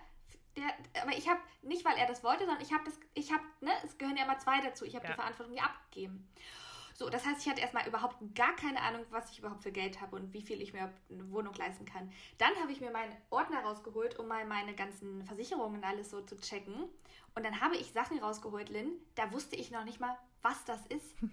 der, 0.56 1.02
aber 1.02 1.16
ich 1.16 1.28
habe, 1.28 1.40
nicht 1.62 1.84
weil 1.84 1.96
er 1.96 2.06
das 2.06 2.22
wollte, 2.22 2.44
sondern 2.44 2.62
ich 2.62 2.72
habe 2.72 2.84
das, 2.84 2.94
ich 3.14 3.32
habe, 3.32 3.42
ne, 3.60 3.70
es 3.84 3.96
gehören 3.96 4.16
ja 4.16 4.24
immer 4.24 4.38
zwei 4.38 4.60
dazu. 4.60 4.84
Ich 4.84 4.94
habe 4.94 5.04
ja. 5.04 5.12
die 5.12 5.16
Verantwortung 5.16 5.54
ja 5.54 5.64
abgegeben. 5.64 6.28
So, 6.94 7.08
das 7.08 7.24
heißt, 7.24 7.40
ich 7.40 7.48
hatte 7.48 7.62
erstmal 7.62 7.88
überhaupt 7.88 8.16
gar 8.34 8.54
keine 8.54 8.80
Ahnung, 8.80 9.04
was 9.10 9.30
ich 9.30 9.38
überhaupt 9.38 9.62
für 9.62 9.72
Geld 9.72 10.00
habe 10.00 10.14
und 10.16 10.32
wie 10.34 10.42
viel 10.42 10.60
ich 10.60 10.74
mir 10.74 10.92
eine 11.10 11.30
Wohnung 11.30 11.54
leisten 11.54 11.86
kann. 11.86 12.12
Dann 12.36 12.54
habe 12.60 12.70
ich 12.70 12.80
mir 12.80 12.90
meinen 12.90 13.16
Ordner 13.30 13.60
rausgeholt, 13.60 14.18
um 14.18 14.28
mal 14.28 14.44
meine 14.44 14.74
ganzen 14.74 15.24
Versicherungen 15.24 15.82
alles 15.84 16.10
so 16.10 16.20
zu 16.20 16.36
checken. 16.38 16.88
Und 17.34 17.44
dann 17.44 17.60
habe 17.62 17.76
ich 17.76 17.92
Sachen 17.92 18.18
rausgeholt, 18.18 18.68
Lynn, 18.68 18.92
da 19.14 19.32
wusste 19.32 19.56
ich 19.56 19.70
noch 19.70 19.84
nicht 19.84 20.00
mal, 20.00 20.16
was 20.42 20.64
das 20.64 20.84
ist. 20.86 21.14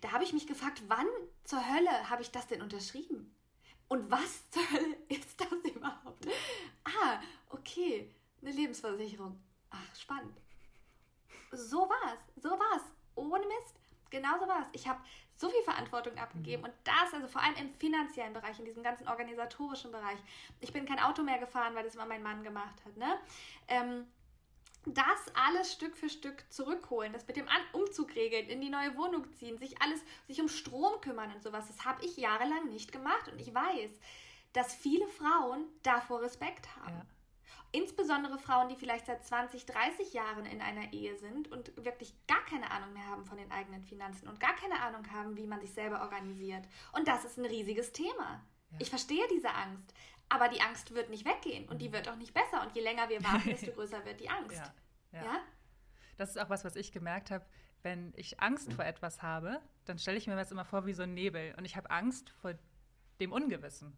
Da 0.00 0.12
habe 0.12 0.22
ich 0.22 0.32
mich 0.32 0.46
gefragt, 0.46 0.84
wann 0.86 1.08
zur 1.42 1.58
Hölle 1.68 2.08
habe 2.08 2.22
ich 2.22 2.30
das 2.30 2.46
denn 2.46 2.62
unterschrieben? 2.62 3.34
Und 3.92 4.10
was 4.10 4.48
zur 4.48 4.62
Hölle 4.70 4.96
ist 5.10 5.38
das 5.38 5.52
überhaupt? 5.70 6.26
Ah, 6.82 7.20
okay, 7.50 8.10
eine 8.40 8.50
Lebensversicherung. 8.50 9.38
Ach, 9.68 9.94
spannend. 9.94 10.34
So 11.50 11.80
war's, 11.80 12.20
so 12.36 12.48
war's. 12.52 12.84
Ohne 13.16 13.44
Mist. 13.44 13.78
Genau 14.08 14.38
so 14.40 14.48
war's. 14.48 14.64
Ich 14.72 14.88
habe 14.88 14.98
so 15.36 15.50
viel 15.50 15.62
Verantwortung 15.62 16.16
abgegeben 16.16 16.62
mhm. 16.62 16.68
und 16.68 16.74
das, 16.84 17.12
also 17.12 17.28
vor 17.28 17.42
allem 17.42 17.56
im 17.56 17.68
finanziellen 17.68 18.32
Bereich, 18.32 18.58
in 18.58 18.64
diesem 18.64 18.82
ganzen 18.82 19.06
organisatorischen 19.08 19.92
Bereich. 19.92 20.18
Ich 20.60 20.72
bin 20.72 20.86
kein 20.86 20.98
Auto 20.98 21.22
mehr 21.22 21.38
gefahren, 21.38 21.74
weil 21.74 21.84
das 21.84 21.94
immer 21.94 22.06
mein 22.06 22.22
Mann 22.22 22.42
gemacht 22.42 22.82
hat. 22.86 22.96
Ne? 22.96 23.18
Ähm, 23.68 24.06
das 24.84 25.34
alles 25.34 25.72
Stück 25.72 25.96
für 25.96 26.08
Stück 26.08 26.44
zurückholen, 26.50 27.12
das 27.12 27.26
mit 27.26 27.36
dem 27.36 27.46
Umzug 27.72 28.14
regeln, 28.14 28.48
in 28.48 28.60
die 28.60 28.70
neue 28.70 28.96
Wohnung 28.96 29.30
ziehen, 29.32 29.58
sich 29.58 29.80
alles, 29.80 30.00
sich 30.26 30.40
um 30.40 30.48
Strom 30.48 31.00
kümmern 31.00 31.32
und 31.32 31.42
sowas, 31.42 31.68
das 31.68 31.84
habe 31.84 32.04
ich 32.04 32.16
jahrelang 32.16 32.68
nicht 32.68 32.92
gemacht 32.92 33.28
und 33.30 33.40
ich 33.40 33.54
weiß, 33.54 33.90
dass 34.52 34.74
viele 34.74 35.06
Frauen 35.08 35.66
davor 35.82 36.22
Respekt 36.22 36.68
haben. 36.76 36.96
Ja. 36.96 37.06
Insbesondere 37.74 38.38
Frauen, 38.38 38.68
die 38.68 38.76
vielleicht 38.76 39.06
seit 39.06 39.24
20, 39.24 39.64
30 39.64 40.12
Jahren 40.12 40.44
in 40.44 40.60
einer 40.60 40.92
Ehe 40.92 41.16
sind 41.16 41.50
und 41.50 41.74
wirklich 41.82 42.14
gar 42.26 42.44
keine 42.44 42.70
Ahnung 42.70 42.92
mehr 42.92 43.06
haben 43.06 43.24
von 43.24 43.38
den 43.38 43.50
eigenen 43.50 43.82
Finanzen 43.82 44.28
und 44.28 44.40
gar 44.40 44.54
keine 44.56 44.78
Ahnung 44.82 45.10
haben, 45.10 45.38
wie 45.38 45.46
man 45.46 45.60
sich 45.60 45.72
selber 45.72 46.02
organisiert. 46.02 46.66
Und 46.92 47.08
das 47.08 47.24
ist 47.24 47.38
ein 47.38 47.46
riesiges 47.46 47.92
Thema. 47.92 48.42
Ja. 48.72 48.78
Ich 48.80 48.90
verstehe 48.90 49.26
diese 49.28 49.54
Angst. 49.54 49.94
Aber 50.28 50.48
die 50.48 50.60
Angst 50.60 50.94
wird 50.94 51.10
nicht 51.10 51.26
weggehen 51.26 51.68
und 51.68 51.78
die 51.78 51.88
mhm. 51.88 51.92
wird 51.92 52.08
auch 52.08 52.16
nicht 52.16 52.34
besser. 52.34 52.62
Und 52.62 52.74
je 52.74 52.82
länger 52.82 53.08
wir 53.08 53.22
warten, 53.22 53.48
desto 53.50 53.72
größer 53.72 54.04
wird 54.04 54.20
die 54.20 54.30
Angst. 54.30 54.56
Ja, 55.12 55.18
ja. 55.18 55.24
ja? 55.24 55.40
Das 56.16 56.30
ist 56.30 56.38
auch 56.38 56.50
was, 56.50 56.64
was 56.64 56.76
ich 56.76 56.92
gemerkt 56.92 57.30
habe. 57.30 57.44
Wenn 57.82 58.12
ich 58.16 58.40
Angst 58.40 58.72
vor 58.72 58.84
etwas 58.84 59.22
habe, 59.22 59.60
dann 59.86 59.98
stelle 59.98 60.16
ich 60.16 60.26
mir 60.26 60.36
das 60.36 60.52
immer 60.52 60.64
vor 60.64 60.86
wie 60.86 60.92
so 60.92 61.02
ein 61.02 61.14
Nebel. 61.14 61.54
Und 61.56 61.64
ich 61.64 61.76
habe 61.76 61.90
Angst 61.90 62.30
vor 62.30 62.54
dem 63.20 63.32
Ungewissen. 63.32 63.96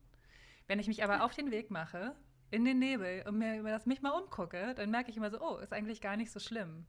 Wenn 0.67 0.79
ich 0.79 0.89
mich 0.89 1.05
aber 1.05 1.25
auf 1.25 1.35
den 1.35 1.51
Weg 1.51 1.71
mache, 1.71 2.17
in 2.51 2.65
den 2.65 2.79
Nebel 2.79 3.25
und 3.27 3.39
mir 3.39 3.59
über 3.59 3.71
das 3.71 3.85
mich 3.85 4.01
mal 4.01 4.11
umgucke, 4.11 4.75
dann 4.75 4.91
merke 4.91 5.11
ich 5.11 5.17
immer 5.17 5.31
so, 5.31 5.41
oh, 5.41 5.59
ist 5.59 5.73
eigentlich 5.73 6.01
gar 6.01 6.17
nicht 6.17 6.31
so 6.31 6.41
schlimm. 6.41 6.87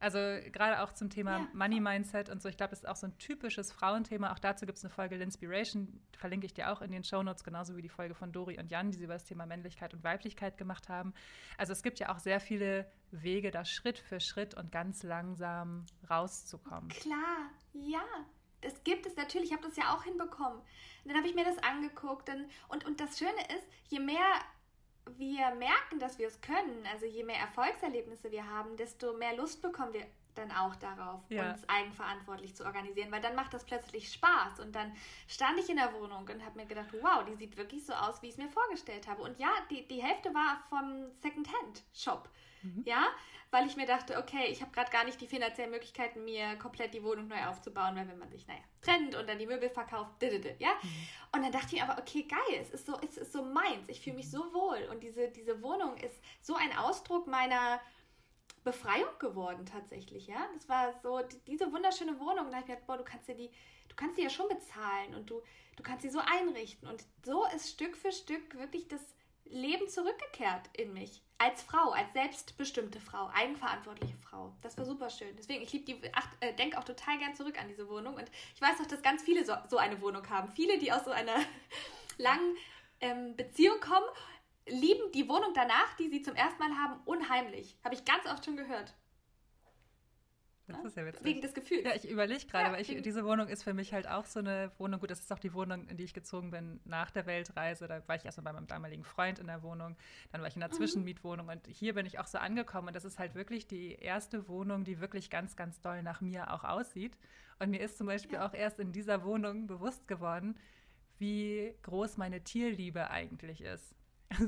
Also 0.00 0.18
gerade 0.52 0.82
auch 0.82 0.92
zum 0.92 1.10
Thema 1.10 1.38
ja. 1.38 1.48
Money 1.52 1.80
Mindset 1.80 2.28
und 2.28 2.40
so, 2.40 2.48
ich 2.48 2.56
glaube, 2.56 2.70
das 2.70 2.80
ist 2.80 2.88
auch 2.88 2.96
so 2.96 3.06
ein 3.06 3.18
typisches 3.18 3.72
Frauenthema. 3.72 4.32
Auch 4.32 4.38
dazu 4.38 4.64
gibt 4.64 4.78
es 4.78 4.84
eine 4.84 4.92
Folge 4.92 5.16
Linspiration, 5.16 6.00
verlinke 6.16 6.46
ich 6.46 6.54
dir 6.54 6.70
auch 6.70 6.82
in 6.82 6.92
den 6.92 7.02
Show 7.02 7.22
Notes, 7.22 7.42
genauso 7.42 7.76
wie 7.76 7.82
die 7.82 7.88
Folge 7.88 8.14
von 8.14 8.30
Dori 8.30 8.58
und 8.58 8.70
Jan, 8.70 8.90
die 8.90 8.98
sie 8.98 9.04
über 9.04 9.14
das 9.14 9.24
Thema 9.24 9.46
Männlichkeit 9.46 9.94
und 9.94 10.04
Weiblichkeit 10.04 10.56
gemacht 10.56 10.88
haben. 10.88 11.14
Also 11.56 11.72
es 11.72 11.82
gibt 11.82 11.98
ja 11.98 12.14
auch 12.14 12.20
sehr 12.20 12.38
viele 12.38 12.90
Wege, 13.10 13.50
da 13.50 13.64
Schritt 13.64 13.98
für 13.98 14.20
Schritt 14.20 14.54
und 14.54 14.70
ganz 14.70 15.02
langsam 15.02 15.86
rauszukommen. 16.08 16.88
Klar, 16.88 17.50
ja. 17.72 18.04
Das 18.60 18.82
gibt 18.82 19.06
es 19.06 19.16
natürlich, 19.16 19.50
ich 19.50 19.56
habe 19.56 19.66
das 19.66 19.76
ja 19.76 19.94
auch 19.94 20.02
hinbekommen. 20.02 20.58
Und 20.58 20.64
dann 21.04 21.16
habe 21.16 21.28
ich 21.28 21.34
mir 21.34 21.44
das 21.44 21.58
angeguckt 21.58 22.28
und, 22.28 22.46
und, 22.68 22.84
und 22.84 23.00
das 23.00 23.16
Schöne 23.18 23.40
ist, 23.56 23.66
je 23.88 24.00
mehr 24.00 24.18
wir 25.16 25.54
merken, 25.54 25.98
dass 25.98 26.18
wir 26.18 26.28
es 26.28 26.40
können, 26.40 26.86
also 26.92 27.06
je 27.06 27.24
mehr 27.24 27.38
Erfolgserlebnisse 27.38 28.30
wir 28.30 28.46
haben, 28.46 28.76
desto 28.76 29.12
mehr 29.14 29.36
Lust 29.36 29.62
bekommen 29.62 29.92
wir 29.92 30.06
dann 30.38 30.52
auch 30.52 30.76
darauf, 30.76 31.20
ja. 31.28 31.50
uns 31.50 31.68
eigenverantwortlich 31.68 32.54
zu 32.54 32.64
organisieren, 32.64 33.10
weil 33.10 33.20
dann 33.20 33.34
macht 33.34 33.52
das 33.52 33.64
plötzlich 33.64 34.12
Spaß. 34.12 34.60
Und 34.60 34.74
dann 34.74 34.94
stand 35.26 35.58
ich 35.58 35.68
in 35.68 35.76
der 35.76 35.92
Wohnung 35.94 36.28
und 36.28 36.44
habe 36.44 36.56
mir 36.56 36.66
gedacht, 36.66 36.88
wow, 37.00 37.24
die 37.24 37.34
sieht 37.34 37.56
wirklich 37.56 37.84
so 37.84 37.92
aus, 37.92 38.22
wie 38.22 38.26
ich 38.26 38.32
es 38.32 38.38
mir 38.38 38.48
vorgestellt 38.48 39.08
habe. 39.08 39.22
Und 39.22 39.38
ja, 39.38 39.50
die, 39.70 39.86
die 39.88 40.02
Hälfte 40.02 40.32
war 40.32 40.62
vom 40.68 41.10
Secondhand-Shop. 41.22 42.28
Mhm. 42.62 42.82
Ja, 42.86 43.06
weil 43.50 43.66
ich 43.66 43.76
mir 43.76 43.86
dachte, 43.86 44.18
okay, 44.18 44.46
ich 44.48 44.60
habe 44.60 44.72
gerade 44.72 44.90
gar 44.90 45.04
nicht 45.04 45.20
die 45.20 45.26
finanziellen 45.26 45.70
Möglichkeiten, 45.70 46.24
mir 46.24 46.56
komplett 46.56 46.92
die 46.92 47.02
Wohnung 47.02 47.28
neu 47.28 47.42
aufzubauen, 47.46 47.96
weil 47.96 48.06
wenn 48.08 48.18
man 48.18 48.30
sich, 48.30 48.46
naja, 48.46 48.60
trennt 48.82 49.14
und 49.14 49.28
dann 49.28 49.38
die 49.38 49.46
Möbel 49.46 49.70
verkauft, 49.70 50.22
ja. 50.58 50.68
Mhm. 50.82 51.08
Und 51.34 51.42
dann 51.42 51.52
dachte 51.52 51.76
ich 51.76 51.82
aber, 51.82 51.98
okay, 51.98 52.24
geil, 52.24 52.60
es 52.60 52.70
ist 52.70 52.86
so, 52.86 52.98
es 53.00 53.16
ist 53.16 53.32
so 53.32 53.42
meins, 53.42 53.88
ich 53.88 54.00
fühle 54.00 54.16
mich 54.16 54.30
so 54.30 54.52
wohl 54.52 54.88
und 54.90 55.02
diese, 55.02 55.28
diese 55.28 55.62
Wohnung 55.62 55.96
ist 55.96 56.20
so 56.42 56.54
ein 56.56 56.76
Ausdruck 56.76 57.26
meiner 57.26 57.80
Befreiung 58.64 59.18
geworden 59.18 59.64
tatsächlich, 59.64 60.26
ja. 60.26 60.46
Das 60.54 60.68
war 60.68 60.92
so 61.00 61.20
diese 61.46 61.72
wunderschöne 61.72 62.18
Wohnung. 62.20 62.50
Da 62.50 62.56
habe 62.56 62.60
ich 62.60 62.66
gedacht, 62.66 62.86
boah, 62.86 62.98
du 62.98 63.04
kannst 63.04 63.28
dir 63.28 63.34
die, 63.34 63.50
du 63.88 63.96
kannst 63.96 64.16
sie 64.16 64.22
ja 64.22 64.30
schon 64.30 64.48
bezahlen 64.48 65.14
und 65.14 65.30
du, 65.30 65.42
du 65.76 65.82
kannst 65.82 66.02
sie 66.02 66.10
so 66.10 66.18
einrichten. 66.18 66.86
Und 66.86 67.02
so 67.24 67.46
ist 67.54 67.70
Stück 67.70 67.96
für 67.96 68.12
Stück 68.12 68.58
wirklich 68.58 68.88
das 68.88 69.00
Leben 69.50 69.88
zurückgekehrt 69.88 70.68
in 70.74 70.92
mich. 70.92 71.22
Als 71.38 71.62
Frau, 71.62 71.90
als 71.90 72.12
selbstbestimmte 72.12 73.00
Frau, 73.00 73.30
eigenverantwortliche 73.32 74.16
Frau. 74.16 74.52
Das 74.62 74.76
war 74.76 74.84
super 74.84 75.08
schön. 75.08 75.34
Deswegen, 75.36 75.62
ich 75.62 75.72
liebe 75.72 75.84
die, 75.84 76.02
äh, 76.40 76.54
denke 76.54 76.78
auch 76.78 76.84
total 76.84 77.18
gern 77.18 77.34
zurück 77.34 77.60
an 77.60 77.68
diese 77.68 77.88
Wohnung. 77.88 78.14
Und 78.14 78.30
ich 78.54 78.60
weiß 78.60 78.80
auch, 78.80 78.86
dass 78.86 79.02
ganz 79.02 79.22
viele 79.22 79.44
so, 79.44 79.54
so 79.68 79.78
eine 79.78 80.00
Wohnung 80.00 80.28
haben. 80.28 80.50
Viele, 80.50 80.78
die 80.78 80.90
aus 80.92 81.04
so 81.04 81.10
einer 81.10 81.36
langen 82.18 82.56
ähm, 83.00 83.36
Beziehung 83.36 83.78
kommen, 83.80 84.06
lieben 84.66 85.12
die 85.12 85.28
Wohnung 85.28 85.52
danach, 85.54 85.94
die 85.96 86.08
sie 86.08 86.22
zum 86.22 86.34
ersten 86.34 86.58
Mal 86.58 86.76
haben, 86.76 87.00
unheimlich. 87.04 87.76
Habe 87.84 87.94
ich 87.94 88.04
ganz 88.04 88.26
oft 88.26 88.44
schon 88.44 88.56
gehört. 88.56 88.94
Das 90.68 90.84
ist 90.84 90.96
ja 90.96 91.06
witzig. 91.06 91.24
Wegen 91.24 91.40
des 91.40 91.54
Gefühls. 91.54 91.84
Ja, 91.84 91.94
ich 91.94 92.08
überlege 92.08 92.46
gerade, 92.46 92.66
ja, 92.66 92.72
weil 92.72 92.82
ich, 92.82 93.02
diese 93.02 93.24
Wohnung 93.24 93.48
ist 93.48 93.62
für 93.62 93.72
mich 93.72 93.92
halt 93.94 94.06
auch 94.06 94.26
so 94.26 94.40
eine 94.40 94.70
Wohnung. 94.78 95.00
Gut, 95.00 95.10
das 95.10 95.20
ist 95.20 95.32
auch 95.32 95.38
die 95.38 95.54
Wohnung, 95.54 95.88
in 95.88 95.96
die 95.96 96.04
ich 96.04 96.12
gezogen 96.12 96.50
bin 96.50 96.80
nach 96.84 97.10
der 97.10 97.26
Weltreise. 97.26 97.88
Da 97.88 98.06
war 98.06 98.16
ich 98.16 98.24
erstmal 98.24 98.44
bei 98.44 98.52
meinem 98.52 98.66
damaligen 98.66 99.04
Freund 99.04 99.38
in 99.38 99.46
der 99.46 99.62
Wohnung. 99.62 99.96
Dann 100.30 100.42
war 100.42 100.48
ich 100.48 100.56
in 100.56 100.62
einer 100.62 100.72
mhm. 100.72 100.76
Zwischenmietwohnung. 100.76 101.48
Und 101.48 101.66
hier 101.66 101.94
bin 101.94 102.04
ich 102.04 102.18
auch 102.18 102.26
so 102.26 102.38
angekommen. 102.38 102.88
Und 102.88 102.96
das 102.96 103.04
ist 103.04 103.18
halt 103.18 103.34
wirklich 103.34 103.66
die 103.66 103.94
erste 103.94 104.46
Wohnung, 104.48 104.84
die 104.84 105.00
wirklich 105.00 105.30
ganz, 105.30 105.56
ganz 105.56 105.80
doll 105.80 106.02
nach 106.02 106.20
mir 106.20 106.52
auch 106.52 106.64
aussieht. 106.64 107.16
Und 107.58 107.70
mir 107.70 107.80
ist 107.80 107.96
zum 107.96 108.06
Beispiel 108.06 108.34
ja. 108.34 108.46
auch 108.46 108.54
erst 108.54 108.78
in 108.78 108.92
dieser 108.92 109.24
Wohnung 109.24 109.66
bewusst 109.66 110.06
geworden, 110.06 110.54
wie 111.18 111.74
groß 111.82 112.16
meine 112.18 112.44
Tierliebe 112.44 113.10
eigentlich 113.10 113.62
ist. 113.62 113.94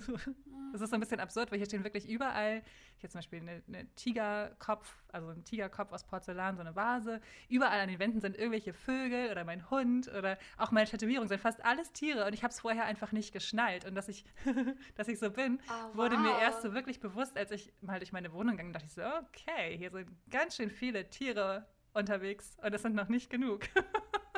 Also, 0.73 0.83
das 0.83 0.83
ist 0.83 0.91
so 0.91 0.95
ein 0.95 1.01
bisschen 1.01 1.21
absurd, 1.21 1.51
weil 1.51 1.59
hier 1.59 1.67
stehen 1.67 1.85
wirklich 1.85 2.09
überall, 2.09 2.63
hier 2.99 3.11
zum 3.11 3.19
Beispiel 3.19 3.41
eine, 3.41 3.63
eine 3.67 3.87
Tigerkopf, 3.95 5.03
also 5.09 5.29
ein 5.31 5.45
Tigerkopf 5.45 5.93
aus 5.93 6.05
Porzellan, 6.05 6.57
so 6.57 6.61
eine 6.61 6.77
Vase. 6.77 7.21
Überall 7.49 7.81
an 7.81 7.89
den 7.89 7.99
Wänden 7.99 8.21
sind 8.21 8.37
irgendwelche 8.37 8.73
Vögel 8.73 9.31
oder 9.31 9.45
mein 9.45 9.69
Hund 9.71 10.09
oder 10.09 10.39
auch 10.59 10.71
meine 10.71 10.89
Tätowierung 10.89 11.27
sind 11.27 11.41
fast 11.41 11.65
alles 11.65 11.93
Tiere 11.93 12.27
und 12.27 12.35
ich 12.35 12.43
habe 12.45 12.53
es 12.53 12.61
vorher 12.61 12.85
einfach 12.85 13.13
nicht 13.13 13.33
geschnallt. 13.33 13.85
Und 13.85 13.95
dass 13.95 14.09
ich, 14.09 14.25
dass 14.95 15.09
ich 15.09 15.19
so 15.19 15.31
bin, 15.31 15.61
oh, 15.69 15.73
wow. 15.73 15.97
wurde 15.97 16.19
mir 16.19 16.39
erst 16.41 16.63
so 16.63 16.73
wirklich 16.75 17.01
bewusst, 17.01 17.37
als 17.37 17.51
ich 17.51 17.73
mal 17.81 17.99
durch 17.99 18.13
meine 18.13 18.33
Wohnung 18.33 18.53
gegangen 18.53 18.73
dachte 18.73 18.87
ich 18.87 18.95
so, 18.95 19.03
okay, 19.03 19.77
hier 19.77 19.91
sind 19.91 20.09
ganz 20.31 20.57
schön 20.57 20.71
viele 20.71 21.09
Tiere 21.11 21.67
unterwegs 21.95 22.57
und 22.63 22.73
es 22.73 22.83
sind 22.83 22.95
noch 22.95 23.09
nicht 23.09 23.31
genug. 23.31 23.63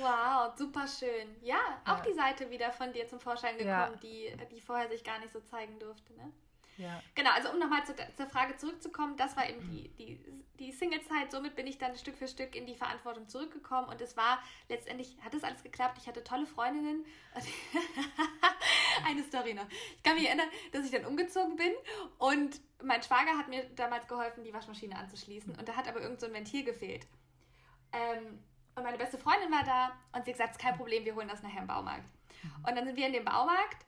Wow, 0.00 0.56
super 0.56 0.86
schön. 0.88 1.36
Ja, 1.42 1.80
auch 1.84 1.98
ja. 1.98 2.02
die 2.02 2.14
Seite 2.14 2.50
wieder 2.50 2.72
von 2.72 2.92
dir 2.92 3.06
zum 3.06 3.20
Vorschein 3.20 3.56
gekommen, 3.56 3.68
ja. 3.68 3.96
die, 4.02 4.32
die 4.50 4.60
vorher 4.60 4.88
sich 4.88 5.04
gar 5.04 5.18
nicht 5.20 5.32
so 5.32 5.40
zeigen 5.40 5.78
durfte. 5.78 6.12
Ne? 6.14 6.32
Ja. 6.76 7.00
Genau, 7.14 7.30
also 7.30 7.50
um 7.50 7.58
nochmal 7.58 7.84
zu, 7.84 7.94
zur 8.16 8.26
Frage 8.26 8.56
zurückzukommen, 8.56 9.16
das 9.16 9.36
war 9.36 9.48
eben 9.48 9.60
die, 9.70 9.88
die, 9.90 10.18
die 10.58 10.72
Single-Zeit. 10.72 11.30
Somit 11.30 11.54
bin 11.54 11.66
ich 11.66 11.78
dann 11.78 11.96
Stück 11.96 12.16
für 12.16 12.26
Stück 12.26 12.56
in 12.56 12.66
die 12.66 12.74
Verantwortung 12.74 13.28
zurückgekommen 13.28 13.88
und 13.88 14.00
es 14.00 14.16
war 14.16 14.42
letztendlich, 14.68 15.16
hat 15.24 15.34
es 15.34 15.44
alles 15.44 15.62
geklappt. 15.62 15.98
Ich 16.00 16.08
hatte 16.08 16.24
tolle 16.24 16.46
Freundinnen. 16.46 17.04
Eine 19.06 19.22
Story 19.22 19.54
noch. 19.54 19.66
Ich 19.96 20.02
kann 20.02 20.16
mich 20.16 20.26
erinnern, 20.26 20.48
dass 20.72 20.84
ich 20.84 20.90
dann 20.90 21.04
umgezogen 21.04 21.56
bin 21.56 21.72
und 22.18 22.60
mein 22.82 23.02
Schwager 23.02 23.38
hat 23.38 23.48
mir 23.48 23.64
damals 23.76 24.08
geholfen, 24.08 24.42
die 24.44 24.52
Waschmaschine 24.52 24.96
anzuschließen 24.96 25.54
und 25.54 25.68
da 25.68 25.76
hat 25.76 25.88
aber 25.88 26.00
irgend 26.00 26.20
so 26.20 26.26
ein 26.26 26.32
Ventil 26.32 26.64
gefehlt. 26.64 27.06
Ähm, 27.92 28.40
und 28.76 28.82
meine 28.82 28.98
beste 28.98 29.18
Freundin 29.18 29.50
war 29.50 29.64
da 29.64 29.92
und 30.12 30.24
sie 30.24 30.32
hat 30.32 30.38
gesagt, 30.38 30.58
kein 30.58 30.76
Problem, 30.76 31.04
wir 31.04 31.14
holen 31.14 31.28
das 31.28 31.42
nachher 31.42 31.60
im 31.60 31.66
Baumarkt. 31.66 32.04
Mhm. 32.42 32.64
Und 32.68 32.76
dann 32.76 32.84
sind 32.86 32.96
wir 32.96 33.06
in 33.06 33.12
dem 33.12 33.24
Baumarkt 33.24 33.86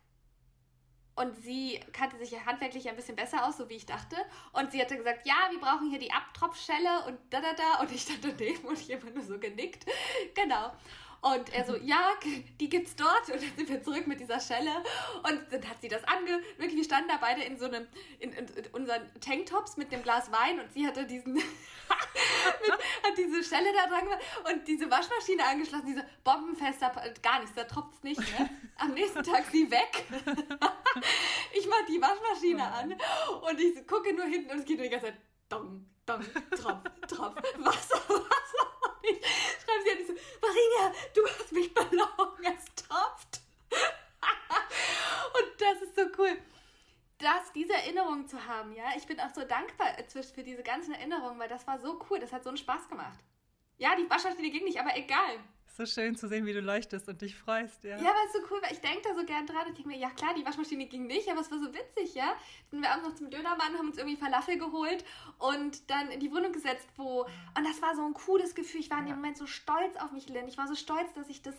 und 1.17 1.35
sie 1.43 1.81
kannte 1.93 2.19
sich 2.19 2.31
ja 2.31 2.45
handwerklich 2.45 2.89
ein 2.89 2.95
bisschen 2.95 3.17
besser 3.17 3.47
aus, 3.47 3.57
so 3.57 3.69
wie 3.71 3.77
ich 3.77 3.87
dachte. 3.87 4.17
Und 4.53 4.71
sie 4.71 4.81
hatte 4.81 4.97
gesagt, 4.97 5.27
ja, 5.27 5.49
wir 5.51 5.59
brauchen 5.59 5.89
hier 5.89 5.99
die 5.99 6.13
Abtropfschelle 6.13 7.07
und 7.07 7.19
da, 7.31 7.41
da, 7.41 7.55
da. 7.55 7.81
Und 7.81 7.91
ich 7.91 8.03
stand 8.03 8.23
daneben 8.23 8.67
und 8.67 8.79
ich 8.79 8.93
habe 8.93 9.11
nur 9.11 9.25
so 9.25 9.39
genickt. 9.39 9.87
Genau. 10.35 10.73
Und 11.35 11.53
er 11.53 11.65
so, 11.65 11.77
ja, 11.77 12.13
die 12.61 12.69
gibt's 12.69 12.95
dort. 12.95 13.29
Und 13.29 13.43
dann 13.43 13.57
sind 13.57 13.69
wir 13.69 13.83
zurück 13.83 14.07
mit 14.07 14.21
dieser 14.21 14.39
Schelle. 14.39 14.71
Und 15.25 15.41
dann 15.51 15.69
hat 15.69 15.81
sie 15.81 15.89
das 15.89 16.05
ange... 16.05 16.41
Wirklich, 16.57 16.77
wir 16.77 16.85
standen 16.85 17.09
da 17.09 17.17
beide 17.21 17.43
in 17.43 17.59
so 17.59 17.67
einem... 17.67 17.89
In, 18.21 18.33
in, 18.33 18.47
in 18.47 18.67
unseren 18.73 19.03
Tanktops 19.21 19.77
mit 19.77 19.93
einem 19.93 20.03
Glas 20.03 20.31
Wein. 20.31 20.61
Und 20.61 20.73
sie 20.73 20.87
hatte 20.87 21.05
diesen... 21.05 21.35
mit, 22.61 22.73
hat 22.73 23.17
diese 23.17 23.43
Schelle 23.43 23.73
da 23.73 23.87
dran 23.87 24.05
gemacht 24.05 24.23
und 24.51 24.69
diese 24.69 24.91
Waschmaschine 24.91 25.45
angeschlossen, 25.45 25.87
diese 25.87 26.05
bombenfester, 26.25 26.93
gar 27.23 27.41
nichts, 27.41 27.55
da 27.55 27.65
tropft 27.65 27.93
es 27.95 28.03
nicht, 28.03 28.39
ne? 28.39 28.51
Am 28.77 28.93
nächsten 28.93 29.23
Tag 29.23 29.45
sie 29.51 29.71
weg. 29.71 30.05
ich 31.53 31.67
mach 31.69 31.87
die 31.87 32.01
Waschmaschine 32.01 32.65
an 32.65 32.93
und 32.93 33.61
ich 33.61 33.87
gucke 33.87 34.13
nur 34.15 34.27
hinten 34.27 34.51
und 34.51 34.59
es 34.59 34.65
geht 34.65 34.77
nur 34.77 34.85
die 34.85 34.91
ganze 34.91 35.07
Zeit 35.07 35.17
dong, 35.49 35.87
dong, 36.05 36.25
tropf, 36.51 36.85
tropf, 37.09 37.37
Wasser, 37.59 38.01
Wasser. 38.09 38.76
Ich 39.17 39.63
schreibe 39.63 39.83
sie 39.85 39.91
an, 39.91 39.99
ich 40.01 40.07
so, 40.07 40.15
Maria, 40.43 40.95
du 41.15 41.27
hast 41.27 41.53
mich 41.53 41.73
belogen, 41.73 42.45
es 42.45 42.65
tropft. 42.75 43.41
und 43.73 45.61
das 45.61 45.83
ist 45.83 45.97
so 45.97 46.03
cool 46.19 46.37
das, 47.19 47.53
diese 47.55 47.73
Erinnerung 47.73 48.27
zu 48.27 48.47
haben, 48.47 48.73
ja. 48.73 48.85
Ich 48.97 49.07
bin 49.07 49.19
auch 49.21 49.35
so 49.35 49.43
dankbar 49.45 49.89
für 50.35 50.43
diese 50.43 50.63
ganzen 50.63 50.95
Erinnerungen, 50.95 51.39
weil 51.39 51.49
das 51.49 51.67
war 51.67 51.79
so 51.79 51.99
cool, 52.11 52.19
das 52.19 52.33
hat 52.33 52.45
so 52.45 52.51
einen 52.51 52.59
Spaß 52.59 52.89
gemacht. 52.89 53.19
Ja, 53.79 53.95
die 53.97 54.09
Waschmaschine 54.09 54.51
ging 54.51 54.65
nicht, 54.65 54.81
aber 54.81 54.97
egal. 54.97 55.39
So 55.77 55.85
schön 55.85 56.17
zu 56.17 56.27
sehen, 56.27 56.47
wie 56.47 56.55
du 56.55 56.61
leuchtest 56.61 57.07
und 57.07 57.21
dich 57.21 57.37
freust, 57.37 57.85
ja. 57.85 57.99
Ja, 57.99 58.11
aber 58.11 58.19
es 58.27 58.35
ist 58.35 58.41
so 58.41 58.49
cool, 58.51 58.63
weil 58.63 58.73
ich 58.73 58.81
denke 58.81 59.03
da 59.03 59.15
so 59.15 59.27
gern 59.27 59.47
dran 59.47 59.67
und 59.67 59.77
denke 59.77 59.89
mir, 59.89 59.99
ja 59.99 60.09
klar, 60.09 60.33
die 60.33 60.45
Waschmaschine 60.45 60.87
ging 60.87 61.07
nicht, 61.07 61.29
aber 61.31 61.41
es 61.41 61.51
war 61.51 61.59
so 61.59 61.67
witzig, 61.75 62.15
ja. 62.15 62.29
Dann 62.71 62.71
sind 62.71 62.83
wir 62.83 62.91
abends 62.91 63.09
noch 63.09 63.15
zum 63.15 63.29
Dönermann, 63.29 63.77
haben 63.77 63.89
uns 63.89 63.99
irgendwie 63.99 64.17
Falafel 64.17 64.57
geholt 64.57 65.05
und 65.39 65.91
dann 65.91 66.11
in 66.11 66.21
die 66.21 66.33
Wohnung 66.33 66.53
gesetzt, 66.53 66.89
wo, 66.97 67.25
und 67.25 67.65
das 67.65 67.83
war 67.83 67.95
so 67.95 68.07
ein 68.07 68.15
cooles 68.15 68.55
Gefühl. 68.55 68.81
Ich 68.81 68.91
war 68.91 69.01
in 69.01 69.07
dem 69.07 69.17
Moment 69.17 69.37
so 69.37 69.47
stolz 69.47 69.97
auf 69.97 70.13
mich, 70.13 70.31
Lynn. 70.31 70.49
Ich 70.49 70.57
war 70.57 70.67
so 70.67 70.75
stolz, 70.75 71.13
dass 71.13 71.29
ich 71.29 71.43
das 71.43 71.55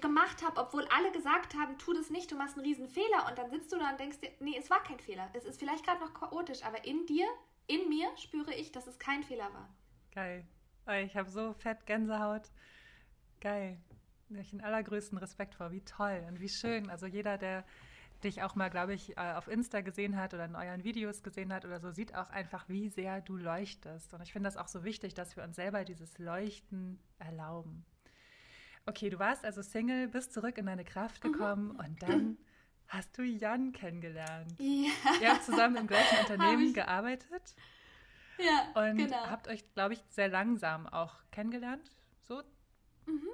gemacht 0.00 0.42
habe, 0.44 0.60
obwohl 0.60 0.84
alle 0.88 1.12
gesagt 1.12 1.54
haben, 1.54 1.78
tu 1.78 1.92
das 1.92 2.10
nicht, 2.10 2.32
du 2.32 2.34
machst 2.34 2.56
einen 2.56 2.66
riesen 2.66 2.88
Fehler 2.88 3.26
und 3.28 3.38
dann 3.38 3.50
sitzt 3.50 3.72
du 3.72 3.78
da 3.78 3.90
und 3.90 4.00
denkst 4.00 4.18
dir, 4.18 4.30
nee, 4.40 4.56
es 4.58 4.70
war 4.70 4.82
kein 4.82 4.98
Fehler. 4.98 5.30
Es 5.34 5.44
ist 5.44 5.60
vielleicht 5.60 5.84
gerade 5.84 6.00
noch 6.00 6.14
chaotisch, 6.14 6.64
aber 6.64 6.84
in 6.84 7.06
dir, 7.06 7.26
in 7.68 7.88
mir 7.88 8.08
spüre 8.16 8.54
ich, 8.54 8.72
dass 8.72 8.88
es 8.88 8.98
kein 8.98 9.22
Fehler 9.22 9.54
war. 9.54 9.68
Geil. 10.12 10.44
Ich 11.04 11.16
habe 11.16 11.28
so 11.30 11.52
fett 11.54 11.86
Gänsehaut. 11.86 12.50
Geil. 13.40 13.78
Ich 14.30 14.50
den 14.50 14.60
allergrößten 14.60 15.18
Respekt 15.18 15.54
vor. 15.54 15.72
Wie 15.72 15.82
toll 15.82 16.24
und 16.28 16.40
wie 16.40 16.48
schön. 16.48 16.90
Also 16.90 17.06
jeder, 17.06 17.38
der 17.38 17.64
dich 18.24 18.42
auch 18.42 18.54
mal, 18.54 18.70
glaube 18.70 18.94
ich, 18.94 19.16
äh, 19.16 19.34
auf 19.34 19.48
Insta 19.48 19.80
gesehen 19.82 20.16
hat 20.16 20.34
oder 20.34 20.46
in 20.46 20.56
euren 20.56 20.84
Videos 20.84 21.22
gesehen 21.22 21.52
hat 21.52 21.64
oder 21.64 21.80
so, 21.80 21.90
sieht 21.90 22.14
auch 22.14 22.30
einfach, 22.30 22.68
wie 22.68 22.88
sehr 22.88 23.20
du 23.20 23.36
leuchtest. 23.36 24.14
Und 24.14 24.22
ich 24.22 24.32
finde 24.32 24.48
das 24.48 24.56
auch 24.56 24.68
so 24.68 24.84
wichtig, 24.84 25.14
dass 25.14 25.36
wir 25.36 25.44
uns 25.44 25.56
selber 25.56 25.84
dieses 25.84 26.18
Leuchten 26.18 26.98
erlauben. 27.18 27.84
Okay, 28.86 29.10
du 29.10 29.18
warst 29.18 29.44
also 29.44 29.62
Single, 29.62 30.08
bist 30.08 30.32
zurück 30.32 30.58
in 30.58 30.66
deine 30.66 30.84
Kraft 30.84 31.24
mhm. 31.24 31.32
gekommen 31.32 31.68
mhm. 31.72 31.80
und 31.80 32.02
dann 32.02 32.38
hast 32.88 33.18
du 33.18 33.22
Jan 33.22 33.72
kennengelernt. 33.72 34.54
Ja. 34.58 34.90
Ihr 35.20 35.30
habt 35.32 35.44
zusammen 35.44 35.76
im 35.76 35.86
gleichen 35.86 36.18
Unternehmen 36.20 36.72
gearbeitet. 36.72 37.54
Ja, 38.38 38.82
und 38.82 38.98
genau. 38.98 39.26
habt 39.30 39.48
euch, 39.48 39.64
glaube 39.74 39.94
ich, 39.94 40.02
sehr 40.10 40.28
langsam 40.28 40.86
auch 40.86 41.14
kennengelernt. 41.30 41.90
So. 42.22 42.42
Mhm. 43.06 43.28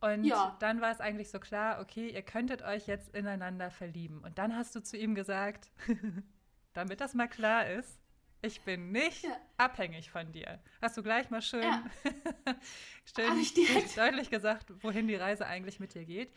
Und 0.00 0.24
ja. 0.24 0.56
dann 0.58 0.80
war 0.80 0.90
es 0.90 1.00
eigentlich 1.00 1.30
so 1.30 1.38
klar, 1.38 1.80
okay, 1.80 2.08
ihr 2.08 2.22
könntet 2.22 2.62
euch 2.62 2.86
jetzt 2.86 3.14
ineinander 3.14 3.70
verlieben. 3.70 4.18
Und 4.18 4.36
dann 4.36 4.56
hast 4.56 4.74
du 4.74 4.82
zu 4.82 4.96
ihm 4.96 5.14
gesagt, 5.14 5.70
damit 6.72 7.00
das 7.00 7.14
mal 7.14 7.28
klar 7.28 7.68
ist, 7.68 8.00
ich 8.44 8.62
bin 8.62 8.90
nicht 8.90 9.22
ja. 9.22 9.36
abhängig 9.56 10.10
von 10.10 10.32
dir. 10.32 10.58
Hast 10.80 10.96
du 10.96 11.02
gleich 11.04 11.30
mal 11.30 11.40
schön, 11.40 11.62
ja. 11.62 11.84
schön 13.04 13.46
deutlich 13.96 14.30
gesagt, 14.30 14.72
wohin 14.82 15.06
die 15.06 15.14
Reise 15.14 15.46
eigentlich 15.46 15.78
mit 15.78 15.94
dir 15.94 16.04
geht, 16.04 16.32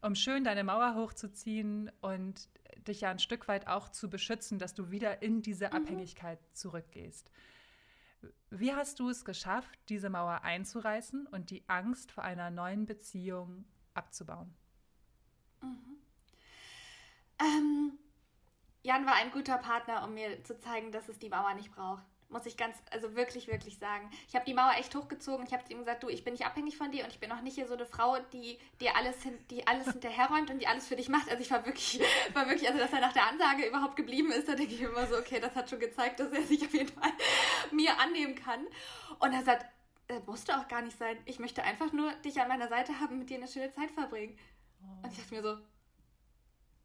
um 0.00 0.14
schön 0.14 0.42
deine 0.42 0.64
Mauer 0.64 0.94
hochzuziehen 0.94 1.92
und 2.00 2.48
dich 2.86 3.02
ja 3.02 3.10
ein 3.10 3.18
Stück 3.18 3.48
weit 3.48 3.66
auch 3.66 3.88
zu 3.88 4.10
beschützen, 4.10 4.58
dass 4.58 4.74
du 4.74 4.90
wieder 4.90 5.22
in 5.22 5.42
diese 5.42 5.68
mhm. 5.68 5.74
Abhängigkeit 5.74 6.38
zurückgehst. 6.52 7.30
Wie 8.50 8.72
hast 8.72 9.00
du 9.00 9.08
es 9.08 9.24
geschafft, 9.24 9.78
diese 9.88 10.10
Mauer 10.10 10.42
einzureißen 10.42 11.26
und 11.26 11.50
die 11.50 11.64
Angst 11.68 12.12
vor 12.12 12.24
einer 12.24 12.50
neuen 12.50 12.86
Beziehung 12.86 13.64
abzubauen? 13.94 14.54
Mhm. 15.60 15.96
Ähm, 17.40 17.98
Jan 18.82 19.06
war 19.06 19.14
ein 19.14 19.30
guter 19.32 19.58
Partner, 19.58 20.04
um 20.04 20.14
mir 20.14 20.42
zu 20.44 20.58
zeigen, 20.60 20.92
dass 20.92 21.08
es 21.08 21.18
die 21.18 21.28
Mauer 21.28 21.54
nicht 21.54 21.72
braucht. 21.74 22.04
Muss 22.28 22.46
ich 22.46 22.56
ganz, 22.56 22.76
also 22.90 23.14
wirklich, 23.14 23.46
wirklich 23.48 23.78
sagen. 23.78 24.10
Ich 24.28 24.34
habe 24.34 24.44
die 24.44 24.54
Mauer 24.54 24.72
echt 24.78 24.94
hochgezogen. 24.94 25.46
Ich 25.46 25.52
habe 25.52 25.62
ihm 25.68 25.78
gesagt, 25.78 26.02
du, 26.02 26.08
ich 26.08 26.24
bin 26.24 26.32
nicht 26.32 26.46
abhängig 26.46 26.76
von 26.76 26.90
dir 26.90 27.04
und 27.04 27.10
ich 27.10 27.20
bin 27.20 27.30
auch 27.30 27.40
nicht 27.42 27.54
hier 27.54 27.68
so 27.68 27.74
eine 27.74 27.86
Frau, 27.86 28.18
die 28.32 28.58
dir 28.80 28.96
alles, 28.96 29.22
hin, 29.22 29.38
die 29.50 29.66
alles 29.66 29.90
hinterherräumt 29.90 30.50
und 30.50 30.58
die 30.58 30.66
alles 30.66 30.88
für 30.88 30.96
dich 30.96 31.08
macht. 31.08 31.28
Also 31.30 31.42
ich 31.42 31.50
war 31.50 31.64
wirklich, 31.64 32.00
war 32.34 32.48
wirklich, 32.48 32.68
also 32.68 32.80
dass 32.80 32.92
er 32.92 33.00
nach 33.00 33.12
der 33.12 33.28
Ansage 33.28 33.66
überhaupt 33.66 33.96
geblieben 33.96 34.32
ist, 34.32 34.48
da 34.48 34.54
denke 34.54 34.74
ich 34.74 34.80
immer 34.80 35.06
so, 35.06 35.16
okay, 35.16 35.38
das 35.38 35.54
hat 35.54 35.70
schon 35.70 35.80
gezeigt, 35.80 36.18
dass 36.18 36.32
er 36.32 36.42
sich 36.42 36.64
auf 36.64 36.72
jeden 36.72 36.88
Fall 36.88 37.12
mir 37.70 37.98
annehmen 38.00 38.34
kann. 38.34 38.66
Und 39.20 39.32
er 39.32 39.42
sagt, 39.42 39.66
das 40.08 40.24
musste 40.26 40.58
auch 40.58 40.68
gar 40.68 40.82
nicht 40.82 40.98
sein. 40.98 41.16
Ich 41.24 41.38
möchte 41.38 41.62
einfach 41.62 41.92
nur 41.92 42.12
dich 42.16 42.40
an 42.40 42.48
meiner 42.48 42.68
Seite 42.68 42.98
haben, 43.00 43.18
mit 43.18 43.30
dir 43.30 43.38
eine 43.38 43.48
schöne 43.48 43.72
Zeit 43.72 43.90
verbringen. 43.90 44.36
Und 45.02 45.12
ich 45.12 45.18
dachte 45.18 45.34
mir 45.34 45.42
so, 45.42 45.58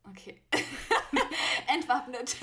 okay. 0.09 0.41
Entwaffnet. 1.67 2.37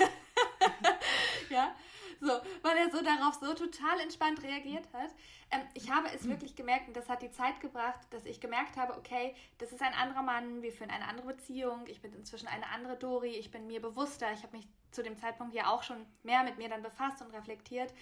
ja, 1.49 1.75
so, 2.19 2.31
weil 2.61 2.77
er 2.77 2.89
so 2.91 3.01
darauf 3.01 3.35
so 3.35 3.53
total 3.53 3.99
entspannt 3.99 4.43
reagiert 4.43 4.87
hat. 4.93 5.11
Ähm, 5.51 5.61
ich 5.73 5.91
habe 5.91 6.07
es 6.13 6.27
wirklich 6.27 6.55
gemerkt 6.55 6.87
und 6.87 6.97
das 6.97 7.09
hat 7.09 7.21
die 7.21 7.31
Zeit 7.31 7.59
gebracht, 7.59 7.99
dass 8.09 8.25
ich 8.25 8.39
gemerkt 8.39 8.77
habe, 8.77 8.95
okay, 8.97 9.35
das 9.57 9.71
ist 9.71 9.81
ein 9.81 9.93
anderer 9.93 10.23
Mann, 10.23 10.61
wir 10.61 10.71
führen 10.71 10.89
eine 10.89 11.07
andere 11.07 11.27
Beziehung, 11.27 11.85
ich 11.87 12.01
bin 12.01 12.13
inzwischen 12.13 12.47
eine 12.47 12.69
andere 12.69 12.97
Dori, 12.97 13.29
ich 13.29 13.51
bin 13.51 13.67
mir 13.67 13.81
bewusster, 13.81 14.31
ich 14.33 14.43
habe 14.43 14.57
mich 14.57 14.67
zu 14.91 15.03
dem 15.03 15.17
Zeitpunkt 15.17 15.53
ja 15.53 15.67
auch 15.67 15.83
schon 15.83 16.05
mehr 16.23 16.43
mit 16.43 16.57
mir 16.57 16.69
dann 16.69 16.81
befasst 16.81 17.21
und 17.21 17.33
reflektiert 17.33 17.93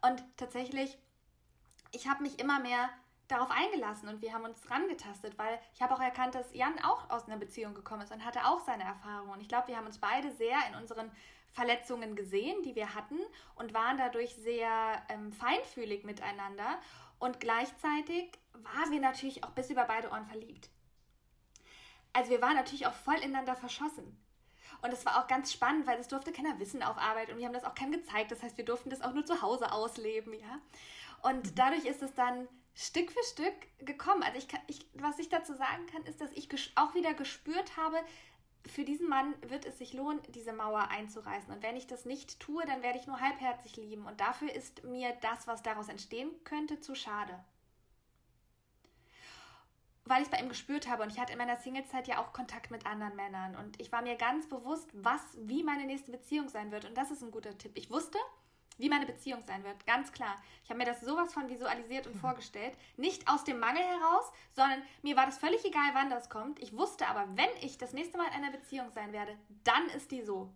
und 0.00 0.22
tatsächlich, 0.36 0.98
ich 1.92 2.08
habe 2.08 2.22
mich 2.22 2.38
immer 2.38 2.60
mehr 2.60 2.90
darauf 3.28 3.50
eingelassen 3.50 4.08
und 4.08 4.22
wir 4.22 4.32
haben 4.32 4.44
uns 4.44 4.70
rangetastet, 4.70 5.38
weil 5.38 5.60
ich 5.74 5.82
habe 5.82 5.94
auch 5.94 6.00
erkannt, 6.00 6.34
dass 6.34 6.54
Jan 6.54 6.78
auch 6.82 7.10
aus 7.10 7.26
einer 7.26 7.36
Beziehung 7.36 7.74
gekommen 7.74 8.02
ist 8.02 8.12
und 8.12 8.24
hatte 8.24 8.46
auch 8.46 8.60
seine 8.64 8.84
Erfahrungen. 8.84 9.32
Und 9.32 9.40
ich 9.40 9.48
glaube, 9.48 9.68
wir 9.68 9.76
haben 9.76 9.86
uns 9.86 9.98
beide 9.98 10.32
sehr 10.32 10.56
in 10.68 10.76
unseren 10.76 11.10
Verletzungen 11.50 12.14
gesehen, 12.16 12.62
die 12.62 12.74
wir 12.74 12.94
hatten 12.94 13.18
und 13.56 13.74
waren 13.74 13.98
dadurch 13.98 14.34
sehr 14.36 15.02
ähm, 15.08 15.32
feinfühlig 15.32 16.04
miteinander. 16.04 16.78
Und 17.18 17.40
gleichzeitig 17.40 18.38
waren 18.52 18.92
wir 18.92 19.00
natürlich 19.00 19.44
auch 19.44 19.50
bis 19.50 19.70
über 19.70 19.84
beide 19.84 20.10
Ohren 20.10 20.26
verliebt. 20.26 20.70
Also 22.12 22.30
wir 22.30 22.40
waren 22.42 22.56
natürlich 22.56 22.86
auch 22.86 22.94
voll 22.94 23.16
ineinander 23.16 23.54
verschossen. 23.54 24.18
Und 24.82 24.92
es 24.92 25.04
war 25.04 25.22
auch 25.22 25.26
ganz 25.26 25.52
spannend, 25.52 25.86
weil 25.86 25.96
das 25.96 26.08
durfte 26.08 26.32
keiner 26.32 26.58
wissen 26.58 26.82
auf 26.82 26.98
Arbeit 26.98 27.30
und 27.30 27.38
wir 27.38 27.46
haben 27.46 27.52
das 27.52 27.64
auch 27.64 27.74
keinem 27.74 27.92
gezeigt. 27.92 28.30
Das 28.30 28.42
heißt, 28.42 28.56
wir 28.56 28.64
durften 28.64 28.90
das 28.90 29.02
auch 29.02 29.12
nur 29.12 29.24
zu 29.24 29.42
Hause 29.42 29.72
ausleben, 29.72 30.34
ja. 30.34 30.60
Und 31.22 31.46
mhm. 31.46 31.54
dadurch 31.56 31.84
ist 31.84 32.02
es 32.02 32.14
dann 32.14 32.48
Stück 32.74 33.10
für 33.10 33.22
Stück 33.24 33.54
gekommen. 33.80 34.22
Also 34.22 34.38
ich, 34.38 34.46
kann, 34.46 34.60
ich 34.68 34.86
was 34.94 35.18
ich 35.18 35.28
dazu 35.28 35.54
sagen 35.54 35.86
kann, 35.86 36.04
ist, 36.04 36.20
dass 36.20 36.30
ich 36.32 36.48
auch 36.76 36.94
wieder 36.94 37.12
gespürt 37.14 37.76
habe, 37.76 37.98
für 38.66 38.84
diesen 38.84 39.08
Mann 39.08 39.34
wird 39.42 39.64
es 39.64 39.78
sich 39.78 39.92
lohnen, 39.92 40.20
diese 40.34 40.52
Mauer 40.52 40.88
einzureißen. 40.88 41.52
Und 41.52 41.62
wenn 41.62 41.76
ich 41.76 41.86
das 41.86 42.04
nicht 42.04 42.40
tue, 42.40 42.64
dann 42.66 42.82
werde 42.82 42.98
ich 42.98 43.06
nur 43.06 43.20
halbherzig 43.20 43.76
lieben. 43.76 44.06
Und 44.06 44.20
dafür 44.20 44.52
ist 44.52 44.84
mir 44.84 45.16
das, 45.20 45.46
was 45.46 45.62
daraus 45.62 45.88
entstehen 45.88 46.30
könnte, 46.44 46.80
zu 46.80 46.94
schade. 46.94 47.38
Weil 50.04 50.22
ich 50.22 50.28
es 50.28 50.30
bei 50.30 50.40
ihm 50.40 50.48
gespürt 50.48 50.88
habe 50.88 51.02
und 51.02 51.12
ich 51.12 51.18
hatte 51.18 51.32
in 51.32 51.38
meiner 51.38 51.56
Singlezeit 51.56 52.08
ja 52.08 52.18
auch 52.18 52.32
Kontakt 52.32 52.70
mit 52.70 52.86
anderen 52.86 53.14
Männern 53.14 53.56
und 53.56 53.78
ich 53.78 53.92
war 53.92 54.00
mir 54.00 54.16
ganz 54.16 54.48
bewusst, 54.48 54.88
was, 54.94 55.20
wie 55.36 55.62
meine 55.62 55.84
nächste 55.84 56.10
Beziehung 56.10 56.48
sein 56.48 56.72
wird. 56.72 56.86
Und 56.86 56.96
das 56.96 57.10
ist 57.10 57.22
ein 57.22 57.30
guter 57.30 57.56
Tipp. 57.58 57.72
Ich 57.74 57.90
wusste, 57.90 58.18
wie 58.78 58.88
meine 58.88 59.06
Beziehung 59.06 59.42
sein 59.46 59.62
wird. 59.64 59.86
Ganz 59.86 60.12
klar. 60.12 60.40
Ich 60.64 60.70
habe 60.70 60.78
mir 60.78 60.86
das 60.86 61.00
sowas 61.00 61.34
von 61.34 61.48
visualisiert 61.48 62.06
und 62.06 62.14
mhm. 62.14 62.20
vorgestellt. 62.20 62.74
Nicht 62.96 63.28
aus 63.28 63.44
dem 63.44 63.58
Mangel 63.58 63.82
heraus, 63.82 64.32
sondern 64.52 64.82
mir 65.02 65.16
war 65.16 65.26
das 65.26 65.38
völlig 65.38 65.64
egal, 65.64 65.90
wann 65.92 66.10
das 66.10 66.30
kommt. 66.30 66.60
Ich 66.62 66.76
wusste 66.76 67.06
aber, 67.06 67.26
wenn 67.36 67.50
ich 67.60 67.78
das 67.78 67.92
nächste 67.92 68.16
Mal 68.16 68.28
in 68.28 68.34
einer 68.34 68.50
Beziehung 68.50 68.90
sein 68.90 69.12
werde, 69.12 69.36
dann 69.64 69.88
ist 69.90 70.10
die 70.10 70.22
so. 70.22 70.52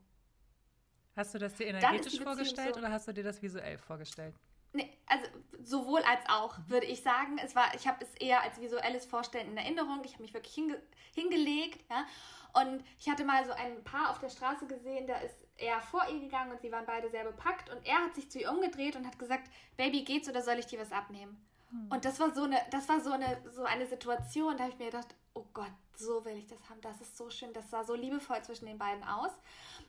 Hast 1.15 1.35
du 1.35 1.39
das 1.39 1.55
dir 1.55 1.67
energetisch 1.67 2.21
vorgestellt 2.21 2.75
so. 2.75 2.81
oder 2.81 2.91
hast 2.91 3.07
du 3.07 3.13
dir 3.13 3.25
das 3.25 3.43
visuell 3.43 3.77
vorgestellt? 3.77 4.35
Nee, 4.75 4.91
also 5.07 5.27
sowohl 5.61 6.01
als 6.03 6.21
auch, 6.29 6.57
würde 6.67 6.87
ich 6.87 7.03
sagen. 7.03 7.37
Es 7.45 7.55
war, 7.55 7.75
ich 7.75 7.87
habe 7.87 8.03
es 8.03 8.15
eher 8.15 8.43
als 8.43 8.59
visuelles 8.59 9.05
Vorstellen 9.05 9.51
in 9.51 9.57
Erinnerung. 9.59 10.01
Ich 10.05 10.15
habe 10.15 10.23
mich 10.23 10.33
wirklich 10.33 10.55
hinge 10.55 10.81
hingelegt, 11.15 11.85
ja. 11.91 12.07
Und 12.55 12.83
ich 12.99 13.11
hatte 13.11 13.25
mal 13.25 13.45
so 13.45 13.53
ein 13.53 13.85
Paar 13.85 14.11
auf 14.11 14.19
der 14.19 14.31
Straße 14.31 14.67
gesehen, 14.67 15.07
da 15.07 15.17
ist 15.19 15.42
er 15.63 15.81
vor 15.81 16.05
ihr 16.09 16.21
gegangen 16.21 16.51
und 16.53 16.61
sie 16.61 16.73
waren 16.73 16.87
beide 16.87 17.09
sehr 17.09 17.25
bepackt 17.25 17.71
und 17.71 17.87
er 17.87 18.05
hat 18.05 18.15
sich 18.15 18.31
zu 18.31 18.41
ihr 18.41 18.51
umgedreht 18.51 18.97
und 18.97 19.07
hat 19.07 19.19
gesagt, 19.19 19.51
Baby, 19.77 20.03
geht's 20.03 20.29
oder 20.29 20.43
soll 20.43 20.59
ich 20.59 20.67
dir 20.67 20.81
was 20.81 20.93
abnehmen? 20.93 21.43
Hm. 21.71 21.87
Und 21.91 22.05
das 22.05 22.21
war 22.21 22.35
so 22.35 22.43
eine, 22.43 22.59
das 22.71 22.89
war 22.89 23.01
so 23.01 23.13
eine, 23.13 23.39
so 23.51 23.65
eine 23.65 23.87
Situation, 23.87 24.57
da 24.57 24.65
habe 24.65 24.73
ich 24.73 24.79
mir 24.79 24.91
gedacht, 24.91 25.15
oh 25.35 25.47
Gott, 25.55 25.73
so 25.95 26.25
will 26.25 26.37
ich 26.37 26.47
das 26.47 26.59
haben. 26.69 26.81
Das 26.81 27.01
ist 27.01 27.17
so 27.17 27.31
schön, 27.31 27.53
das 27.53 27.71
sah 27.71 27.85
so 27.85 27.95
liebevoll 27.95 28.43
zwischen 28.43 28.67
den 28.67 28.79
beiden 28.79 29.05
aus. 29.05 29.31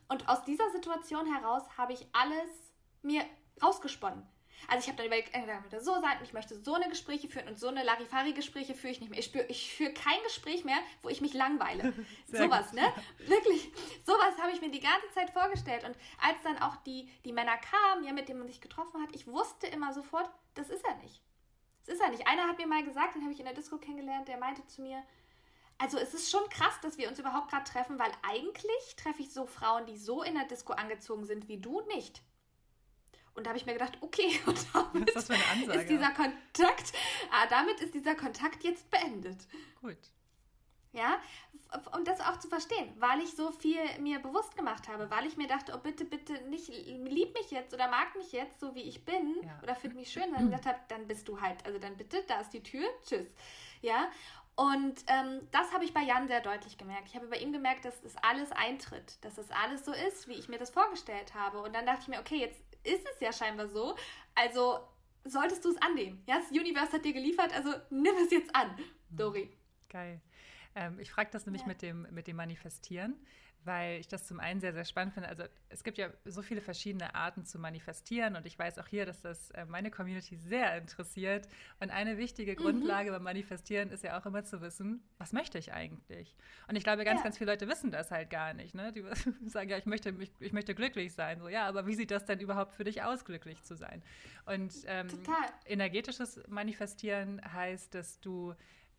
Und 0.08 0.30
aus 0.30 0.44
dieser 0.46 0.70
Situation 0.72 1.26
heraus 1.34 1.64
habe 1.78 1.94
ich 1.94 2.08
alles 2.14 2.50
mir 3.02 3.24
rausgesponnen. 3.62 4.24
Also 4.68 4.84
ich 4.84 4.88
habe 4.88 4.98
dann 4.98 5.08
überlegt, 5.08 5.34
entweder 5.34 5.64
würde 5.64 5.82
so 5.82 6.00
sein, 6.00 6.18
ich 6.24 6.34
möchte 6.34 6.56
so 6.56 6.74
eine 6.74 6.90
Gespräche 6.90 7.28
führen 7.28 7.48
und 7.48 7.60
so 7.60 7.68
eine 7.68 7.84
Larifari-Gespräche 7.84 8.76
führe 8.76 8.94
ich 8.94 9.00
nicht 9.00 9.10
mehr. 9.10 9.20
Ich, 9.20 9.26
spür, 9.26 9.50
ich 9.50 9.74
führe 9.74 9.94
kein 9.94 10.22
Gespräch 10.24 10.64
mehr, 10.64 10.78
wo 11.02 11.10
ich 11.10 11.22
mich 11.22 11.34
langweile. 11.34 11.94
sowas, 12.28 12.72
gut. 12.72 12.80
ne? 12.80 12.94
Wirklich, 13.28 13.72
sowas 14.06 14.38
habe 14.42 14.52
ich 14.52 14.62
mir 14.62 14.72
die 14.72 14.80
ganze 14.80 15.10
Zeit 15.14 15.30
vorgestellt. 15.32 15.84
Und 15.84 15.96
als 16.22 16.42
dann 16.44 16.58
auch 16.60 16.76
die, 16.78 17.10
die 17.26 17.34
Männer 17.34 17.58
kamen, 17.58 18.04
ja, 18.06 18.14
mit 18.14 18.30
denen 18.30 18.40
man 18.40 18.48
sich 18.48 18.62
getroffen 18.62 19.02
hat, 19.02 19.14
ich 19.14 19.28
wusste 19.28 19.68
immer 19.68 19.94
sofort, 19.94 20.30
das 20.56 20.70
ist 20.70 20.86
er 20.86 20.96
nicht. 20.96 21.22
Es 21.86 21.96
ist 21.96 22.02
ja 22.02 22.10
nicht. 22.10 22.28
Einer 22.28 22.48
hat 22.48 22.58
mir 22.58 22.68
mal 22.68 22.84
gesagt, 22.84 23.16
den 23.16 23.24
habe 23.24 23.34
ich 23.34 23.40
in 23.40 23.46
der 23.46 23.54
Disco 23.54 23.78
kennengelernt, 23.78 24.28
der 24.28 24.38
meinte 24.38 24.66
zu 24.68 24.82
mir, 24.82 25.04
also 25.78 25.98
es 25.98 26.14
ist 26.14 26.32
schon 26.32 26.48
krass, 26.50 26.80
dass 26.82 26.98
wir 26.98 27.10
uns 27.10 27.20
überhaupt 27.20 27.50
gerade 27.50 27.66
treffen, 27.66 28.00
weil 28.00 28.12
eigentlich 28.22 28.96
treffe 28.96 29.22
ich 29.22 29.34
so 29.34 29.46
Frauen, 29.46 29.86
die 29.86 29.98
so 29.98 30.24
in 30.24 30.36
der 30.36 30.46
Disco 30.46 30.74
angezogen 30.74 31.26
sind 31.26 31.48
wie 31.48 31.58
du, 31.58 31.82
nicht. 31.94 32.22
Und 33.36 33.46
da 33.46 33.50
habe 33.50 33.58
ich 33.58 33.66
mir 33.66 33.74
gedacht, 33.74 33.98
okay, 34.02 34.40
und 34.46 34.68
damit 34.74 35.10
ist, 35.10 35.30
ist, 35.30 35.90
dieser 35.90 36.12
Kontakt, 36.12 36.94
ah, 37.32 37.48
damit 37.50 37.80
ist 37.80 37.94
dieser 37.94 38.16
Kontakt 38.16 38.64
jetzt 38.64 38.90
beendet. 38.92 39.48
Gut. 39.82 39.98
Ja, 40.94 41.20
und 41.98 42.08
das 42.08 42.22
auch 42.22 42.38
zu 42.38 42.48
verstehen, 42.48 42.94
weil 43.00 43.20
ich 43.22 43.36
so 43.36 43.50
viel 43.52 43.80
mir 44.00 44.20
bewusst 44.20 44.56
gemacht 44.56 44.88
habe, 44.88 45.10
weil 45.10 45.26
ich 45.26 45.38
mir 45.38 45.48
dachte, 45.48 45.74
oh 45.76 45.80
bitte, 45.80 46.06
bitte 46.06 46.34
nicht, 46.50 46.68
lieb 46.68 47.34
mich 47.34 47.50
jetzt 47.50 47.74
oder 47.74 47.88
mag 47.90 48.16
mich 48.16 48.32
jetzt, 48.32 48.60
so 48.60 48.76
wie 48.76 48.84
ich 48.84 49.04
bin 49.04 49.38
ja. 49.44 49.60
oder 49.64 49.76
finde 49.76 49.96
mich 49.96 50.12
schön, 50.12 50.32
dann 50.32 50.46
gesagt 50.46 50.68
habe, 50.68 50.78
dann 50.90 51.08
bist 51.08 51.28
du 51.28 51.42
halt, 51.42 51.66
also 51.66 51.80
dann 51.80 51.98
bitte, 51.98 52.24
da 52.28 52.42
ist 52.42 52.52
die 52.52 52.62
Tür, 52.62 52.88
tschüss. 53.04 53.28
Ja, 53.82 54.08
und 54.56 55.04
ähm, 55.08 55.48
das 55.52 55.74
habe 55.74 55.84
ich 55.84 55.96
bei 55.96 56.02
Jan 56.02 56.28
sehr 56.28 56.42
deutlich 56.42 56.78
gemerkt. 56.78 57.08
Ich 57.08 57.16
habe 57.16 57.26
bei 57.26 57.38
ihm 57.38 57.52
gemerkt, 57.52 57.86
dass 57.86 58.00
das 58.02 58.16
alles 58.18 58.52
eintritt, 58.52 59.24
dass 59.26 59.36
das 59.36 59.50
alles 59.50 59.84
so 59.84 59.92
ist, 59.94 60.28
wie 60.28 60.34
ich 60.34 60.48
mir 60.48 60.60
das 60.60 60.70
vorgestellt 60.70 61.34
habe. 61.34 61.60
Und 61.62 61.74
dann 61.74 61.88
dachte 61.88 62.02
ich 62.04 62.08
mir, 62.08 62.20
okay, 62.20 62.38
jetzt 62.38 62.62
ist 62.84 63.08
es 63.08 63.20
ja 63.20 63.32
scheinbar 63.32 63.68
so, 63.68 63.96
also 64.36 64.88
solltest 65.24 65.64
du 65.66 65.70
es 65.70 65.82
annehmen. 65.82 66.24
Ja, 66.28 66.40
das 66.40 66.52
Universe 66.52 66.92
hat 66.92 67.06
dir 67.06 67.14
geliefert, 67.14 67.54
also 67.54 67.74
nimm 67.90 68.16
es 68.24 68.32
jetzt 68.32 68.54
an, 68.56 68.78
Dori. 69.10 69.56
Geil. 69.90 70.22
Ähm, 70.76 71.00
ich 71.00 71.12
frage 71.12 71.30
das 71.32 71.46
nämlich 71.46 71.62
ja. 71.62 71.68
mit, 71.68 71.82
dem, 71.82 72.08
mit 72.12 72.28
dem 72.28 72.36
Manifestieren, 72.36 73.16
weil 73.66 74.00
ich 74.00 74.08
das 74.08 74.26
zum 74.26 74.40
einen 74.40 74.60
sehr, 74.60 74.74
sehr 74.74 74.86
spannend 74.86 75.14
finde. 75.14 75.30
Also 75.30 75.44
es 75.70 75.84
gibt 75.84 75.98
ja 75.98 76.10
so 76.26 76.42
viele 76.42 76.62
verschiedene 76.62 77.16
Arten 77.16 77.46
zu 77.46 77.60
manifestieren 77.60 78.36
und 78.36 78.46
ich 78.46 78.58
weiß 78.58 78.80
auch 78.80 78.88
hier, 78.88 79.06
dass 79.06 79.22
das 79.22 79.52
äh, 79.52 79.66
meine 79.66 79.92
Community 79.92 80.38
sehr 80.38 80.78
interessiert. 80.78 81.48
Und 81.80 81.90
eine 81.92 82.18
wichtige 82.18 82.54
mhm. 82.54 82.58
Grundlage 82.58 83.12
beim 83.12 83.24
Manifestieren 83.24 83.90
ist 83.90 84.04
ja 84.04 84.20
auch 84.20 84.26
immer 84.26 84.44
zu 84.44 84.62
wissen, 84.62 85.04
was 85.18 85.34
möchte 85.34 85.58
ich 85.58 85.74
eigentlich? 85.74 86.36
Und 86.68 86.76
ich 86.76 86.84
glaube, 86.84 87.04
ganz, 87.06 87.20
ja. 87.20 87.24
ganz 87.24 87.38
viele 87.38 87.52
Leute 87.52 87.68
wissen 87.68 87.92
das 87.92 88.12
halt 88.12 88.30
gar 88.30 88.54
nicht. 88.54 88.76
Ne? 88.76 88.92
Die 88.94 89.04
sagen 89.50 89.70
ja, 89.70 89.78
ich 89.78 89.86
möchte, 89.86 90.10
ich, 90.20 90.32
ich, 90.40 90.54
möchte 90.54 90.76
glücklich 90.76 91.14
sein. 91.14 91.40
So, 91.40 91.50
ja, 91.50 91.68
aber 91.68 91.88
wie 91.88 91.96
sieht 91.96 92.12
das 92.12 92.26
denn 92.26 92.40
überhaupt 92.40 92.76
für 92.76 92.84
dich 92.84 93.04
aus, 93.04 93.26
glücklich 93.26 93.64
zu 93.64 93.76
sein? 93.76 94.04
Und 94.46 94.74
ähm, 94.88 95.08
energetisches 95.66 96.42
Manifestieren 96.48 97.42
heißt, 97.54 97.94
dass 97.94 98.20
du 98.20 98.54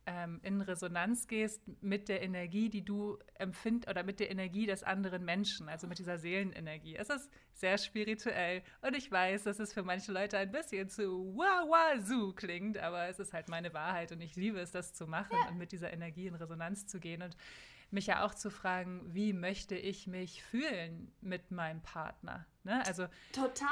ähm, 0.06 0.40
in 0.42 0.60
Resonanz 0.60 1.26
gehst 1.26 1.62
mit 1.80 2.08
der 2.08 2.22
Energie, 2.22 2.68
die 2.68 2.84
du 2.84 3.18
empfindest 3.34 3.88
oder 3.88 4.02
mit 4.02 4.20
der 4.20 4.30
Energie 4.30 4.66
des 4.66 4.82
anderen 4.82 5.24
Menschen, 5.24 5.68
also 5.68 5.86
mit 5.86 5.98
dieser 5.98 6.18
Seelenenergie. 6.18 6.96
Es 6.96 7.10
ist 7.10 7.30
sehr 7.54 7.78
spirituell 7.78 8.62
und 8.82 8.96
ich 8.96 9.10
weiß, 9.10 9.44
dass 9.44 9.58
es 9.58 9.72
für 9.72 9.82
manche 9.82 10.12
Leute 10.12 10.38
ein 10.38 10.50
bisschen 10.50 10.88
zu 10.88 11.34
wah-wah-zu 11.36 12.34
klingt, 12.34 12.78
aber 12.78 13.08
es 13.08 13.18
ist 13.18 13.32
halt 13.32 13.48
meine 13.48 13.72
Wahrheit 13.72 14.12
und 14.12 14.20
ich 14.20 14.36
liebe 14.36 14.60
es, 14.60 14.70
das 14.70 14.94
zu 14.94 15.06
machen 15.06 15.36
ja. 15.40 15.48
und 15.48 15.58
mit 15.58 15.72
dieser 15.72 15.92
Energie 15.92 16.26
in 16.26 16.34
Resonanz 16.34 16.86
zu 16.86 17.00
gehen 17.00 17.22
und 17.22 17.36
mich 17.90 18.06
ja 18.06 18.24
auch 18.24 18.34
zu 18.34 18.50
fragen, 18.50 19.14
wie 19.14 19.32
möchte 19.32 19.76
ich 19.76 20.06
mich 20.06 20.42
fühlen 20.42 21.12
mit 21.20 21.50
meinem 21.50 21.80
Partner? 21.82 22.46
Ne? 22.64 22.84
Also 22.86 23.06
total, 23.32 23.68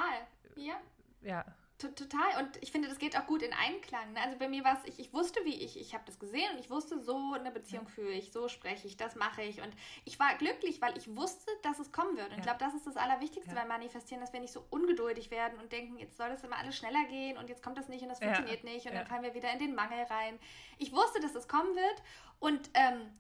ja. 0.57 0.75
Ja, 1.23 1.45
Total. 1.79 2.41
Und 2.41 2.63
ich 2.63 2.71
finde, 2.71 2.89
das 2.89 2.99
geht 2.99 3.19
auch 3.19 3.27
gut 3.27 3.43
in 3.43 3.53
Einklang. 3.53 4.13
Ne? 4.13 4.21
Also 4.21 4.39
bei 4.39 4.49
mir 4.49 4.63
war 4.63 4.79
es, 4.79 4.89
ich, 4.89 5.01
ich 5.01 5.13
wusste, 5.13 5.45
wie 5.45 5.55
ich, 5.55 5.81
ich 5.81 5.95
habe 5.95 6.05
das 6.07 6.21
gesehen 6.21 6.53
und 6.53 6.61
ich 6.61 6.71
wusste, 6.71 7.01
so 7.01 7.35
eine 7.35 7.51
Beziehung 7.51 7.89
führe 7.89 8.13
ich, 8.13 8.31
so 8.31 8.47
spreche 8.49 8.87
ich, 8.87 8.97
das 8.97 9.17
mache 9.17 9.43
ich. 9.43 9.61
Und 9.61 9.75
ich 10.05 10.21
war 10.21 10.33
glücklich, 10.37 10.81
weil 10.81 10.97
ich 10.97 11.17
wusste, 11.17 11.51
dass 11.63 11.81
es 11.81 11.91
kommen 11.91 12.17
wird. 12.17 12.27
Und 12.27 12.33
ja. 12.33 12.39
ich 12.39 12.43
glaube, 12.45 12.61
das 12.61 12.75
ist 12.75 12.87
das 12.87 12.97
Allerwichtigste 12.97 13.53
ja. 13.53 13.61
beim 13.61 13.69
Manifestieren, 13.69 14.21
dass 14.21 14.33
wir 14.33 14.39
nicht 14.39 14.53
so 14.53 14.65
ungeduldig 14.71 15.33
werden 15.33 15.59
und 15.59 15.73
denken, 15.73 15.99
jetzt 15.99 16.17
soll 16.17 16.29
das 16.29 16.45
immer 16.45 16.57
alles 16.57 16.77
schneller 16.77 17.05
gehen 17.09 17.37
und 17.37 17.49
jetzt 17.49 17.65
kommt 17.65 17.79
das 17.79 17.89
nicht 17.89 18.03
und 18.03 18.09
das 18.09 18.21
funktioniert 18.21 18.63
ja. 18.63 18.71
nicht 18.71 18.87
und 18.87 18.95
dann 18.95 19.07
fallen 19.07 19.25
wir 19.25 19.35
wieder 19.35 19.53
in 19.53 19.59
den 19.59 19.75
Mangel 19.75 20.05
rein. 20.05 20.39
Ich 20.79 20.93
wusste, 20.93 21.21
dass 21.21 21.35
es 21.35 21.49
kommen 21.49 21.75
wird 21.75 22.03
und 22.39 22.71
ähm, 22.75 23.11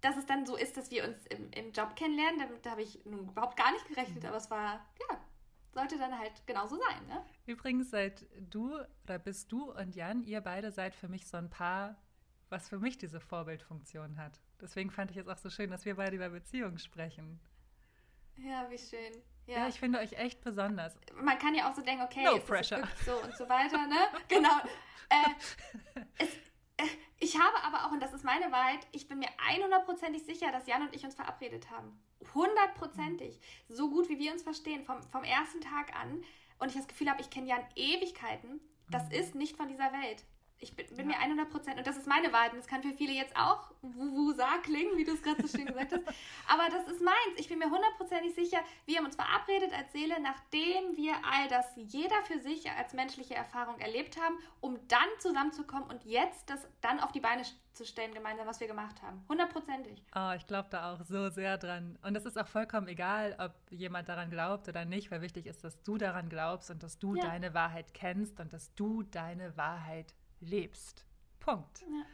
dass 0.00 0.16
es 0.16 0.26
dann 0.26 0.46
so 0.46 0.56
ist, 0.56 0.76
dass 0.76 0.90
wir 0.90 1.04
uns 1.04 1.26
im, 1.26 1.50
im 1.52 1.72
Job 1.72 1.96
kennenlernen, 1.96 2.38
damit 2.38 2.64
da 2.64 2.70
habe 2.70 2.82
ich 2.82 3.04
nun 3.04 3.28
überhaupt 3.28 3.56
gar 3.56 3.72
nicht 3.72 3.88
gerechnet, 3.88 4.22
mhm. 4.22 4.28
aber 4.28 4.36
es 4.36 4.50
war, 4.50 4.86
ja, 5.00 5.18
sollte 5.76 5.98
dann 5.98 6.18
halt 6.18 6.46
genauso 6.46 6.76
sein. 6.76 7.06
Ne? 7.06 7.22
Übrigens 7.44 7.90
seid 7.90 8.26
du 8.50 8.80
oder 9.04 9.18
bist 9.18 9.52
du 9.52 9.72
und 9.72 9.94
Jan, 9.94 10.24
ihr 10.24 10.40
beide 10.40 10.72
seid 10.72 10.94
für 10.94 11.08
mich 11.08 11.26
so 11.26 11.36
ein 11.36 11.50
Paar, 11.50 11.96
was 12.48 12.68
für 12.68 12.78
mich 12.78 12.96
diese 12.96 13.20
Vorbildfunktion 13.20 14.16
hat. 14.16 14.40
Deswegen 14.60 14.90
fand 14.90 15.10
ich 15.10 15.18
es 15.18 15.28
auch 15.28 15.36
so 15.36 15.50
schön, 15.50 15.70
dass 15.70 15.84
wir 15.84 15.96
beide 15.96 16.16
über 16.16 16.30
Beziehungen 16.30 16.78
sprechen. 16.78 17.38
Ja, 18.36 18.66
wie 18.70 18.78
schön. 18.78 19.22
Ja. 19.46 19.58
ja. 19.58 19.68
ich 19.68 19.78
finde 19.78 19.98
euch 19.98 20.12
echt 20.14 20.42
besonders. 20.42 20.96
Man 21.14 21.38
kann 21.38 21.54
ja 21.54 21.70
auch 21.70 21.74
so 21.74 21.82
denken, 21.82 22.04
okay, 22.04 22.24
no 22.24 22.38
pressure. 22.38 22.82
so 23.04 23.12
und 23.22 23.36
so 23.36 23.46
weiter, 23.48 23.86
ne? 23.86 23.98
genau. 24.28 24.58
Äh, 25.10 26.00
es, 26.18 26.30
ich 27.18 27.38
habe 27.38 27.62
aber 27.64 27.86
auch, 27.86 27.92
und 27.92 28.00
das 28.00 28.12
ist 28.12 28.24
meine 28.24 28.52
Wahrheit, 28.52 28.86
ich 28.92 29.08
bin 29.08 29.18
mir 29.18 29.28
100%ig 29.50 30.24
sicher, 30.24 30.52
dass 30.52 30.66
Jan 30.66 30.82
und 30.82 30.94
ich 30.94 31.04
uns 31.04 31.14
verabredet 31.14 31.70
haben 31.70 31.98
hundertprozentig, 32.34 33.40
so 33.68 33.90
gut 33.90 34.08
wie 34.08 34.18
wir 34.18 34.32
uns 34.32 34.42
verstehen, 34.42 34.84
vom, 34.84 35.02
vom 35.02 35.24
ersten 35.24 35.60
Tag 35.60 35.94
an, 35.94 36.22
und 36.58 36.68
ich 36.68 36.76
das 36.76 36.88
Gefühl 36.88 37.10
habe, 37.10 37.20
ich 37.20 37.30
kenne 37.30 37.48
Jan 37.48 37.66
Ewigkeiten, 37.74 38.60
das 38.88 39.04
mhm. 39.06 39.12
ist 39.12 39.34
nicht 39.34 39.56
von 39.56 39.68
dieser 39.68 39.92
Welt. 39.92 40.24
Ich 40.58 40.74
bin, 40.74 40.86
bin 40.88 41.10
ja. 41.10 41.16
mir 41.16 41.22
100 41.22 41.50
Prozent, 41.50 41.78
und 41.78 41.86
das 41.86 41.96
ist 41.96 42.06
meine 42.06 42.32
Wahrheit, 42.32 42.52
und 42.52 42.58
das 42.58 42.66
kann 42.66 42.82
für 42.82 42.92
viele 42.92 43.12
jetzt 43.12 43.36
auch 43.36 43.70
Wusa 43.82 44.58
klingen, 44.62 44.96
wie 44.96 45.04
du 45.04 45.12
es 45.12 45.22
gerade 45.22 45.46
so 45.46 45.56
schön 45.56 45.66
gesagt 45.66 45.92
hast, 45.92 46.04
aber 46.48 46.68
das 46.70 46.88
ist 46.88 47.02
meins. 47.02 47.36
Ich 47.36 47.48
bin 47.48 47.58
mir 47.58 47.70
hundertprozentig 47.70 48.34
sicher, 48.34 48.58
wir 48.86 48.98
haben 48.98 49.04
uns 49.04 49.16
verabredet 49.16 49.72
als 49.72 49.92
Seele, 49.92 50.14
nachdem 50.20 50.96
wir 50.96 51.14
all 51.30 51.48
das 51.48 51.66
jeder 51.76 52.22
für 52.22 52.40
sich 52.40 52.70
als 52.70 52.94
menschliche 52.94 53.34
Erfahrung 53.34 53.78
erlebt 53.78 54.16
haben, 54.20 54.38
um 54.60 54.78
dann 54.88 55.08
zusammenzukommen 55.18 55.88
und 55.90 56.04
jetzt 56.04 56.48
das 56.48 56.66
dann 56.80 57.00
auf 57.00 57.12
die 57.12 57.20
Beine 57.20 57.42
zu 57.76 57.84
stellen, 57.84 58.14
gemeinsam, 58.14 58.46
was 58.46 58.58
wir 58.58 58.66
gemacht 58.66 59.02
haben. 59.02 59.22
Hundertprozentig. 59.28 60.02
Oh, 60.14 60.32
ich 60.34 60.46
glaube 60.46 60.68
da 60.70 60.94
auch 60.94 61.04
so 61.04 61.28
sehr 61.28 61.58
dran. 61.58 61.98
Und 62.02 62.16
es 62.16 62.24
ist 62.24 62.38
auch 62.38 62.46
vollkommen 62.46 62.88
egal, 62.88 63.36
ob 63.38 63.52
jemand 63.70 64.08
daran 64.08 64.30
glaubt 64.30 64.68
oder 64.68 64.86
nicht, 64.86 65.10
weil 65.10 65.20
wichtig 65.20 65.46
ist, 65.46 65.62
dass 65.62 65.82
du 65.82 65.98
daran 65.98 66.30
glaubst 66.30 66.70
und 66.70 66.82
dass 66.82 66.98
du 66.98 67.14
ja. 67.14 67.26
deine 67.26 67.52
Wahrheit 67.52 67.92
kennst 67.92 68.40
und 68.40 68.52
dass 68.52 68.74
du 68.74 69.02
deine 69.02 69.56
Wahrheit 69.58 70.14
lebst. 70.40 71.06
Punkt. 71.40 71.80
Ja. 71.82 72.06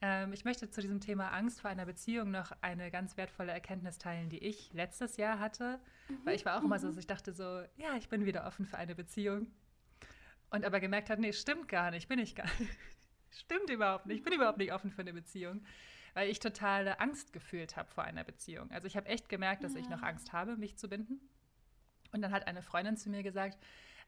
Ähm, 0.00 0.32
ich 0.32 0.44
möchte 0.44 0.70
zu 0.70 0.80
diesem 0.80 1.00
Thema 1.00 1.30
Angst 1.30 1.60
vor 1.60 1.70
einer 1.70 1.86
Beziehung 1.86 2.30
noch 2.30 2.52
eine 2.60 2.90
ganz 2.90 3.16
wertvolle 3.16 3.52
Erkenntnis 3.52 3.98
teilen, 3.98 4.28
die 4.28 4.38
ich 4.38 4.72
letztes 4.72 5.16
Jahr 5.16 5.38
hatte. 5.38 5.80
Mhm. 6.08 6.18
Weil 6.24 6.36
ich 6.36 6.44
war 6.44 6.58
auch 6.58 6.64
immer 6.64 6.78
so, 6.78 6.86
mhm. 6.86 6.92
dass 6.92 6.98
ich 6.98 7.06
dachte 7.06 7.32
so, 7.32 7.62
ja, 7.76 7.96
ich 7.96 8.08
bin 8.08 8.24
wieder 8.24 8.46
offen 8.46 8.66
für 8.66 8.78
eine 8.78 8.94
Beziehung. 8.94 9.48
Und 10.50 10.64
aber 10.64 10.80
gemerkt 10.80 11.10
hat, 11.10 11.18
nee, 11.18 11.32
stimmt 11.32 11.68
gar 11.68 11.90
nicht, 11.90 12.08
bin 12.08 12.18
ich 12.18 12.34
gar 12.34 12.46
nicht. 12.58 12.78
stimmt 13.30 13.70
überhaupt 13.70 14.06
nicht, 14.06 14.18
ich 14.18 14.24
bin 14.24 14.32
überhaupt 14.32 14.58
nicht 14.58 14.72
offen 14.72 14.90
für 14.90 15.02
eine 15.02 15.12
Beziehung. 15.12 15.64
Weil 16.14 16.30
ich 16.30 16.38
totale 16.38 17.00
Angst 17.00 17.32
gefühlt 17.32 17.76
habe 17.76 17.90
vor 17.90 18.04
einer 18.04 18.24
Beziehung. 18.24 18.70
Also 18.70 18.86
ich 18.86 18.96
habe 18.96 19.06
echt 19.06 19.28
gemerkt, 19.28 19.62
dass 19.62 19.74
ich 19.74 19.88
noch 19.88 20.02
Angst 20.02 20.32
habe, 20.32 20.56
mich 20.56 20.76
zu 20.78 20.88
binden. 20.88 21.20
Und 22.12 22.22
dann 22.22 22.32
hat 22.32 22.46
eine 22.46 22.62
Freundin 22.62 22.96
zu 22.96 23.10
mir 23.10 23.22
gesagt, 23.22 23.58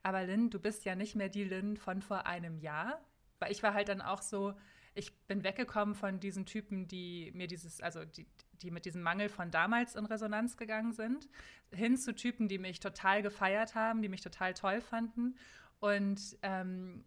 aber 0.03 0.23
Lynn, 0.23 0.49
du 0.49 0.59
bist 0.59 0.83
ja 0.83 0.95
nicht 0.95 1.15
mehr 1.15 1.29
die 1.29 1.43
Lynn 1.43 1.77
von 1.77 2.01
vor 2.01 2.25
einem 2.25 2.57
Jahr, 2.57 2.99
weil 3.41 3.51
ich 3.51 3.63
war 3.63 3.73
halt 3.73 3.89
dann 3.89 4.01
auch 4.01 4.21
so, 4.21 4.53
ich 4.93 5.13
bin 5.27 5.43
weggekommen 5.43 5.95
von 5.95 6.19
diesen 6.19 6.45
Typen, 6.45 6.87
die 6.87 7.31
mir 7.33 7.47
dieses, 7.47 7.81
also 7.81 8.05
die, 8.05 8.27
die 8.61 8.71
mit 8.71 8.85
diesem 8.85 9.01
Mangel 9.01 9.29
von 9.29 9.51
damals 9.51 9.95
in 9.95 10.05
Resonanz 10.05 10.57
gegangen 10.57 10.93
sind, 10.93 11.27
hin 11.73 11.97
zu 11.97 12.13
Typen, 12.13 12.47
die 12.47 12.57
mich 12.57 12.79
total 12.79 13.21
gefeiert 13.21 13.75
haben, 13.75 14.01
die 14.01 14.09
mich 14.09 14.21
total 14.21 14.53
toll 14.53 14.81
fanden 14.81 15.35
und 15.79 16.37
ähm, 16.43 17.03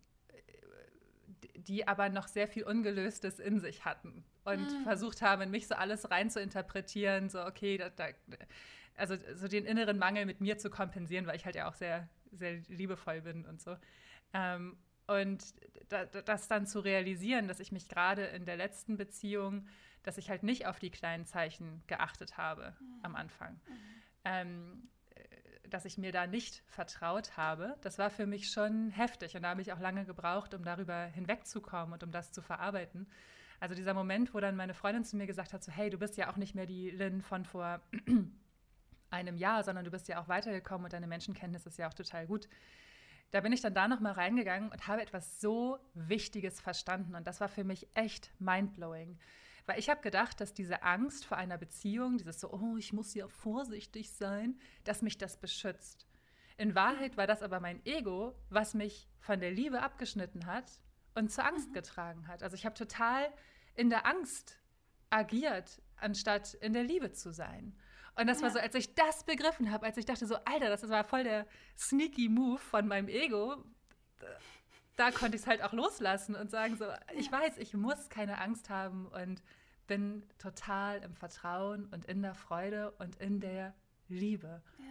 die 1.55 1.87
aber 1.87 2.09
noch 2.09 2.26
sehr 2.26 2.49
viel 2.49 2.64
Ungelöstes 2.64 3.39
in 3.39 3.61
sich 3.61 3.85
hatten 3.85 4.24
und 4.45 4.72
mhm. 4.72 4.82
versucht 4.82 5.22
haben, 5.22 5.43
in 5.43 5.51
mich 5.51 5.68
so 5.68 5.74
alles 5.74 6.11
rein 6.11 6.30
zu 6.30 6.41
interpretieren, 6.41 7.28
so 7.28 7.45
okay, 7.45 7.78
da, 7.78 7.91
da, 7.91 8.09
also 8.97 9.16
so 9.35 9.49
den 9.49 9.64
inneren 9.64 9.99
Mangel 9.99 10.26
mit 10.26 10.41
mir 10.41 10.59
zu 10.59 10.70
kompensieren, 10.70 11.26
weil 11.26 11.37
ich 11.37 11.45
halt 11.45 11.55
ja 11.55 11.68
auch 11.68 11.74
sehr, 11.74 12.09
sehr 12.32 12.61
liebevoll 12.68 13.20
bin 13.22 13.45
und 13.45 13.61
so. 13.61 13.76
Ähm, 14.32 14.76
und 15.07 15.55
das 16.25 16.49
dann 16.49 16.67
zu 16.67 16.81
realisieren, 16.81 17.49
dass 17.49 17.61
ich 17.61 17.73
mich 17.73 17.89
gerade 17.89 18.25
in 18.25 18.47
der 18.47 18.57
letzten 18.57 18.97
Beziehung, 18.97 19.67
dass 20.03 20.19
ich 20.19 20.31
halt 20.31 20.43
nicht 20.43 20.67
auf 20.67 20.79
die 20.79 20.91
kleinen 20.91 21.27
Zeichen 21.27 21.83
geachtet 21.87 22.37
habe 22.37 22.75
mhm. 22.81 23.01
am 23.03 23.17
Anfang. 23.17 23.55
Mhm. 23.55 23.79
Ähm, 24.25 24.89
äh, 25.15 25.69
dass 25.69 25.85
ich 25.85 25.99
mir 25.99 26.13
da 26.13 26.27
nicht 26.27 26.63
vertraut 26.67 27.37
habe, 27.37 27.77
das 27.83 27.99
war 27.99 28.11
für 28.11 28.27
mich 28.27 28.51
schon 28.51 28.91
heftig. 28.91 29.37
Und 29.37 29.43
da 29.43 29.51
habe 29.51 29.61
ich 29.61 29.73
auch 29.73 29.81
lange 29.81 30.05
gebraucht, 30.05 30.55
um 30.55 30.65
darüber 30.65 31.05
hinwegzukommen 31.05 31.93
und 31.93 32.03
um 32.03 32.11
das 32.11 32.33
zu 32.33 32.41
verarbeiten. 32.41 33.07
Also 33.61 33.75
dieser 33.75 33.95
Moment, 33.95 34.35
wo 34.35 34.41
dann 34.41 34.57
meine 34.57 34.75
Freundin 34.75 35.05
zu 35.05 35.17
mir 35.17 35.27
gesagt 35.27 35.53
hat, 35.53 35.63
so 35.63 35.71
hey, 35.71 35.91
du 35.91 35.99
bist 35.99 36.17
ja 36.17 36.31
auch 36.31 36.37
nicht 36.37 36.55
mehr 36.55 36.67
die 36.67 36.91
Lynn 36.91 37.23
von 37.23 37.45
vor 37.45 37.81
einem 39.11 39.37
Jahr, 39.37 39.65
sondern 39.65 39.85
du 39.85 39.91
bist 39.91 40.09
ja 40.09 40.21
auch 40.21 40.29
weitergekommen 40.29 40.85
und 40.85 40.93
deine 40.93 41.07
Menschenkenntnis 41.07 41.67
ist 41.67 41.79
ja 41.79 41.89
auch 41.89 41.95
total 41.95 42.27
gut 42.27 42.49
da 43.31 43.41
bin 43.41 43.53
ich 43.53 43.61
dann 43.61 43.75
da 43.75 43.89
nochmal 43.89 44.12
reingegangen 44.12 44.70
und 44.70 44.87
habe 44.87 45.03
etwas 45.03 45.41
so 45.41 45.79
Wichtiges 45.95 46.61
verstanden. 46.61 47.14
Und 47.14 47.27
das 47.27 47.41
war 47.41 47.49
für 47.49 47.64
mich 47.64 47.89
echt 47.95 48.31
mindblowing. 48.39 49.18
Weil 49.66 49.79
ich 49.79 49.89
habe 49.89 50.03
gedacht, 50.03 50.41
dass 50.41 50.53
diese 50.53 50.83
Angst 50.83 51.25
vor 51.25 51.37
einer 51.37 51.59
Beziehung, 51.59 52.18
dieses 52.18 52.41
so, 52.41 52.53
oh, 52.53 52.77
ich 52.77 52.93
muss 52.93 53.14
ja 53.14 53.27
vorsichtig 53.29 54.12
sein, 54.12 54.59
dass 54.85 55.03
mich 55.03 55.18
das 55.18 55.39
beschützt. 55.39 56.07
In 56.57 56.75
Wahrheit 56.75 57.16
war 57.16 57.27
das 57.27 57.43
aber 57.43 57.61
mein 57.61 57.85
Ego, 57.85 58.35
was 58.51 58.75
mich 58.75 59.09
von 59.18 59.41
der 59.41 59.51
Liebe 59.51 59.83
abgeschnitten 59.83 60.47
hat 60.47 60.70
und 61.14 61.33
zur 61.33 61.45
Angst 61.45 61.70
mhm. 61.70 61.75
getragen 61.75 62.29
hat. 62.29 62.43
Also 62.43 62.55
ich 62.55 62.66
habe 62.66 62.75
total 62.75 63.33
in 63.75 63.91
der 63.91 64.07
Angst 64.07 64.59
agiert, 65.11 65.83
anstatt 65.97 66.55
in 66.55 66.72
der 66.72 66.85
Liebe 66.85 67.12
zu 67.12 67.33
sein. 67.33 67.77
Und 68.17 68.27
das 68.27 68.39
ja. 68.41 68.45
war 68.45 68.51
so, 68.53 68.59
als 68.59 68.75
ich 68.75 68.95
das 68.95 69.25
begriffen 69.25 69.71
habe, 69.71 69.87
als 69.87 69.97
ich 69.97 70.05
dachte 70.05 70.27
so, 70.27 70.37
Alter, 70.45 70.69
das 70.69 70.89
war 70.89 71.05
voll 71.05 71.25
der 71.25 71.47
sneaky 71.77 72.29
Move 72.29 72.59
von 72.59 72.87
meinem 72.87 73.09
Ego, 73.09 73.65
da 74.97 75.11
konnte 75.11 75.37
ich 75.37 75.43
es 75.43 75.49
halt 75.49 75.62
auch 75.62 75.73
loslassen 75.73 76.37
und 76.37 76.51
sagen 76.51 76.77
so, 76.77 76.87
ich 77.17 77.31
weiß, 77.31 77.59
ich 77.59 77.75
muss 77.75 78.09
keine 78.09 78.41
Angst 78.41 78.71
haben 78.71 79.07
und 79.09 79.43
bin 79.87 80.25
total 80.39 81.03
im 81.03 81.15
Vertrauen 81.15 81.87
und 81.87 82.05
in 82.05 82.23
der 82.23 82.35
Freude 82.35 82.93
und 82.93 83.17
in 83.17 83.41
der 83.41 83.75
Liebe. 84.09 84.62
Ja. 84.79 84.85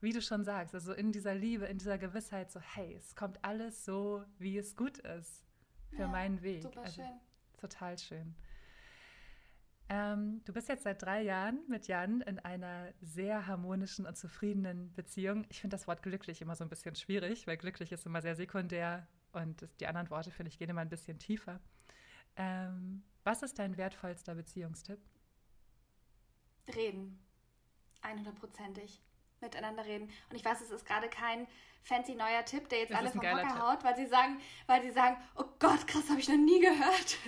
Wie 0.00 0.12
du 0.12 0.20
schon 0.20 0.44
sagst, 0.44 0.74
also 0.74 0.92
in 0.92 1.10
dieser 1.10 1.34
Liebe, 1.34 1.64
in 1.66 1.78
dieser 1.78 1.98
Gewissheit, 1.98 2.50
so, 2.50 2.60
hey, 2.60 2.94
es 2.94 3.16
kommt 3.16 3.42
alles 3.42 3.84
so, 3.84 4.24
wie 4.38 4.58
es 4.58 4.76
gut 4.76 4.98
ist 4.98 5.44
für 5.90 6.02
ja, 6.02 6.08
meinen 6.08 6.42
Weg. 6.42 6.62
Super 6.62 6.82
also, 6.82 7.02
schön. 7.02 7.20
Total 7.56 7.98
schön. 7.98 8.34
Ähm, 9.88 10.42
du 10.44 10.52
bist 10.52 10.68
jetzt 10.68 10.82
seit 10.82 11.02
drei 11.02 11.22
Jahren 11.22 11.60
mit 11.68 11.86
Jan 11.86 12.20
in 12.22 12.40
einer 12.40 12.92
sehr 13.00 13.46
harmonischen 13.46 14.04
und 14.04 14.16
zufriedenen 14.16 14.92
Beziehung. 14.94 15.46
Ich 15.48 15.60
finde 15.60 15.76
das 15.76 15.86
Wort 15.86 16.02
glücklich 16.02 16.42
immer 16.42 16.56
so 16.56 16.64
ein 16.64 16.68
bisschen 16.68 16.96
schwierig, 16.96 17.46
weil 17.46 17.56
glücklich 17.56 17.92
ist 17.92 18.04
immer 18.04 18.20
sehr 18.20 18.34
sekundär 18.34 19.06
und 19.32 19.68
die 19.78 19.86
anderen 19.86 20.10
Worte, 20.10 20.32
finde 20.32 20.48
ich, 20.48 20.58
gehen 20.58 20.70
immer 20.70 20.80
ein 20.80 20.88
bisschen 20.88 21.18
tiefer. 21.18 21.60
Ähm, 22.36 23.04
was 23.22 23.42
ist 23.42 23.58
dein 23.58 23.76
wertvollster 23.76 24.34
Beziehungstipp? 24.34 24.98
Reden. 26.74 27.18
100%ig. 28.02 29.00
Miteinander 29.40 29.84
reden. 29.84 30.10
Und 30.30 30.36
ich 30.36 30.44
weiß, 30.44 30.60
es 30.60 30.70
ist 30.70 30.86
gerade 30.86 31.08
kein 31.08 31.46
fancy 31.82 32.14
neuer 32.14 32.44
Tipp, 32.44 32.68
der 32.68 32.80
jetzt 32.80 32.90
das 32.90 32.98
alle 32.98 33.10
vom 33.10 33.20
Hocker 33.20 33.70
haut, 33.70 33.84
weil 33.84 33.96
sie 33.96 34.06
sagen, 34.06 34.40
weil 34.66 34.82
sie 34.82 34.90
sagen, 34.90 35.16
oh 35.36 35.44
Gott, 35.58 35.86
krass, 35.86 36.08
habe 36.10 36.20
ich 36.20 36.28
noch 36.28 36.36
nie 36.36 36.60
gehört. 36.60 37.18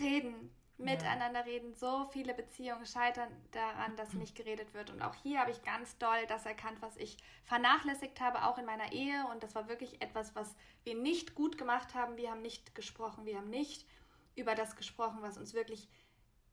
reden 0.00 0.50
miteinander 0.80 1.44
reden. 1.46 1.74
So 1.74 2.06
viele 2.06 2.34
Beziehungen 2.34 2.86
scheitern 2.86 3.28
daran, 3.52 3.96
dass 3.96 4.12
nicht 4.14 4.34
geredet 4.34 4.74
wird. 4.74 4.90
Und 4.90 5.02
auch 5.02 5.14
hier 5.14 5.40
habe 5.40 5.50
ich 5.50 5.62
ganz 5.62 5.96
doll 5.98 6.26
das 6.28 6.46
erkannt, 6.46 6.78
was 6.80 6.96
ich 6.96 7.16
vernachlässigt 7.44 8.20
habe, 8.20 8.44
auch 8.44 8.58
in 8.58 8.64
meiner 8.64 8.92
Ehe. 8.92 9.24
Und 9.30 9.42
das 9.42 9.54
war 9.54 9.68
wirklich 9.68 10.02
etwas, 10.02 10.34
was 10.34 10.54
wir 10.84 10.94
nicht 10.94 11.34
gut 11.34 11.58
gemacht 11.58 11.94
haben. 11.94 12.16
Wir 12.16 12.30
haben 12.30 12.42
nicht 12.42 12.74
gesprochen. 12.74 13.26
Wir 13.26 13.36
haben 13.36 13.50
nicht 13.50 13.86
über 14.34 14.54
das 14.54 14.76
gesprochen, 14.76 15.18
was 15.20 15.38
uns 15.38 15.54
wirklich 15.54 15.88